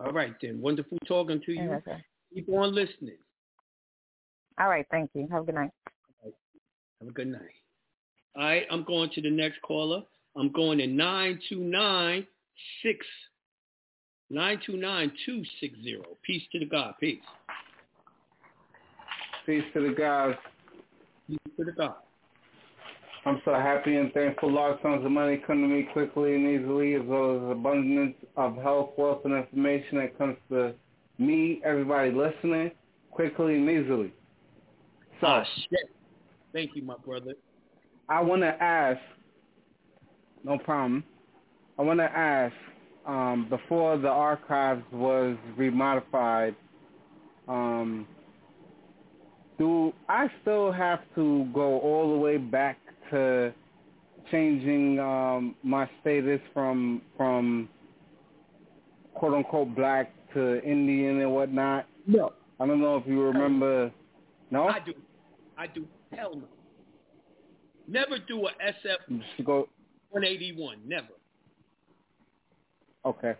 All 0.00 0.12
right 0.12 0.34
then. 0.40 0.60
Wonderful 0.60 0.98
talking 1.06 1.40
to 1.44 1.52
you. 1.52 1.72
Okay. 1.72 1.96
Keep 2.34 2.48
on 2.50 2.74
listening. 2.74 3.16
All 4.60 4.68
right. 4.68 4.86
Thank 4.90 5.10
you. 5.14 5.28
Have 5.30 5.42
a 5.42 5.46
good 5.46 5.54
night. 5.54 5.70
Have 7.00 7.08
a 7.08 7.12
good 7.12 7.28
night. 7.28 7.42
All 8.36 8.44
right. 8.44 8.66
I'm 8.70 8.84
going 8.84 9.10
to 9.10 9.22
the 9.22 9.30
next 9.30 9.60
caller. 9.62 10.02
I'm 10.36 10.52
going 10.52 10.78
to 10.78 10.86
929 10.86 12.26
929-260. 14.32 16.02
Peace 16.22 16.42
to 16.52 16.58
the 16.58 16.66
God. 16.66 16.94
Peace. 17.00 17.22
Peace 19.46 19.64
to 19.72 19.80
the 19.80 19.94
God. 19.94 20.38
Peace 21.26 21.38
to 21.56 21.64
the 21.64 21.72
God. 21.72 21.94
I'm 23.28 23.42
so 23.44 23.52
happy 23.52 23.96
and 23.96 24.10
thankful 24.14 24.50
large 24.50 24.80
sums 24.80 25.04
of 25.04 25.10
money 25.10 25.36
come 25.46 25.60
to 25.60 25.68
me 25.68 25.86
quickly 25.92 26.34
and 26.34 26.48
easily 26.48 26.94
as 26.94 27.02
well 27.04 27.36
as 27.36 27.52
abundance 27.52 28.14
of 28.38 28.56
health, 28.56 28.92
wealth, 28.96 29.20
and 29.26 29.34
information 29.34 29.98
that 29.98 30.16
comes 30.16 30.38
to 30.48 30.72
me, 31.18 31.60
everybody 31.62 32.10
listening, 32.10 32.70
quickly 33.10 33.56
and 33.56 33.68
easily. 33.68 34.14
So, 35.20 35.26
ah, 35.26 35.44
shit. 35.68 35.90
Thank 36.54 36.74
you, 36.74 36.82
my 36.82 36.94
brother. 37.04 37.34
I 38.08 38.22
want 38.22 38.40
to 38.40 38.62
ask, 38.62 38.98
no 40.42 40.56
problem, 40.56 41.04
I 41.78 41.82
want 41.82 42.00
to 42.00 42.04
ask, 42.04 42.54
um, 43.06 43.46
before 43.50 43.98
the 43.98 44.08
archives 44.08 44.82
was 44.90 45.36
remodified, 45.58 46.54
um, 47.46 48.08
do 49.58 49.92
I 50.08 50.30
still 50.40 50.72
have 50.72 51.00
to 51.16 51.46
go 51.52 51.78
all 51.80 52.10
the 52.10 52.18
way 52.18 52.38
back 52.38 52.78
to 53.10 53.52
changing 54.30 54.98
um, 54.98 55.54
my 55.62 55.88
status 56.00 56.40
from 56.52 57.02
from 57.16 57.68
quote 59.14 59.34
unquote 59.34 59.74
black 59.74 60.12
to 60.34 60.62
Indian 60.62 61.20
and 61.20 61.32
whatnot? 61.32 61.86
No. 62.06 62.32
I 62.60 62.66
don't 62.66 62.80
know 62.80 62.96
if 62.96 63.06
you 63.06 63.22
remember. 63.22 63.92
No. 64.50 64.68
I 64.68 64.80
do. 64.80 64.94
I 65.56 65.66
do. 65.66 65.86
Hell 66.14 66.34
no. 66.34 66.44
Never 67.86 68.18
do 68.26 68.46
a 68.46 68.50
SF 68.50 69.44
go 69.44 69.68
181. 70.10 70.78
Never. 70.86 71.06
Okay. 73.04 73.34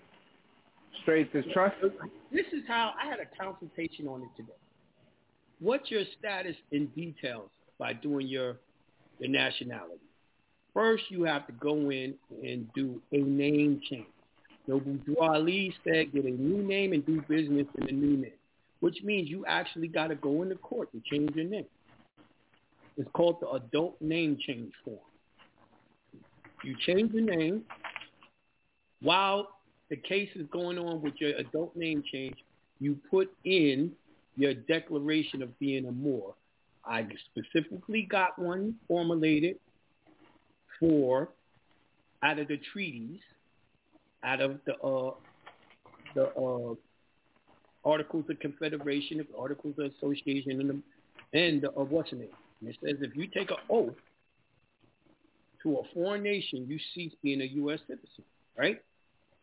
Straight 1.02 1.32
to 1.32 1.42
trust. 1.52 1.76
This 2.32 2.46
is 2.52 2.62
how 2.66 2.92
I 3.02 3.08
had 3.08 3.18
a 3.20 3.42
consultation 3.42 4.08
on 4.08 4.22
it 4.22 4.28
today. 4.36 4.52
What's 5.60 5.90
your 5.90 6.04
status 6.18 6.56
in 6.70 6.86
details 6.88 7.50
by 7.78 7.92
doing 7.92 8.28
your 8.28 8.56
your 9.18 9.30
nationality? 9.30 10.00
First, 10.74 11.04
you 11.08 11.24
have 11.24 11.46
to 11.46 11.52
go 11.54 11.90
in 11.90 12.14
and 12.42 12.68
do 12.74 13.00
a 13.12 13.18
name 13.18 13.80
change. 13.88 14.06
So 14.66 14.80
Bourgeois 14.80 15.34
Ali 15.34 15.74
said, 15.82 16.12
get 16.12 16.24
a 16.24 16.30
new 16.30 16.62
name 16.62 16.92
and 16.92 17.04
do 17.04 17.22
business 17.22 17.66
in 17.78 17.86
the 17.86 17.92
new 17.92 18.16
name, 18.18 18.32
which 18.80 18.98
means 19.02 19.28
you 19.28 19.44
actually 19.46 19.88
got 19.88 20.08
to 20.08 20.14
go 20.14 20.42
into 20.42 20.56
court 20.56 20.90
to 20.92 21.00
change 21.10 21.34
your 21.34 21.46
name. 21.46 21.66
It's 22.98 23.08
called 23.14 23.36
the 23.40 23.48
adult 23.50 24.00
name 24.02 24.36
change 24.46 24.72
form. 24.84 24.98
You 26.64 26.76
change 26.86 27.12
your 27.12 27.24
name 27.24 27.62
while 29.00 29.48
the 29.88 29.96
case 29.96 30.28
is 30.34 30.46
going 30.52 30.78
on 30.78 31.00
with 31.00 31.14
your 31.18 31.30
adult 31.36 31.74
name 31.76 32.02
change. 32.12 32.36
You 32.78 32.98
put 33.10 33.32
in 33.44 33.92
your 34.36 34.54
declaration 34.54 35.42
of 35.42 35.58
being 35.58 35.86
a 35.86 35.92
Moor. 35.92 36.34
I 36.88 37.06
specifically 37.30 38.06
got 38.10 38.38
one 38.38 38.76
formulated 38.86 39.56
for 40.80 41.28
out 42.22 42.38
of 42.38 42.48
the 42.48 42.58
treaties, 42.72 43.20
out 44.24 44.40
of 44.40 44.58
the 44.64 44.74
uh, 44.76 45.12
the 46.14 46.28
uh, 46.34 46.74
Articles 47.84 48.24
of 48.28 48.40
Confederation, 48.40 49.18
the 49.18 49.38
Articles 49.38 49.74
of 49.78 49.92
Association, 49.98 50.60
and 50.60 50.70
the, 50.70 51.38
and 51.38 51.62
the, 51.62 51.70
uh, 51.70 51.84
what's 51.84 52.12
name? 52.12 52.28
And 52.60 52.70
it 52.70 52.76
says 52.84 52.96
if 53.00 53.14
you 53.14 53.26
take 53.26 53.50
an 53.50 53.58
oath 53.70 53.94
to 55.62 55.76
a 55.76 55.82
foreign 55.94 56.22
nation, 56.22 56.66
you 56.68 56.78
cease 56.94 57.12
being 57.22 57.40
a 57.40 57.44
U.S. 57.44 57.80
citizen, 57.86 58.24
right? 58.56 58.82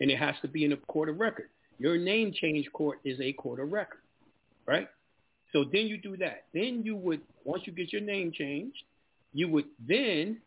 And 0.02 0.12
it 0.12 0.18
has 0.18 0.36
to 0.42 0.48
be 0.48 0.66
in 0.66 0.74
a 0.74 0.78
court 0.78 1.10
of 1.10 1.20
record. 1.20 1.50
Your 1.78 1.98
name 1.98 2.34
change 2.34 2.70
court 2.74 3.00
is 3.04 3.20
a 3.22 3.34
court 3.34 3.60
of 3.60 3.72
record, 3.72 4.00
right? 4.66 4.88
So 5.56 5.64
then 5.64 5.88
you 5.88 5.98
do 5.98 6.18
that. 6.18 6.44
Then 6.54 6.82
you 6.84 6.98
would, 6.98 7.22
once 7.46 7.64
you 7.64 7.72
get 7.72 7.94
your 7.94 8.02
name 8.02 8.34
changed, 8.34 8.84
you 9.34 9.48
would 9.48 9.68
then 9.88 10.42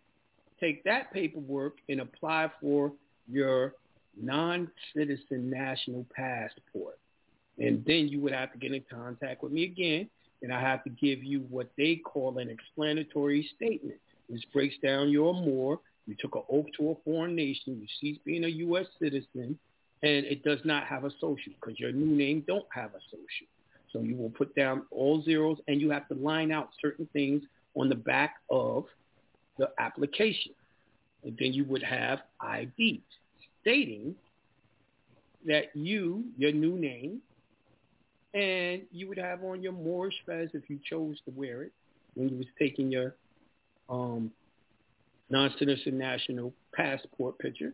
take 0.61 0.85
that 0.85 1.11
paperwork 1.15 1.79
and 1.89 2.01
apply 2.01 2.51
for 2.61 2.93
your 3.27 3.73
non-citizen 4.21 5.49
national 5.49 6.05
passport. 6.15 6.99
And 7.59 7.83
then 7.87 8.09
you 8.09 8.21
would 8.21 8.35
have 8.35 8.53
to 8.53 8.59
get 8.59 8.75
in 8.75 8.85
contact 8.93 9.43
with 9.43 9.51
me 9.51 9.65
again, 9.65 10.11
and 10.43 10.53
I 10.53 10.61
have 10.61 10.85
to 10.85 10.91
give 10.91 11.25
you 11.25 11.41
what 11.49 11.71
they 11.79 11.97
call 11.97 12.37
an 12.37 12.51
explanatory 12.51 13.49
statement, 13.57 13.99
which 14.29 14.45
breaks 14.53 14.77
down 14.83 15.09
your 15.09 15.33
more. 15.33 15.81
You 16.07 16.17
took 16.21 16.35
an 16.35 16.43
oath 16.51 16.67
to 16.79 16.91
a 16.91 16.95
foreign 17.03 17.35
nation. 17.35 17.81
You 17.81 17.87
cease 17.99 18.19
being 18.27 18.45
a 18.45 18.49
U.S. 18.49 18.87
citizen, 19.01 19.59
and 20.03 20.27
it 20.27 20.45
does 20.45 20.61
not 20.67 20.85
have 20.85 21.05
a 21.05 21.11
social 21.19 21.55
because 21.59 21.81
your 21.81 21.93
new 21.93 22.15
name 22.15 22.45
don't 22.47 22.67
have 22.75 22.91
a 22.91 23.01
social. 23.11 23.47
So 23.93 24.01
you 24.01 24.17
will 24.17 24.31
put 24.31 24.55
down 24.55 24.83
all 24.91 25.23
zeros, 25.23 25.59
and 25.67 25.81
you 25.81 25.91
have 25.91 26.09
to 26.09 26.15
line 26.15 26.53
out 26.53 26.71
certain 26.81 27.09
things 27.13 27.43
on 27.75 27.89
the 27.89 27.95
back 27.95 28.37
of 28.51 28.85
the 29.59 29.71
application. 29.79 30.53
And 31.25 31.37
then 31.39 31.53
you 31.53 31.65
would 31.65 31.83
have 31.83 32.21
ID 32.41 33.03
stating 33.61 34.15
that 35.47 35.75
you, 35.75 36.25
your 36.37 36.53
new 36.53 36.77
name, 36.77 37.21
and 38.35 38.83
you 38.93 39.09
would 39.09 39.19
have 39.19 39.43
on 39.43 39.63
your 39.63 39.73
Moorish 39.73 40.15
fez 40.27 40.51
if 40.53 40.69
you 40.69 40.79
chose 40.89 41.17
to 41.25 41.33
wear 41.35 41.63
it 41.63 41.73
when 42.15 42.29
you 42.29 42.37
was 42.37 42.47
taking 42.59 42.91
your 42.91 43.15
um, 43.89 44.31
non-citizen 45.31 45.97
national 45.99 46.53
passport 46.75 47.39
picture. 47.39 47.73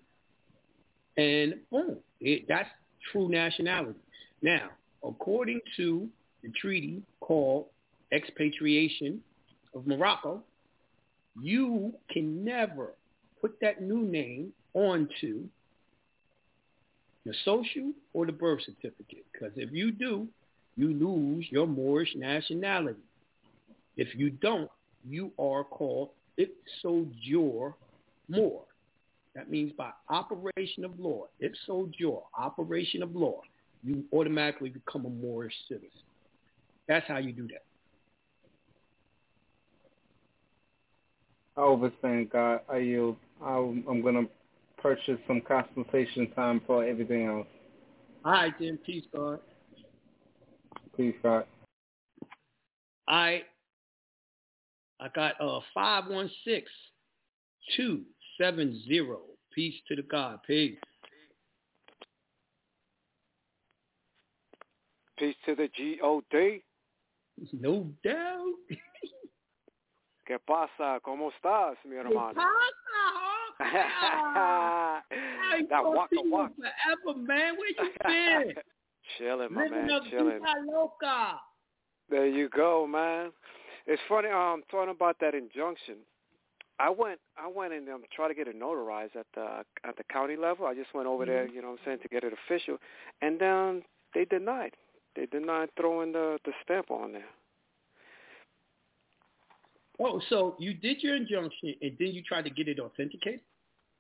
And 1.17 1.57
boom, 1.71 1.97
it, 2.21 2.47
that's 2.49 2.69
true 3.13 3.29
nationality. 3.29 3.99
Now, 4.43 4.71
according 5.05 5.61
to 5.77 6.09
the 6.43 6.51
treaty 6.61 7.03
called 7.21 7.67
Expatriation 8.13 9.21
of 9.75 9.87
Morocco, 9.87 10.43
you 11.41 11.93
can 12.11 12.45
never 12.45 12.93
put 13.41 13.57
that 13.61 13.83
new 13.83 14.03
name 14.03 14.53
onto 14.75 15.45
the 17.25 17.35
social 17.45 17.93
or 18.13 18.27
the 18.27 18.33
birth 18.33 18.61
certificate. 18.65 19.25
Because 19.33 19.53
if 19.57 19.73
you 19.73 19.91
do, 19.91 20.29
you 20.77 20.93
lose 20.93 21.47
your 21.51 21.67
Moorish 21.67 22.15
nationality. 22.17 23.01
If 23.97 24.15
you 24.15 24.31
don't, 24.31 24.71
you 25.09 25.33
are 25.39 25.65
called 25.65 26.11
ipso 26.37 27.07
jure 27.23 27.75
Moor. 28.29 28.63
That 29.35 29.51
means 29.51 29.73
by 29.77 29.91
operation 30.09 30.85
of 30.85 30.99
law, 30.99 31.27
ipso 31.41 31.89
jure, 31.99 32.23
operation 32.39 33.03
of 33.03 33.15
law, 33.15 33.41
you 33.85 34.05
automatically 34.13 34.71
become 34.71 35.05
a 35.05 35.11
Moorish 35.11 35.55
citizen. 35.69 35.91
That's 36.89 37.07
how 37.07 37.19
you 37.19 37.33
do 37.33 37.47
that. 37.49 37.65
I 41.57 41.61
overstand, 41.61 42.31
God. 42.31 42.61
I 42.69 42.79
yield. 42.79 43.17
I'm, 43.43 43.85
I'm 43.89 44.03
going 44.03 44.15
to 44.15 44.31
purchase 44.81 45.19
some 45.27 45.41
consultation 45.41 46.31
time 46.33 46.61
for 46.67 46.85
everything 46.85 47.27
else. 47.27 47.47
All 48.25 48.33
right, 48.33 48.55
then. 48.59 48.79
Peace, 48.85 49.05
God. 49.15 49.39
Peace, 50.97 51.15
God. 51.23 51.45
All 53.07 53.17
right. 53.17 53.45
I 55.01 55.09
got 55.09 55.39
uh 55.41 55.61
five 55.75 56.07
one 56.07 56.31
six 56.45 56.71
two 57.77 58.03
seven 58.41 58.83
zero. 58.87 59.21
Peace 59.55 59.75
to 59.89 59.97
the 59.97 60.03
God. 60.03 60.39
Peace. 60.47 60.79
Peace 65.25 65.37
to 65.47 65.55
the 65.55 65.69
G-O-D. 65.75 66.63
No 67.55 67.87
doubt. 68.05 68.55
¿Qué 70.27 70.39
pasa? 70.47 71.01
¿Cómo 71.01 71.31
estás, 71.31 71.77
mi 71.87 71.97
hermano? 71.97 72.35
I 73.61 75.01
ain't 75.57 75.71
that 75.71 75.83
gonna 75.83 75.97
waka 75.97 76.09
you 76.13 76.31
waka. 76.31 76.53
forever, 76.57 77.19
man. 77.19 77.55
Where 77.57 77.69
you 77.69 77.91
been? 78.05 78.55
chilling, 79.17 79.55
my 79.55 79.63
Living 79.63 79.87
man, 79.87 80.01
chilling. 80.11 80.41
Loca. 80.67 81.41
There 82.11 82.27
you 82.27 82.51
go, 82.51 82.87
man. 82.87 83.33
It's 83.87 84.03
funny. 84.09 84.29
I'm 84.29 84.55
um, 84.55 84.63
talking 84.71 84.91
about 84.91 85.17
that 85.21 85.35
injunction. 85.35 85.97
I 86.79 86.91
went, 86.91 87.19
I 87.39 87.49
went 87.49 87.73
and 87.73 87.89
um, 87.89 88.03
tried 88.15 88.29
to 88.29 88.35
get 88.35 88.47
it 88.49 88.61
notarized 88.61 89.17
at 89.17 89.27
the 89.35 89.65
at 89.89 89.97
the 89.97 90.05
county 90.13 90.37
level. 90.37 90.67
I 90.67 90.75
just 90.75 90.93
went 90.93 91.07
over 91.07 91.25
there, 91.25 91.47
you 91.49 91.63
know, 91.63 91.71
what 91.71 91.81
I'm 91.81 91.87
saying, 91.87 91.99
to 92.03 92.09
get 92.09 92.25
it 92.25 92.35
official, 92.35 92.77
and 93.23 93.41
then 93.41 93.83
they 94.15 94.27
denied. 94.27 94.73
They 95.17 95.27
denied 95.27 95.71
throwing 95.77 96.13
the 96.13 96.39
the 96.45 96.53
stamp 96.63 96.91
on 96.91 97.13
there. 97.13 97.29
Oh, 100.01 100.21
so 100.29 100.57
you 100.59 100.75
did 100.75 101.03
your 101.03 101.17
injunction 101.17 101.75
and 101.81 101.93
then 101.99 102.09
you 102.09 102.23
tried 102.23 102.45
to 102.45 102.51
get 102.51 102.69
it 102.69 102.81
authenticated? 102.81 103.41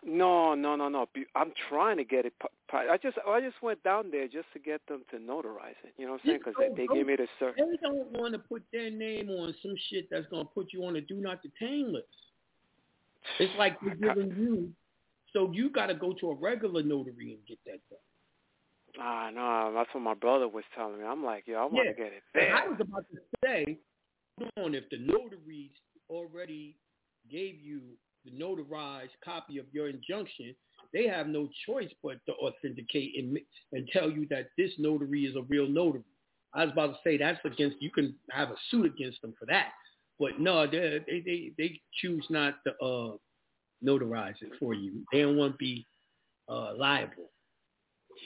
No, 0.06 0.54
no, 0.54 0.76
no, 0.76 0.88
no. 0.88 1.06
I'm 1.34 1.52
trying 1.68 1.96
to 1.96 2.04
get 2.04 2.26
it. 2.26 2.34
I 2.70 2.98
just, 3.02 3.16
I 3.26 3.40
just 3.40 3.62
went 3.62 3.82
down 3.84 4.10
there 4.10 4.26
just 4.28 4.46
to 4.52 4.58
get 4.58 4.86
them 4.86 5.02
to 5.10 5.16
notarize 5.16 5.78
it. 5.82 5.94
You 5.96 6.06
know 6.06 6.12
what 6.12 6.20
I'm 6.24 6.26
saying? 6.26 6.38
Because 6.44 6.54
they, 6.58 6.82
they 6.82 6.86
gave 6.92 7.06
me 7.06 7.16
the 7.16 7.26
cert. 7.40 7.54
They 7.56 7.78
don't 7.80 8.10
want 8.10 8.34
to 8.34 8.38
put 8.38 8.62
their 8.70 8.90
name 8.90 9.30
on 9.30 9.54
some 9.62 9.74
shit 9.90 10.08
that's 10.10 10.26
going 10.26 10.44
to 10.44 10.50
put 10.52 10.72
you 10.72 10.84
on 10.84 10.96
a 10.96 11.00
do 11.00 11.14
not 11.14 11.40
detain 11.42 11.92
list. 11.92 12.06
It's 13.38 13.52
like 13.58 13.78
they're 13.80 13.94
giving 14.14 14.36
you, 14.36 14.70
so 15.32 15.50
you 15.52 15.70
got 15.70 15.86
to 15.86 15.94
go 15.94 16.12
to 16.20 16.30
a 16.32 16.34
regular 16.34 16.82
notary 16.82 17.32
and 17.32 17.46
get 17.46 17.58
that 17.64 17.80
done. 17.88 17.98
Ah, 19.00 19.30
no, 19.32 19.72
that's 19.74 19.92
what 19.92 20.02
my 20.02 20.14
brother 20.14 20.48
was 20.48 20.64
telling 20.76 20.98
me. 20.98 21.04
I'm 21.04 21.24
like, 21.24 21.44
yo, 21.46 21.56
I 21.56 21.64
want 21.64 21.86
Yeah. 21.86 21.92
to 21.92 21.96
get 21.96 22.12
it 22.12 22.22
there. 22.32 22.54
I 22.54 22.68
was 22.68 22.78
about 22.80 23.04
to 23.10 23.18
say, 23.44 23.78
hold 24.38 24.52
on, 24.66 24.74
if 24.74 24.88
the 24.90 24.98
notaries 24.98 25.72
already 26.08 26.76
gave 27.30 27.60
you 27.60 27.80
the 28.24 28.30
notarized 28.30 29.10
copy 29.24 29.58
of 29.58 29.66
your 29.72 29.88
injunction, 29.88 30.54
they 30.92 31.06
have 31.08 31.26
no 31.26 31.48
choice 31.66 31.90
but 32.02 32.24
to 32.26 32.32
authenticate 32.34 33.16
and, 33.18 33.38
and 33.72 33.88
tell 33.92 34.10
you 34.10 34.26
that 34.30 34.50
this 34.56 34.70
notary 34.78 35.24
is 35.24 35.34
a 35.36 35.42
real 35.42 35.68
notary. 35.68 36.02
I 36.54 36.64
was 36.64 36.72
about 36.72 36.86
to 36.92 36.98
say 37.02 37.18
that's 37.18 37.44
against, 37.44 37.82
you 37.82 37.90
can 37.90 38.14
have 38.30 38.50
a 38.50 38.56
suit 38.70 38.86
against 38.86 39.20
them 39.22 39.34
for 39.38 39.46
that. 39.46 39.70
But 40.20 40.38
no, 40.38 40.66
they, 40.66 41.00
they, 41.06 41.20
they, 41.20 41.52
they 41.58 41.80
choose 42.00 42.24
not 42.30 42.54
to 42.64 42.72
uh, 42.84 43.16
notarize 43.84 44.40
it 44.40 44.52
for 44.60 44.72
you. 44.72 45.04
They 45.12 45.22
don't 45.22 45.36
want 45.36 45.54
to 45.54 45.58
be 45.58 45.84
uh, 46.48 46.74
liable. 46.76 47.30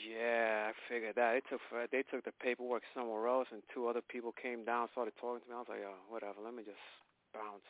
Yeah, 0.07 0.69
I 0.69 0.73
figured 0.87 1.15
that. 1.15 1.33
They 1.33 1.43
took 1.49 1.61
they 1.91 2.03
took 2.03 2.25
the 2.25 2.31
paperwork 2.41 2.83
somewhere 2.93 3.27
else, 3.27 3.47
and 3.51 3.61
two 3.73 3.87
other 3.87 4.01
people 4.01 4.33
came 4.41 4.63
down, 4.65 4.87
started 4.91 5.13
talking 5.19 5.41
to 5.41 5.49
me. 5.49 5.55
I 5.55 5.59
was 5.59 5.67
like, 5.69 5.83
oh, 5.85 5.99
whatever. 6.09 6.39
Let 6.43 6.53
me 6.53 6.63
just 6.63 6.77
bounce. 7.33 7.65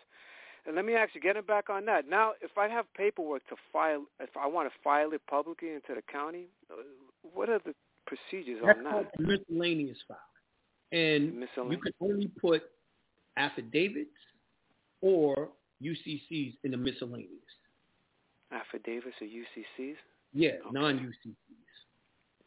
And 0.66 0.76
let 0.76 0.86
me 0.86 0.96
actually 0.96 1.22
get 1.22 1.38
it 1.38 1.48
back 1.48 1.70
on 1.70 1.86
that. 1.86 2.08
Now, 2.10 2.34
if 2.42 2.58
I 2.58 2.68
have 2.68 2.86
paperwork 2.94 3.48
to 3.48 3.56
file, 3.72 4.04
if 4.20 4.36
I 4.38 4.46
want 4.48 4.70
to 4.70 4.76
file 4.84 5.12
it 5.14 5.22
publicly 5.30 5.70
into 5.70 5.96
the 5.96 6.02
county, 6.12 6.46
uh, 6.70 6.76
what 7.34 7.50
are 7.50 7.60
the 7.66 7.74
procedures 8.06 8.60
That's 8.66 8.78
on 8.78 8.84
that? 8.84 9.20
miscellaneous 9.20 9.98
file. 10.08 10.18
And 10.92 11.46
you 11.70 11.78
can 11.78 11.94
only 12.02 12.28
put 12.42 12.64
affidavits 13.38 14.10
or 15.02 15.50
UCCs 15.82 16.56
in 16.64 16.72
the 16.72 16.78
miscellaneous. 16.78 17.30
Affidavits 18.52 19.16
or 19.22 19.28
UCCs, 19.28 19.96
Yeah, 20.34 20.52
non-UCCs. 20.72 21.36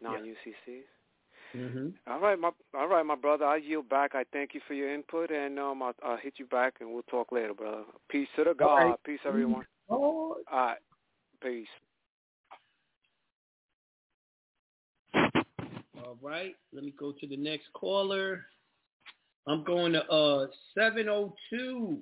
non-UCCs. 0.03 0.85
hmm 1.53 1.89
All 2.11 2.21
right, 2.21 2.39
my 2.39 2.51
all 2.75 2.89
right, 2.89 3.05
my 3.07 3.15
brother. 3.15 3.45
I 3.45 3.57
yield 3.57 3.89
back. 3.89 4.15
I 4.15 4.25
thank 4.33 4.55
you 4.55 4.61
for 4.67 4.75
your 4.75 4.93
input, 4.93 5.31
and 5.31 5.59
um, 5.59 5.83
I'll, 5.83 5.95
I'll 6.05 6.17
hit 6.17 6.35
you 6.39 6.47
back, 6.47 6.75
and 6.81 6.93
we'll 6.93 7.03
talk 7.05 7.33
later, 7.33 7.55
brother. 7.55 7.85
Peace 8.09 8.29
to 8.37 8.45
the 8.45 8.55
God. 8.55 8.77
right. 8.77 9.05
Peace, 9.05 9.21
everyone. 9.27 9.65
Oh, 9.89 10.37
All 10.51 10.59
right, 10.67 10.79
peace. 11.43 11.67
all 15.97 16.19
right. 16.21 16.55
Let 16.73 16.85
me 16.85 16.95
go 16.99 17.13
to 17.13 17.27
the 17.27 17.37
next 17.37 17.67
caller. 17.75 18.45
I'm 19.47 19.65
going 19.65 19.93
to 19.93 20.05
uh 20.09 20.47
702 20.77 21.99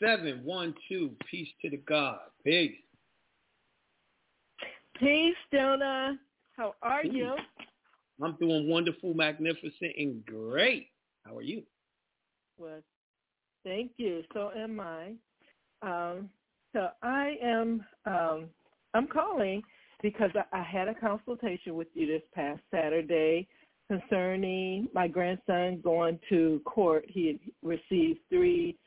712. 0.00 1.10
Peace 1.30 1.48
to 1.62 1.70
the 1.70 1.76
God. 1.78 2.18
Peace. 2.44 2.76
Peace, 4.98 5.34
Donna. 5.52 6.18
How 6.56 6.74
are 6.82 7.04
you? 7.04 7.36
I'm 8.22 8.36
doing 8.40 8.68
wonderful, 8.68 9.12
magnificent, 9.14 9.92
and 9.98 10.24
great. 10.24 10.88
How 11.24 11.36
are 11.36 11.42
you? 11.42 11.64
Well, 12.58 12.80
thank 13.64 13.92
you. 13.96 14.22
So 14.32 14.50
am 14.56 14.78
I. 14.78 15.14
Um, 15.82 16.30
so 16.72 16.88
I 17.02 17.36
am. 17.42 17.84
Um, 18.06 18.48
I'm 18.94 19.08
calling 19.08 19.62
because 20.02 20.30
I, 20.36 20.60
I 20.60 20.62
had 20.62 20.86
a 20.88 20.94
consultation 20.94 21.74
with 21.74 21.88
you 21.94 22.06
this 22.06 22.22
past 22.34 22.60
Saturday 22.70 23.48
concerning 23.88 24.88
my 24.94 25.08
grandson 25.08 25.80
going 25.82 26.20
to 26.28 26.62
court. 26.64 27.04
He 27.08 27.26
had 27.26 27.38
received 27.62 28.20
three 28.30 28.78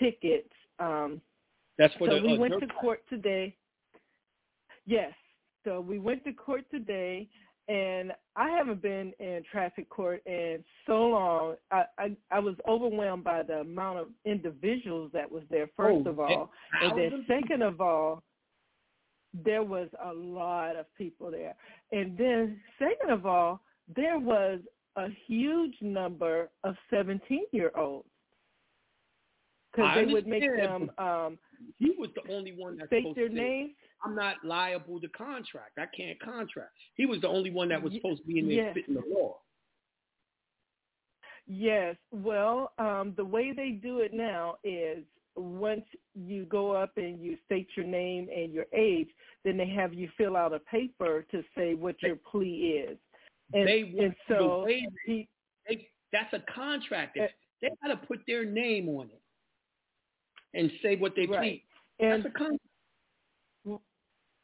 tickets. 0.00 0.48
Um, 0.78 1.20
That's 1.78 1.94
for 1.94 2.08
so 2.08 2.14
the 2.16 2.22
we 2.22 2.34
uh, 2.34 2.40
went 2.40 2.54
to 2.60 2.66
court 2.80 3.02
today. 3.10 3.54
Yes. 4.86 5.12
So 5.64 5.80
we 5.80 5.98
went 5.98 6.24
to 6.24 6.32
court 6.32 6.64
today, 6.70 7.28
and 7.68 8.12
I 8.36 8.50
haven't 8.50 8.82
been 8.82 9.12
in 9.20 9.42
traffic 9.50 9.88
court 9.90 10.22
in 10.26 10.64
so 10.86 11.08
long. 11.08 11.56
I 11.70 11.84
I, 11.98 12.16
I 12.30 12.38
was 12.38 12.56
overwhelmed 12.66 13.24
by 13.24 13.42
the 13.42 13.60
amount 13.60 13.98
of 13.98 14.08
individuals 14.24 15.10
that 15.12 15.30
was 15.30 15.42
there. 15.50 15.68
First 15.76 16.06
Oh, 16.06 16.10
of 16.10 16.20
all, 16.20 16.50
and 16.82 16.98
then 16.98 17.24
second 17.28 17.62
of 17.62 17.80
all, 17.80 18.22
there 19.44 19.62
was 19.62 19.88
a 20.04 20.12
lot 20.12 20.76
of 20.76 20.86
people 20.96 21.30
there, 21.30 21.54
and 21.92 22.16
then 22.16 22.60
second 22.78 23.10
of 23.10 23.26
all, 23.26 23.60
there 23.94 24.18
was 24.18 24.60
a 24.96 25.08
huge 25.26 25.74
number 25.82 26.48
of 26.64 26.74
seventeen-year-olds 26.90 28.08
because 29.70 29.94
they 29.94 30.12
would 30.12 30.26
make 30.26 30.42
them 30.56 30.90
um, 30.98 31.38
He 31.78 31.92
was 31.96 32.10
the 32.16 32.32
only 32.32 32.52
one 32.52 32.78
that 32.78 32.88
supposed 32.88 33.16
their 33.16 33.28
names. 33.28 33.70
I'm 34.02 34.14
not 34.14 34.36
liable 34.44 35.00
to 35.00 35.08
contract. 35.08 35.78
I 35.78 35.86
can't 35.94 36.18
contract. 36.20 36.72
He 36.94 37.06
was 37.06 37.20
the 37.20 37.28
only 37.28 37.50
one 37.50 37.68
that 37.68 37.82
was 37.82 37.92
supposed 37.92 38.22
to 38.22 38.26
be 38.26 38.38
in 38.38 38.46
there 38.46 38.56
yes. 38.56 38.72
spitting 38.72 38.94
the 38.94 39.02
law. 39.14 39.36
Yes. 41.46 41.96
Well, 42.12 42.72
um, 42.78 43.14
the 43.16 43.24
way 43.24 43.52
they 43.52 43.70
do 43.70 43.98
it 43.98 44.14
now 44.14 44.56
is 44.64 45.04
once 45.36 45.84
you 46.14 46.44
go 46.44 46.72
up 46.72 46.92
and 46.96 47.20
you 47.20 47.36
state 47.46 47.68
your 47.76 47.86
name 47.86 48.28
and 48.34 48.52
your 48.52 48.66
age, 48.72 49.08
then 49.44 49.56
they 49.56 49.68
have 49.68 49.92
you 49.92 50.08
fill 50.16 50.36
out 50.36 50.52
a 50.52 50.60
paper 50.60 51.24
to 51.30 51.42
say 51.56 51.74
what 51.74 52.00
your 52.02 52.16
plea 52.16 52.84
is. 52.88 52.98
And, 53.52 53.66
they 53.66 53.94
and 53.98 54.14
so 54.28 54.64
he, 55.06 55.28
They, 55.68 55.88
that's 56.12 56.32
a 56.32 56.42
contract. 56.52 57.18
Uh, 57.18 57.26
they 57.60 57.68
got 57.82 57.88
to 58.00 58.06
put 58.06 58.20
their 58.26 58.44
name 58.44 58.88
on 58.88 59.06
it 59.06 59.22
and 60.54 60.70
say 60.82 60.96
what 60.96 61.14
they 61.16 61.26
Right. 61.26 61.38
plead. 61.38 61.64
and 61.98 62.24
That's 62.24 62.34
a 62.34 62.38
contract. 62.38 62.62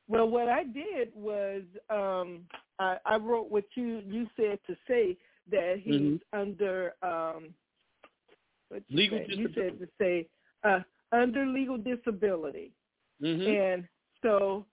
Well, 0.08 0.28
what 0.28 0.48
I 0.48 0.64
did 0.64 1.10
was 1.14 1.62
um, 1.90 2.42
I, 2.78 2.96
I 3.04 3.16
wrote 3.16 3.50
what 3.50 3.64
you 3.74 4.02
you 4.06 4.26
said 4.36 4.58
to 4.66 4.76
say 4.88 5.16
that 5.50 5.80
he's 5.82 5.94
Mhm. 5.94 6.20
under 6.32 6.94
um, 7.02 7.54
what 8.68 8.82
you 8.88 8.96
Legal 8.96 9.18
said? 9.18 9.30
You 9.30 9.48
disability. 9.48 9.78
said 9.78 9.78
to 9.80 9.88
say 9.98 10.28
uh, 10.64 10.80
under 11.12 11.46
legal 11.46 11.78
disability. 11.78 12.72
Mhm. 13.22 13.46
And 13.74 13.88
so 14.22 14.66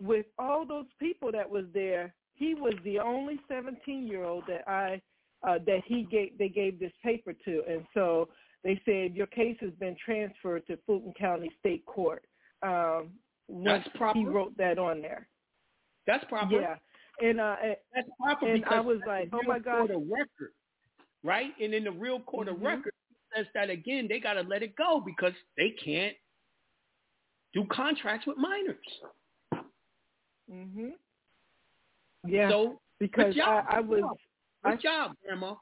with 0.00 0.26
all 0.38 0.64
those 0.66 0.86
people 0.98 1.30
that 1.32 1.48
was 1.48 1.66
there, 1.72 2.14
he 2.34 2.54
was 2.54 2.74
the 2.84 2.98
only 2.98 3.38
17 3.48 4.06
year 4.06 4.24
old 4.24 4.44
that 4.48 4.68
I 4.68 5.00
uh, 5.42 5.58
that 5.66 5.82
he 5.86 6.04
gave 6.04 6.36
they 6.38 6.48
gave 6.48 6.78
this 6.78 6.92
paper 7.02 7.32
to, 7.44 7.62
and 7.68 7.86
so 7.94 8.28
they 8.62 8.80
said 8.86 9.14
your 9.14 9.26
case 9.26 9.58
has 9.60 9.72
been 9.74 9.94
transferred 10.02 10.66
to 10.66 10.78
Fulton 10.86 11.12
County 11.18 11.50
State 11.60 11.84
Court. 11.84 12.24
Um, 12.62 13.12
That's 13.48 13.86
proper. 13.94 14.18
he 14.18 14.24
wrote 14.24 14.56
that 14.58 14.78
on 14.78 15.00
there. 15.02 15.28
That's 16.06 16.24
proper. 16.24 16.60
Yeah, 16.60 16.76
and 17.22 17.40
uh, 17.40 17.56
That's 17.94 18.08
proper 18.20 18.46
and 18.46 18.60
because 18.62 18.74
I 18.76 18.80
was 18.80 19.00
like, 19.06 19.28
oh 19.32 19.42
my 19.46 19.58
god, 19.58 19.90
of 19.90 20.02
record, 20.10 20.52
right? 21.22 21.52
And 21.60 21.72
in 21.74 21.84
the 21.84 21.92
real 21.92 22.20
court 22.20 22.48
Mhm. 22.48 22.52
of 22.56 22.62
record 22.62 22.92
says 23.34 23.46
that 23.54 23.70
again 23.70 24.06
they 24.08 24.20
got 24.20 24.34
to 24.34 24.42
let 24.42 24.62
it 24.62 24.76
go 24.76 25.00
because 25.04 25.32
they 25.56 25.70
can't 25.70 26.16
do 27.52 27.64
contracts 27.66 28.26
with 28.26 28.36
minors. 28.36 29.00
Mhm. 30.50 30.92
Yeah. 32.26 32.48
So 32.50 32.80
because. 32.98 33.38
I, 33.38 33.64
I 33.68 33.80
was. 33.80 34.02
Good 34.64 34.72
I, 34.72 34.76
job, 34.76 35.16
Grandma. 35.24 35.54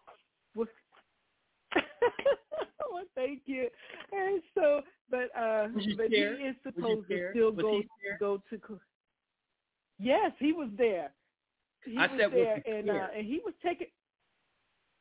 well, 2.92 3.04
thank 3.14 3.40
you. 3.46 3.68
And 4.12 4.42
so, 4.54 4.82
but 5.10 5.30
uh, 5.38 5.68
but 5.96 6.06
scared? 6.06 6.38
he 6.38 6.44
is 6.46 6.56
supposed 6.62 7.08
to 7.08 7.28
still 7.32 7.52
Was 7.52 7.62
go 7.62 7.82
go 8.18 8.42
to. 8.50 8.80
Yes, 9.98 10.32
he 10.38 10.52
was 10.52 10.68
there. 10.76 11.12
He 11.84 11.96
I 11.96 12.06
was 12.06 12.10
said, 12.18 12.32
there, 12.32 12.62
he 12.64 12.72
and 12.72 12.90
uh, 12.90 13.06
and 13.16 13.26
he 13.26 13.40
was 13.44 13.54
taking. 13.62 13.88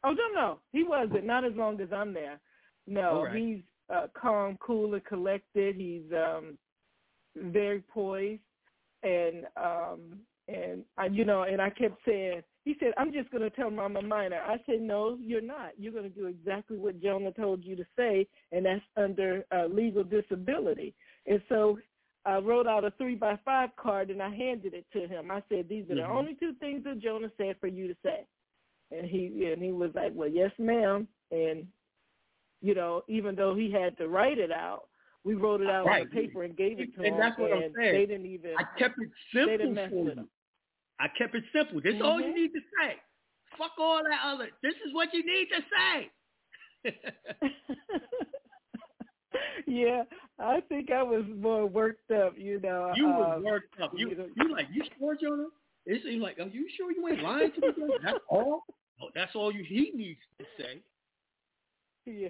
Oh 0.03 0.11
no, 0.11 0.27
no, 0.33 0.59
he 0.71 0.83
wasn't. 0.83 1.25
Not 1.25 1.45
as 1.45 1.53
long 1.55 1.79
as 1.81 1.89
I'm 1.93 2.13
there. 2.13 2.39
No, 2.87 3.23
right. 3.23 3.35
he's 3.35 3.61
uh, 3.93 4.07
calm, 4.19 4.57
cool, 4.59 4.93
and 4.93 5.05
collected. 5.05 5.75
He's 5.75 6.03
um 6.13 6.57
very 7.35 7.81
poised, 7.81 8.41
and 9.03 9.45
um 9.55 10.19
and 10.47 10.83
I, 10.97 11.05
you 11.05 11.23
know, 11.23 11.43
and 11.43 11.61
I 11.61 11.69
kept 11.69 11.99
saying, 12.05 12.41
he 12.63 12.75
said, 12.79 12.93
I'm 12.97 13.11
just 13.11 13.29
going 13.31 13.41
to 13.43 13.49
tell 13.49 13.71
Mama 13.71 14.01
Minor. 14.01 14.39
I 14.45 14.57
said, 14.65 14.81
no, 14.81 15.17
you're 15.19 15.41
not. 15.41 15.71
You're 15.77 15.93
going 15.93 16.03
to 16.11 16.15
do 16.15 16.27
exactly 16.27 16.77
what 16.77 17.01
Jonah 17.01 17.31
told 17.31 17.63
you 17.63 17.75
to 17.75 17.85
say, 17.97 18.27
and 18.51 18.65
that's 18.65 18.81
under 18.97 19.43
uh, 19.51 19.65
legal 19.65 20.03
disability. 20.03 20.93
And 21.25 21.41
so 21.49 21.79
I 22.25 22.37
wrote 22.37 22.67
out 22.67 22.85
a 22.85 22.91
three 22.99 23.15
by 23.15 23.39
five 23.43 23.69
card 23.77 24.11
and 24.11 24.21
I 24.21 24.29
handed 24.29 24.75
it 24.75 24.85
to 24.93 25.07
him. 25.07 25.31
I 25.31 25.41
said, 25.49 25.67
these 25.67 25.89
are 25.89 25.95
the 25.95 26.01
Mhm. 26.01 26.09
only 26.11 26.35
two 26.35 26.53
things 26.59 26.83
that 26.83 26.99
Jonah 26.99 27.31
said 27.37 27.57
for 27.59 27.67
you 27.67 27.87
to 27.87 27.95
say. 28.05 28.27
And 28.91 29.07
he 29.07 29.51
and 29.51 29.59
he 29.61 29.71
was 29.71 29.89
like, 29.95 30.11
well, 30.13 30.29
yes, 30.29 30.51
ma'am. 30.59 31.07
And 31.31 31.65
you 32.61 32.75
know, 32.75 33.03
even 33.07 33.35
though 33.35 33.55
he 33.55 33.71
had 33.71 33.97
to 33.97 34.07
write 34.07 34.37
it 34.37 34.51
out, 34.51 34.83
we 35.23 35.33
wrote 35.33 35.61
it 35.61 35.69
out 35.69 35.81
on 35.81 35.87
Right. 35.87 36.09
the 36.09 36.15
paper 36.15 36.43
and 36.43 36.55
gave 36.55 36.79
it 36.79 36.93
to 36.95 37.01
And 37.03 37.13
him. 37.15 37.17
that's 37.17 37.39
what 37.39 37.51
I'm 37.53 37.73
saying. 37.75 37.93
they 37.93 38.05
didn't 38.05 38.27
even. 38.27 38.51
I 38.57 38.63
kept 38.77 38.99
it 38.99 39.09
simple 39.33 39.73
for 39.89 39.95
you. 39.95 40.27
I 41.01 41.07
kept 41.17 41.33
it 41.35 41.43
simple. 41.51 41.81
This 41.81 41.95
is 41.95 42.01
all 42.01 42.19
you 42.21 42.27
Mhm. 42.31 42.35
need 42.35 42.53
to 42.53 42.61
say. 42.79 42.95
Fuck 43.57 43.73
all 43.79 44.03
that 44.03 44.19
other. 44.23 44.49
This 44.61 44.75
is 44.85 44.93
what 44.93 45.13
you 45.13 45.25
need 45.25 45.47
to 45.49 45.61
say. 45.75 46.11
yeah, 49.67 50.03
I 50.39 50.61
think 50.61 50.91
I 50.91 51.01
was 51.03 51.23
more 51.37 51.65
worked 51.65 52.11
up, 52.11 52.37
you 52.37 52.59
know. 52.59 52.91
you 52.95 53.05
was 53.07 53.37
um, 53.37 53.43
worked 53.43 53.79
up. 53.79 53.91
You 53.97 54.09
you 54.09 54.15
know- 54.15 54.29
you 54.37 54.51
like 54.51 54.67
you 54.71 54.83
sure, 54.99 55.15
Jonah? 55.15 55.47
It 55.85 56.03
seems 56.03 56.21
like, 56.21 56.39
are 56.39 56.47
you 56.47 56.67
sure 56.77 56.91
you 56.91 57.07
ain't 57.07 57.23
lying 57.23 57.51
to 57.53 57.61
me? 57.61 57.73
That's 58.03 58.19
all. 58.29 58.63
Oh, 59.01 59.09
that's 59.15 59.35
all 59.35 59.51
you 59.51 59.63
he 59.63 59.91
needs 59.95 60.19
to 60.37 60.45
say. 60.59 60.81
Yeah, 62.05 62.29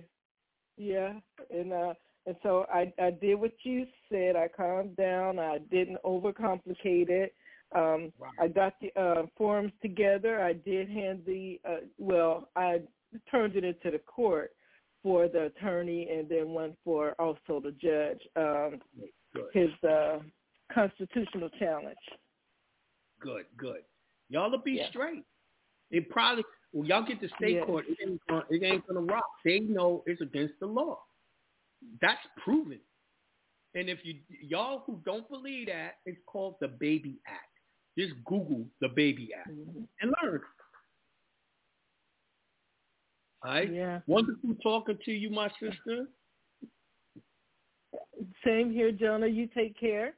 yeah, 0.77 1.13
and 1.49 1.73
uh, 1.73 1.93
and 2.25 2.35
so 2.43 2.65
I 2.73 2.93
I 2.99 3.11
did 3.11 3.35
what 3.35 3.51
you 3.63 3.85
said. 4.09 4.35
I 4.37 4.47
calmed 4.47 4.95
down. 4.95 5.37
I 5.39 5.57
didn't 5.69 5.97
overcomplicate 6.05 7.09
it. 7.09 7.33
Um, 7.73 8.11
I 8.39 8.47
got 8.47 8.73
the 8.81 8.91
uh, 8.99 9.25
forms 9.37 9.71
together. 9.81 10.41
I 10.41 10.53
did 10.53 10.89
hand 10.89 11.21
the 11.25 11.59
uh, 11.67 11.77
well. 11.97 12.49
I 12.55 12.81
turned 13.29 13.55
it 13.55 13.63
into 13.63 13.91
the 13.91 13.99
court 13.99 14.51
for 15.03 15.27
the 15.27 15.45
attorney, 15.45 16.09
and 16.11 16.27
then 16.29 16.49
one 16.49 16.75
for 16.83 17.15
also 17.19 17.59
the 17.61 17.71
judge. 17.81 18.21
Um, 18.35 18.79
Good. 19.33 19.45
his 19.53 19.89
uh, 19.89 20.19
constitutional 20.73 21.49
challenge. 21.57 21.97
Good, 23.21 23.45
good. 23.57 23.83
Y'all 24.29 24.51
will 24.51 24.57
be 24.59 24.73
Yeah. 24.73 24.89
straight. 24.89 25.23
It 25.91 26.09
probably 26.09 26.43
when 26.71 26.85
y'all 26.85 27.03
get 27.03 27.19
to 27.21 27.27
state 27.37 27.55
Yeah. 27.55 27.65
court, 27.65 27.85
it 27.87 27.97
ain't 28.01 28.21
gonna, 28.27 28.45
it 28.49 28.63
ain't 28.63 28.87
gonna 28.87 29.01
rock. 29.01 29.25
They 29.43 29.59
know 29.59 30.03
it's 30.05 30.21
against 30.21 30.59
the 30.59 30.65
law. 30.65 31.03
That's 32.01 32.25
proven. 32.37 32.79
And 33.75 33.89
if 33.89 33.99
you 34.03 34.19
y'all 34.41 34.79
who 34.85 35.01
don't 35.05 35.27
believe 35.29 35.67
that, 35.67 35.99
it's 36.05 36.19
called 36.25 36.55
the 36.59 36.67
Baby 36.67 37.19
Act. 37.25 37.50
Just 37.97 38.13
Google 38.25 38.65
the 38.79 38.89
Baby 38.89 39.29
Act 39.37 39.49
mm-hmm. 39.49 39.83
and 40.01 40.13
learn. 40.23 40.41
All 43.43 43.51
right. 43.51 43.71
Yeah. 43.71 43.99
Wonderful 44.07 44.55
talking 44.61 44.97
to 45.03 45.11
you, 45.11 45.29
my 45.29 45.49
sister. 45.59 46.05
Same 48.45 48.71
here, 48.71 48.91
Jonah. 48.91 49.27
You 49.27 49.47
take 49.47 49.79
care. 49.79 50.13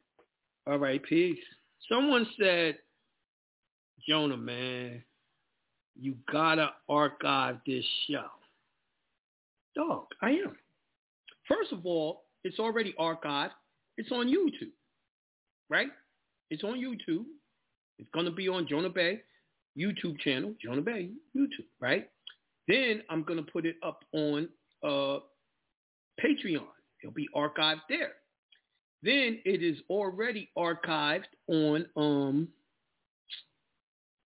All 0.67 0.77
right, 0.77 1.01
peace. 1.03 1.37
Someone 1.89 2.27
said, 2.39 2.77
Jonah, 4.07 4.37
man, 4.37 5.03
you 5.99 6.15
gotta 6.31 6.71
archive 6.89 7.57
this 7.65 7.85
show. 8.09 8.25
Dog, 9.75 10.05
I 10.21 10.31
am. 10.31 10.55
First 11.47 11.71
of 11.71 11.85
all, 11.85 12.23
it's 12.43 12.59
already 12.59 12.93
archived. 12.99 13.51
It's 13.97 14.11
on 14.11 14.27
YouTube, 14.27 14.71
right? 15.69 15.87
It's 16.49 16.63
on 16.63 16.75
YouTube. 16.75 17.25
It's 17.99 18.09
gonna 18.13 18.31
be 18.31 18.49
on 18.49 18.67
Jonah 18.67 18.89
Bey 18.89 19.21
YouTube 19.77 20.19
channel, 20.19 20.53
Jonah 20.61 20.81
Bey 20.81 21.09
YouTube, 21.35 21.67
right? 21.79 22.09
Then 22.67 23.03
I'm 23.09 23.23
gonna 23.23 23.43
put 23.43 23.65
it 23.65 23.75
up 23.83 24.03
on 24.13 24.49
uh, 24.83 25.19
Patreon. 26.23 26.67
It'll 27.01 27.13
be 27.13 27.27
archived 27.35 27.81
there. 27.89 28.13
Then 29.03 29.39
it 29.43 29.61
is 29.61 29.77
already 29.89 30.49
archived 30.57 31.25
on 31.47 31.85
um 31.97 32.47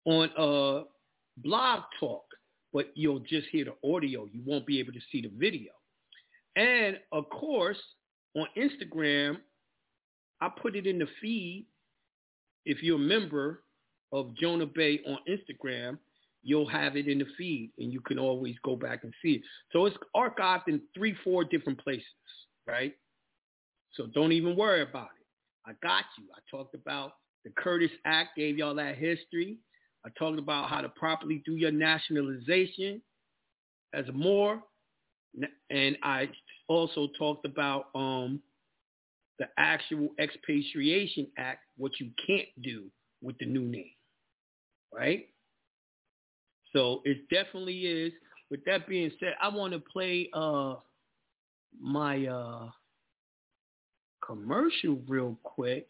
on 0.05 0.29
uh 0.37 0.83
blog 1.37 1.83
talk, 1.99 2.25
but 2.73 2.91
you'll 2.95 3.19
just 3.19 3.47
hear 3.51 3.65
the 3.65 3.89
audio. 3.89 4.25
You 4.25 4.41
won't 4.45 4.65
be 4.65 4.79
able 4.79 4.93
to 4.93 4.99
see 5.11 5.21
the 5.21 5.31
video. 5.33 5.71
And 6.57 6.97
of 7.11 7.29
course, 7.29 7.79
on 8.35 8.47
Instagram, 8.57 9.37
I 10.41 10.49
put 10.49 10.75
it 10.75 10.85
in 10.85 10.99
the 10.99 11.07
feed. 11.21 11.67
If 12.65 12.81
you're 12.83 12.97
a 12.97 12.99
member 12.99 13.61
of 14.11 14.35
Jonah 14.35 14.65
Bey 14.65 15.01
on 15.07 15.17
Instagram, 15.29 15.97
you'll 16.43 16.69
have 16.69 16.95
it 16.95 17.07
in 17.07 17.19
the 17.19 17.25
feed 17.37 17.71
and 17.79 17.91
you 17.91 17.99
can 18.01 18.19
always 18.19 18.55
go 18.63 18.75
back 18.75 19.03
and 19.03 19.13
see 19.21 19.33
it. 19.33 19.41
So 19.71 19.85
it's 19.85 19.97
archived 20.15 20.67
in 20.67 20.81
three, 20.95 21.15
four 21.23 21.43
different 21.43 21.83
places, 21.83 22.05
right? 22.67 22.93
So 23.93 24.07
don't 24.13 24.31
even 24.31 24.55
worry 24.55 24.81
about 24.81 25.09
it. 25.19 25.25
I 25.65 25.73
got 25.81 26.03
you. 26.17 26.25
I 26.35 26.39
talked 26.55 26.75
about 26.75 27.13
the 27.43 27.51
Curtis 27.57 27.91
Act, 28.05 28.37
gave 28.37 28.57
y'all 28.57 28.75
that 28.75 28.97
history. 28.97 29.57
I 30.05 30.09
talked 30.19 30.37
about 30.37 30.69
how 30.69 30.81
to 30.81 30.89
properly 30.89 31.41
do 31.45 31.55
your 31.55 31.71
nationalization 31.71 33.01
as 33.93 34.07
a 34.07 34.11
Moor. 34.11 34.61
And 35.69 35.97
I 36.03 36.29
also 36.67 37.07
talked 37.17 37.45
about 37.45 37.87
um, 37.95 38.41
the 39.39 39.47
actual 39.57 40.09
expatriation 40.19 41.27
act, 41.37 41.64
what 41.77 41.99
you 41.99 42.09
can't 42.25 42.47
do 42.61 42.85
with 43.21 43.37
the 43.39 43.45
new 43.45 43.61
name, 43.61 43.91
right? 44.93 45.27
So 46.73 47.01
it 47.05 47.29
definitely 47.29 47.79
is. 47.81 48.13
With 48.51 48.63
that 48.65 48.87
being 48.87 49.11
said, 49.19 49.33
I 49.41 49.47
want 49.47 49.73
to 49.73 49.79
play 49.79 50.29
uh, 50.33 50.75
my 51.79 52.27
uh, 52.27 52.69
commercial 54.25 54.99
real 55.07 55.37
quick 55.43 55.89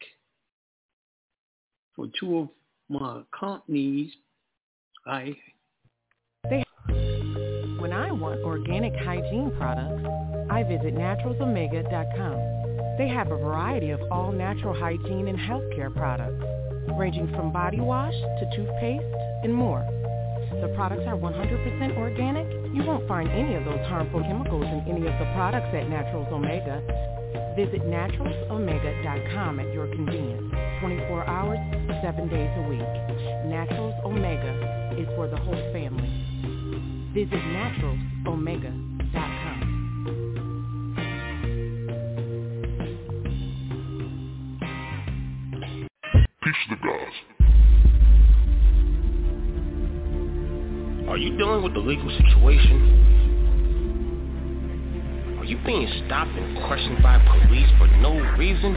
for 1.94 2.06
two 2.18 2.38
of 2.38 2.48
my 2.88 3.22
companies. 3.38 4.12
I 5.06 5.36
When 7.78 7.92
I 7.92 8.10
want 8.12 8.40
organic 8.40 8.94
hygiene 8.96 9.52
products, 9.58 10.02
I 10.50 10.62
visit 10.62 10.94
naturalsomega.com. 10.94 12.55
They 12.98 13.08
have 13.08 13.30
a 13.30 13.36
variety 13.36 13.90
of 13.90 14.00
all 14.10 14.32
natural 14.32 14.72
hygiene 14.72 15.28
and 15.28 15.38
healthcare 15.38 15.94
products, 15.94 16.42
ranging 16.98 17.28
from 17.28 17.52
body 17.52 17.78
wash 17.78 18.14
to 18.14 18.50
toothpaste 18.56 19.04
and 19.44 19.52
more. 19.52 19.84
The 20.62 20.72
products 20.74 21.02
are 21.06 21.16
100% 21.16 21.98
organic. 21.98 22.46
You 22.74 22.84
won't 22.84 23.06
find 23.06 23.28
any 23.28 23.54
of 23.54 23.64
those 23.66 23.84
harmful 23.86 24.22
chemicals 24.22 24.64
in 24.64 24.80
any 24.88 25.06
of 25.06 25.12
the 25.18 25.28
products 25.34 25.68
at 25.74 25.90
Naturals 25.90 26.28
Omega. 26.32 26.80
Visit 27.54 27.82
naturalsomega.com 27.84 29.60
at 29.60 29.74
your 29.74 29.88
convenience, 29.88 30.54
24 30.80 31.26
hours, 31.26 31.58
7 32.02 32.28
days 32.28 32.50
a 32.56 32.68
week. 32.68 32.80
Naturals 33.44 33.94
Omega 34.04 34.96
is 34.96 35.06
for 35.16 35.28
the 35.28 35.36
whole 35.36 35.72
family. 35.72 36.08
Visit 37.12 37.42
naturalsomega.com. 37.52 38.95
Peace 46.46 46.54
to 46.68 46.76
the 46.76 46.80
gods. 46.80 47.16
Are 51.08 51.18
you 51.18 51.36
dealing 51.36 51.64
with 51.64 51.74
the 51.74 51.80
legal 51.80 52.08
situation? 52.08 52.76
Are 55.40 55.44
you 55.44 55.58
being 55.66 55.88
stopped 56.06 56.30
and 56.30 56.56
questioned 56.68 57.02
by 57.02 57.18
police 57.18 57.68
for 57.78 57.88
no 57.98 58.20
reason? 58.38 58.74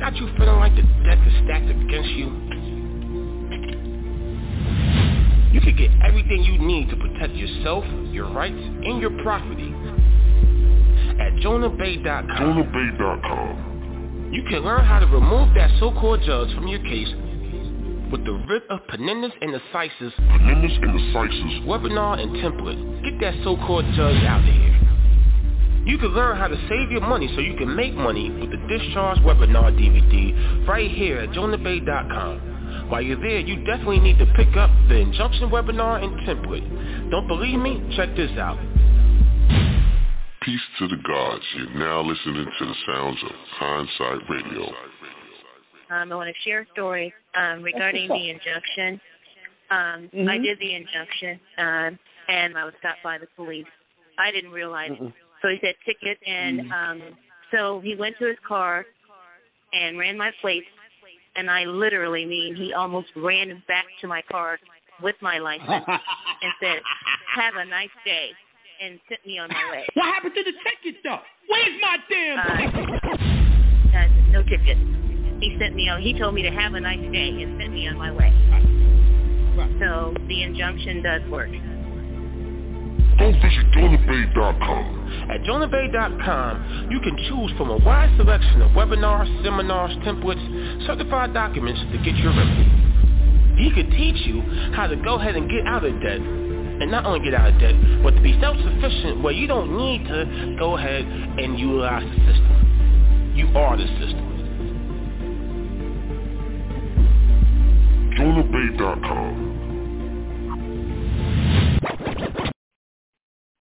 Got 0.00 0.16
you 0.16 0.26
feeling 0.36 0.58
like 0.58 0.74
the 0.74 0.82
deck 1.04 1.24
is 1.24 1.34
stacked 1.44 1.70
against 1.70 2.10
you? 2.10 2.26
You 5.52 5.60
can 5.60 5.76
get 5.76 5.92
everything 6.04 6.42
you 6.42 6.58
need 6.58 6.90
to 6.90 6.96
protect 6.96 7.34
yourself, 7.34 7.84
your 8.10 8.28
rights, 8.32 8.58
and 8.58 9.00
your 9.00 9.10
property 9.22 9.72
at 11.22 11.32
JonahBey.com. 11.44 12.26
JonahBey.com. 12.26 13.65
You 14.32 14.42
can 14.48 14.60
learn 14.64 14.84
how 14.84 14.98
to 14.98 15.06
remove 15.06 15.54
that 15.54 15.70
so-called 15.78 16.20
judge 16.22 16.54
from 16.54 16.66
your 16.66 16.80
case 16.80 17.08
with 18.10 18.24
the 18.24 18.32
writ 18.48 18.64
of 18.70 18.80
Penendus 18.90 19.32
and 19.40 19.54
Decisis, 19.54 20.12
Penendus 20.18 20.76
and 20.82 20.98
Decisis 20.98 21.64
webinar 21.66 22.20
and 22.20 22.32
template. 22.36 23.04
Get 23.04 23.20
that 23.20 23.44
so-called 23.44 23.84
judge 23.94 24.22
out 24.24 24.40
of 24.40 24.46
here. 24.46 24.76
You 25.86 25.98
can 25.98 26.08
learn 26.08 26.36
how 26.36 26.48
to 26.48 26.56
save 26.68 26.90
your 26.90 27.02
money 27.02 27.30
so 27.36 27.40
you 27.40 27.56
can 27.56 27.76
make 27.76 27.94
money 27.94 28.28
with 28.30 28.50
the 28.50 28.56
Discharge 28.66 29.18
Webinar 29.18 29.70
DVD 29.78 30.66
right 30.66 30.90
here 30.90 31.18
at 31.18 31.28
JonahBey.com. 31.28 32.88
While 32.88 33.02
you're 33.02 33.20
there, 33.20 33.38
you 33.38 33.64
definitely 33.64 34.00
need 34.00 34.18
to 34.18 34.26
pick 34.34 34.56
up 34.56 34.70
the 34.88 34.96
injunction 34.96 35.48
webinar 35.50 36.02
and 36.02 36.18
template. 36.26 37.10
Don't 37.10 37.28
believe 37.28 37.60
me? 37.60 37.94
Check 37.96 38.16
this 38.16 38.32
out. 38.32 38.58
Peace 40.46 40.60
to 40.78 40.86
the 40.86 41.02
gods. 41.02 41.42
You're 41.56 41.74
now 41.74 42.02
listening 42.02 42.46
to 42.58 42.64
the 42.66 42.74
sounds 42.86 43.18
of 43.24 43.32
Hindsight 43.58 44.30
Radio. 44.30 44.62
Um, 45.90 46.12
I 46.12 46.14
want 46.14 46.28
to 46.28 46.48
share 46.48 46.60
a 46.60 46.66
story 46.72 47.12
um, 47.34 47.64
regarding 47.64 48.08
the 48.08 48.30
injunction. 48.30 49.00
Um, 49.72 50.08
Mm-hmm. 50.14 50.28
I 50.28 50.38
did 50.38 50.56
the 50.60 50.72
injunction, 50.72 51.40
um, 51.58 51.98
and 52.28 52.56
I 52.56 52.64
was 52.64 52.74
stopped 52.78 53.02
by 53.02 53.18
the 53.18 53.26
police. 53.34 53.66
I 54.20 54.30
didn't 54.30 54.52
realize. 54.52 54.92
Mm-mm. 54.92 55.12
So 55.42 55.48
he 55.48 55.58
said 55.60 55.74
ticket, 55.84 56.16
and 56.24 56.60
Mhm. 56.60 56.72
um, 56.72 57.02
so 57.50 57.80
he 57.80 57.96
went 57.96 58.16
to 58.18 58.26
his 58.26 58.38
car 58.46 58.86
and 59.72 59.98
ran 59.98 60.16
my 60.16 60.30
plates, 60.40 60.68
and 61.34 61.50
I 61.50 61.64
literally 61.64 62.24
mean 62.24 62.54
he 62.54 62.72
almost 62.72 63.08
ran 63.16 63.64
back 63.66 63.86
to 64.00 64.06
my 64.06 64.22
car 64.22 64.60
with 65.02 65.16
my 65.20 65.38
license 65.38 65.84
and 66.42 66.52
said, 66.60 66.80
"Have 67.34 67.56
a 67.56 67.64
nice 67.64 67.90
day," 68.04 68.30
and 68.82 69.00
sent 69.08 69.26
me 69.26 69.38
on 69.38 69.48
my 69.48 69.70
way. 69.70 69.86
What 69.94 70.06
happened 70.06 70.34
to 70.34 70.44
the 70.44 70.52
ticket 70.52 71.02
though? 71.04 71.20
Where's 71.48 71.80
my 71.80 71.96
damn? 72.10 72.38
Uh, 72.38 74.30
no 74.30 74.42
ticket. 74.42 74.76
He 75.40 75.56
sent 75.60 75.74
me 75.74 75.88
on. 75.88 76.02
He 76.02 76.18
told 76.18 76.34
me 76.34 76.42
to 76.42 76.50
have 76.50 76.74
a 76.74 76.80
nice 76.80 77.00
day 77.12 77.28
and 77.42 77.60
sent 77.60 77.72
me 77.72 77.88
on 77.88 77.96
my 77.96 78.12
way. 78.12 78.32
So 79.80 80.14
the 80.28 80.42
injunction 80.42 81.02
does 81.02 81.22
work. 81.30 81.50
Go 83.18 83.32
visit 83.32 83.66
JonahBey.com. 83.72 85.30
At 85.30 85.40
JonahBey.com, 85.40 86.88
you 86.90 87.00
can 87.00 87.16
choose 87.28 87.56
from 87.56 87.70
a 87.70 87.76
wide 87.78 88.12
selection 88.16 88.60
of 88.62 88.70
webinars, 88.72 89.26
seminars, 89.42 89.92
templates, 90.04 90.86
certified 90.86 91.32
documents 91.32 91.80
to 91.92 91.98
get 91.98 92.14
your 92.16 92.32
remedy. 92.32 92.86
He 93.56 93.70
could 93.72 93.90
teach 93.92 94.26
you 94.26 94.42
how 94.74 94.86
to 94.86 94.96
go 94.96 95.14
ahead 95.14 95.36
and 95.36 95.48
get 95.50 95.66
out 95.66 95.84
of 95.84 95.92
debt. 96.02 96.20
And 96.80 96.90
not 96.90 97.06
only 97.06 97.20
get 97.20 97.34
out 97.34 97.54
of 97.54 97.60
debt, 97.60 97.74
but 98.02 98.10
to 98.10 98.20
be 98.20 98.38
self-sufficient 98.40 99.22
where 99.22 99.32
you 99.32 99.46
don't 99.46 99.76
need 99.76 100.06
to 100.08 100.56
go 100.58 100.76
ahead 100.76 101.04
and 101.04 101.58
utilize 101.58 102.04
the 102.04 102.16
system. 102.26 103.32
You 103.34 103.48
are 103.56 103.76
the 103.76 103.86
system. 103.86 104.26
JonahBey.com. 108.18 109.46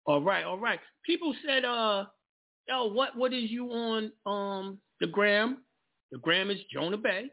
All 0.06 0.20
right, 0.20 0.44
all 0.44 0.58
right. 0.58 0.80
People 1.06 1.34
said, 1.46 1.64
uh, 1.64 2.06
yo, 2.68 2.86
what 2.92 3.16
what 3.16 3.32
is 3.32 3.50
you 3.50 3.70
on 3.70 4.10
um 4.26 4.78
the 5.00 5.06
gram? 5.06 5.58
The 6.10 6.18
gram 6.18 6.50
is 6.50 6.58
Jonah 6.72 6.96
Bey. 6.96 7.30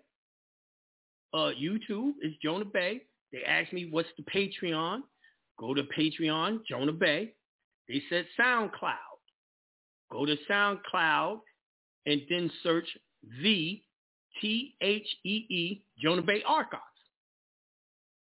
Uh, 1.33 1.51
YouTube 1.59 2.13
is 2.21 2.33
Jonah 2.41 2.65
Bey. 2.65 3.01
They 3.33 3.43
asked 3.43 3.73
me 3.73 3.87
what's 3.89 4.09
the 4.17 4.23
Patreon. 4.23 4.99
Go 5.59 5.73
to 5.73 5.83
Patreon, 5.83 6.59
Jonah 6.69 6.93
Bey. 6.93 7.33
They 7.87 8.01
said 8.09 8.25
SoundCloud. 8.39 8.95
Go 10.11 10.25
to 10.25 10.35
SoundCloud 10.49 11.39
and 12.05 12.21
then 12.29 12.51
search 12.63 12.87
the 13.41 13.81
T 14.41 14.75
H 14.81 15.07
E 15.25 15.45
E 15.49 15.81
Jonah 16.01 16.21
Bey 16.21 16.43
Archives. 16.47 16.83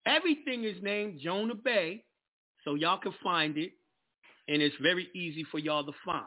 Everything 0.07 0.65
is 0.65 0.77
named 0.83 1.21
Jonah 1.23 1.55
Bey, 1.55 2.05
so 2.65 2.75
y'all 2.75 2.99
can 2.99 3.15
find 3.23 3.59
it 3.59 3.73
and 4.49 4.63
it's 4.63 4.77
very 4.81 5.09
easy 5.15 5.45
for 5.51 5.59
y'all 5.59 5.85
to 5.85 5.93
find. 6.05 6.25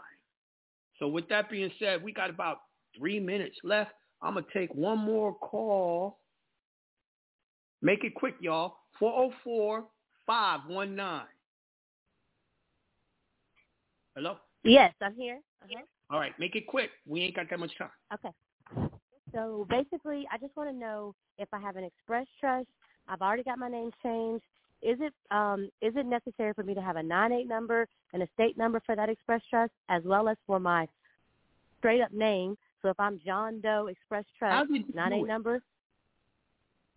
So 1.00 1.08
with 1.08 1.30
that 1.30 1.50
being 1.50 1.72
said, 1.80 2.04
we 2.04 2.12
got 2.12 2.30
about 2.30 2.60
three 2.98 3.20
minutes 3.20 3.58
left. 3.64 3.92
I'm 4.22 4.34
gonna 4.34 4.46
take 4.54 4.74
one 4.76 5.00
more 5.00 5.34
call. 5.36 6.20
Make 7.82 8.04
it 8.04 8.14
quick, 8.16 8.36
y'all. 8.42 8.76
Oh 9.02 9.32
404-519. 10.30 11.22
Hello? 14.16 14.38
Yes, 14.64 14.94
I'm 15.02 15.16
here. 15.16 15.40
Uh-huh. 15.64 15.82
All 16.12 16.20
right, 16.20 16.34
make 16.40 16.56
it 16.56 16.68
quick. 16.68 16.90
We 17.06 17.22
ain't 17.22 17.36
got 17.36 17.50
that 17.50 17.60
much 17.60 17.72
time. 17.78 17.90
Okay. 18.14 18.90
So 19.34 19.68
basically, 19.70 20.28
I 20.32 20.38
just 20.38 20.56
want 20.58 20.70
to 20.70 20.76
know 20.76 21.14
if 21.38 21.48
I 21.54 21.60
have 21.60 21.76
an 21.76 21.84
express 21.84 22.28
trust. 22.40 22.68
I've 23.08 23.22
already 23.22 23.44
got 23.44 23.60
my 23.60 23.70
name 23.70 23.92
changed. 24.04 24.44
Is 24.82 24.98
it 25.02 25.14
um, 25.30 25.70
is 25.82 25.94
it 25.96 26.06
necessary 26.06 26.54
for 26.54 26.64
me 26.64 26.74
to 26.74 26.82
have 26.82 26.96
a 26.96 27.04
nine 27.04 27.32
eight 27.32 27.48
number 27.48 27.88
and 28.14 28.24
a 28.24 28.28
state 28.34 28.58
number 28.58 28.82
for 28.86 28.96
that 28.96 29.10
express 29.10 29.42
trust, 29.50 29.72
as 29.90 30.04
well 30.04 30.30
as 30.30 30.38
for 30.48 30.60
my 30.60 30.88
straight 31.78 32.02
up 32.02 32.12
name? 32.12 32.58
So 32.82 32.90
if 32.90 33.00
I'm 33.00 33.20
John 33.26 33.60
Doe 33.62 33.88
Express 33.88 34.26
Trust 34.38 34.72
nine 34.94 35.14
eight 35.14 35.28
number. 35.28 35.62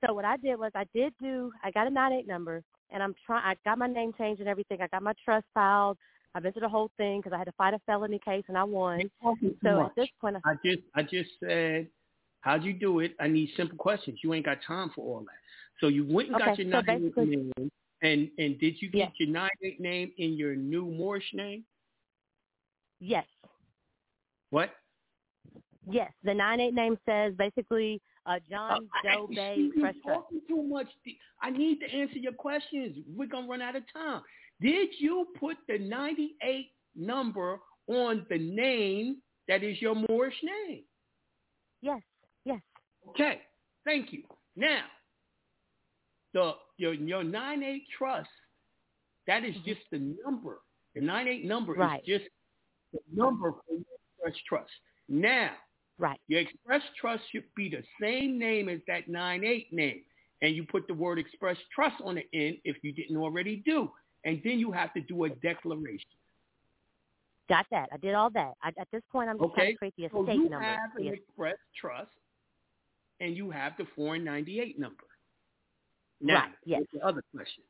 So 0.05 0.15
what 0.15 0.25
I 0.25 0.37
did 0.37 0.59
was 0.59 0.73
I 0.75 0.85
did 0.95 1.13
do 1.21 1.53
I 1.63 1.71
got 1.71 1.87
a 1.87 1.91
nine 1.91 2.13
eight 2.13 2.27
number 2.27 2.63
and 2.93 3.03
I'm 3.03 3.15
trying 3.27 3.45
I 3.45 3.57
got 3.65 3.79
my 3.79 3.87
name 3.87 4.13
changed 4.17 4.41
and 4.41 4.49
everything. 4.49 4.81
I 4.81 4.87
got 4.89 5.03
my 5.03 5.15
trust 5.25 5.47
filed. 5.55 5.99
I 6.35 6.41
went 6.41 6.55
through 6.55 6.63
the 6.63 6.69
whole 6.69 6.91
thing 6.97 7.21
because 7.21 7.33
I 7.35 7.39
had 7.39 7.45
to 7.45 7.53
fight 7.53 7.75
a 7.75 7.79
felony 7.85 8.19
case 8.25 8.45
and 8.49 8.57
I 8.57 8.65
won. 8.65 9.11
So 9.63 9.77
much. 9.77 9.87
at 9.87 9.97
this 9.97 10.09
point, 10.21 10.37
I, 10.45 10.51
I 10.51 10.55
just 10.65 10.83
I 10.95 11.03
just 11.03 11.31
said, 11.41 11.89
how'd 12.41 12.65
you 12.65 12.73
do 12.73 13.01
it? 13.01 13.15
I 13.21 13.29
need 13.29 13.51
simple 13.57 13.77
questions. 13.77 14.19
You 14.23 14.33
ain't 14.35 14.47
got 14.47 14.59
time 14.67 14.91
for 14.95 15.03
all 15.03 15.21
that. 15.21 15.37
So 15.81 15.89
you 15.89 16.07
went 16.07 16.29
and 16.29 16.39
got 16.39 16.59
your 16.59 16.71
so 16.71 16.81
nine 16.81 17.13
eight 17.17 17.29
name, 17.29 17.71
and 18.03 18.31
and 18.39 18.59
did 18.59 18.81
you 18.81 18.91
get 18.91 19.13
your 19.19 19.29
nine 19.29 19.51
eight 19.63 19.81
name 19.81 20.13
in 20.19 20.35
your 20.35 20.55
new 20.55 20.87
Moorish 20.87 21.31
name? 21.35 21.65
yes. 23.01 23.27
What? 24.51 24.71
Yes, 25.91 26.13
the 26.23 26.35
nine 26.35 26.61
eight 26.61 26.75
name 26.75 26.99
says 27.07 27.33
basically 27.37 28.01
uh, 28.27 28.39
John 28.49 28.89
Bay 29.03 29.55
see, 29.57 29.61
you're 29.77 29.89
Express 29.89 29.95
Trust. 30.05 30.21
talking 30.21 30.41
too 30.49 30.63
much. 30.63 30.87
I 31.43 31.51
need 31.51 31.81
to 31.81 31.87
answer 31.93 32.19
your 32.19 32.33
questions. 32.33 32.97
We're 33.17 33.29
gonna 33.29 33.49
run 33.49 33.63
out 33.63 33.77
of 33.77 33.83
time. 33.93 34.23
Did 34.61 34.91
you 34.99 35.27
put 35.41 35.57
the 35.69 35.79
ninety 35.79 36.37
eight 36.43 36.71
number 36.95 37.59
on 37.89 38.25
the 38.31 38.39
name 38.39 39.17
that 39.49 39.63
is 39.65 39.81
your 39.83 39.95
Moorish 40.09 40.37
name? 40.43 40.85
Yes, 41.81 42.01
yes. 42.45 42.61
Okay, 43.09 43.41
thank 43.85 44.13
you. 44.13 44.23
Now, 44.55 44.85
the 46.33 46.53
your 46.77 46.95
your 46.95 47.25
nine 47.25 47.63
eight 47.63 47.85
trust, 47.99 48.31
that 49.27 49.45
is 49.45 49.55
just 49.65 49.81
the 49.91 50.15
number. 50.25 50.61
The 50.95 51.01
nine 51.01 51.27
eight 51.27 51.45
number 51.45 51.73
Right. 51.73 52.01
is 52.07 52.21
just 52.21 52.31
the 52.93 53.01
number 53.13 53.53
for 53.53 53.75
your 53.75 54.33
trust. 54.47 54.71
Now, 55.09 55.51
right. 55.99 56.21
Your 56.29 56.41
express 56.41 56.83
trust 57.01 57.23
should 57.33 57.45
be 57.57 57.69
the 57.69 57.83
same 58.01 58.39
name 58.39 58.69
as 58.69 58.81
that 58.89 59.09
nine 59.09 59.45
eight 59.45 59.73
name, 59.73 60.03
and 60.41 60.55
you 60.55 60.65
put 60.65 60.87
the 60.89 60.95
word 60.95 61.19
express 61.19 61.57
trust 61.75 61.97
on 62.05 62.17
the 62.17 62.25
end 62.33 62.57
if 62.65 62.77
you 62.83 62.93
didn't 62.93 63.17
already 63.17 63.63
do, 63.65 63.91
and 64.25 64.41
then 64.45 64.59
you 64.59 64.73
have 64.73 64.93
to 64.95 65.01
do 65.03 65.25
a 65.25 65.29
declaration. 65.31 66.09
Got 67.49 67.67
that. 67.71 67.89
I 67.93 67.97
did 67.99 68.15
all 68.15 68.31
that. 68.31 68.53
I, 68.63 68.69
at 68.81 68.89
this 68.93 69.03
point, 69.11 69.29
I'm 69.29 69.39
just 69.39 69.53
trying 69.55 69.65
Okay, 69.67 69.73
to 69.73 69.79
create 69.79 69.95
the 69.99 70.09
so 70.13 70.23
estate 70.23 70.37
you 70.37 70.49
number. 70.49 70.65
have 70.65 70.91
an 70.97 71.09
es- 71.09 71.15
express 71.15 71.57
trust, 71.79 72.11
and 73.21 73.37
you 73.37 73.51
have 73.51 73.73
the 73.79 73.85
498 73.97 74.79
number. 74.79 75.05
Now, 76.21 76.35
Right, 76.43 76.53
yes. 76.65 76.83
the 76.93 77.01
other 77.05 77.23
questions? 77.35 77.67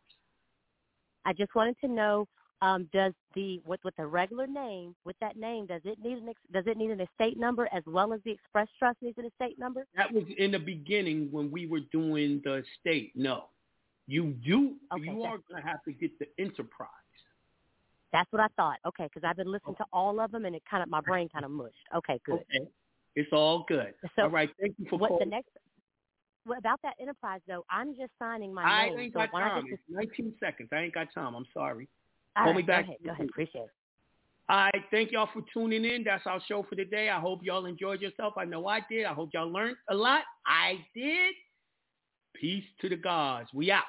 I 1.24 1.32
just 1.32 1.54
wanted 1.54 1.76
to 1.80 1.88
know, 1.88 2.28
um, 2.62 2.88
does 2.92 3.12
the 3.34 3.60
with 3.66 3.80
with 3.84 3.94
the 3.96 4.06
regular 4.06 4.46
name 4.46 4.94
with 5.04 5.16
that 5.20 5.36
name 5.36 5.66
does 5.66 5.82
it 5.84 5.98
need 6.02 6.18
an 6.18 6.28
ex, 6.28 6.40
does 6.52 6.64
it 6.66 6.76
need 6.76 6.90
an 6.90 7.00
estate 7.00 7.38
number 7.38 7.68
as 7.72 7.82
well 7.86 8.12
as 8.12 8.20
the 8.24 8.30
express 8.30 8.68
trust 8.78 8.96
needs 9.02 9.18
an 9.18 9.26
estate 9.26 9.58
number? 9.58 9.84
That 9.96 10.12
was 10.12 10.24
in 10.38 10.52
the 10.52 10.58
beginning 10.58 11.28
when 11.30 11.50
we 11.50 11.66
were 11.66 11.80
doing 11.90 12.40
the 12.44 12.62
state. 12.80 13.12
No, 13.16 13.46
you 14.06 14.34
do. 14.44 14.76
Okay, 14.94 15.02
you 15.04 15.22
are 15.22 15.38
going 15.50 15.60
to 15.60 15.68
have 15.68 15.82
to 15.84 15.92
get 15.92 16.16
the 16.20 16.26
enterprise. 16.38 16.88
That's 18.12 18.30
what 18.30 18.40
I 18.40 18.48
thought. 18.56 18.78
Okay, 18.86 19.04
because 19.12 19.26
I've 19.28 19.36
been 19.36 19.50
listening 19.50 19.74
to 19.76 19.84
all 19.92 20.20
of 20.20 20.30
them 20.30 20.44
and 20.44 20.54
it 20.54 20.62
kind 20.70 20.82
of 20.82 20.88
my 20.88 21.00
brain 21.00 21.28
kind 21.30 21.44
of 21.44 21.50
mushed. 21.50 21.74
Okay, 21.96 22.20
good. 22.24 22.34
Okay, 22.34 22.68
it's 23.16 23.32
all 23.32 23.64
good. 23.66 23.94
So 24.16 24.22
all 24.22 24.30
right, 24.30 24.50
thank 24.60 24.74
you 24.78 24.86
for 24.88 24.98
what 24.98 25.18
the 25.18 25.26
next? 25.26 25.48
What 26.44 26.58
about 26.58 26.80
that 26.82 26.94
enterprise 27.00 27.40
though? 27.48 27.64
I'm 27.70 27.96
just 27.96 28.10
signing 28.18 28.52
my 28.52 28.64
I 28.64 28.88
name. 28.88 28.98
ain't 28.98 29.12
so 29.14 29.20
got 29.20 29.34
I 29.34 29.48
time. 29.48 29.64
It's 29.70 29.82
19 29.88 30.34
seconds. 30.38 30.68
I 30.72 30.80
ain't 30.82 30.94
got 30.94 31.12
time. 31.14 31.34
I'm 31.34 31.46
sorry. 31.54 31.88
All 32.36 32.44
Call 32.44 32.52
right, 32.52 32.56
me 32.56 32.62
back. 32.62 32.86
Go 32.86 32.92
ahead. 32.92 33.04
Go 33.04 33.10
ahead. 33.12 33.28
Appreciate 33.28 33.62
it. 33.62 33.70
All 34.48 34.56
right, 34.58 34.82
thank 34.90 35.12
y'all 35.12 35.28
for 35.32 35.42
tuning 35.52 35.84
in. 35.84 36.04
That's 36.04 36.26
our 36.26 36.40
show 36.48 36.66
for 36.68 36.74
today. 36.74 37.08
I 37.08 37.20
hope 37.20 37.40
y'all 37.42 37.66
enjoyed 37.66 38.00
yourself. 38.00 38.34
I 38.36 38.44
know 38.44 38.66
I 38.66 38.80
did. 38.90 39.04
I 39.04 39.14
hope 39.14 39.30
y'all 39.32 39.50
learned 39.50 39.76
a 39.88 39.94
lot. 39.94 40.22
I 40.46 40.84
did. 40.94 41.32
Peace 42.34 42.64
to 42.80 42.88
the 42.88 42.96
gods. 42.96 43.48
We 43.54 43.70
out. 43.70 43.84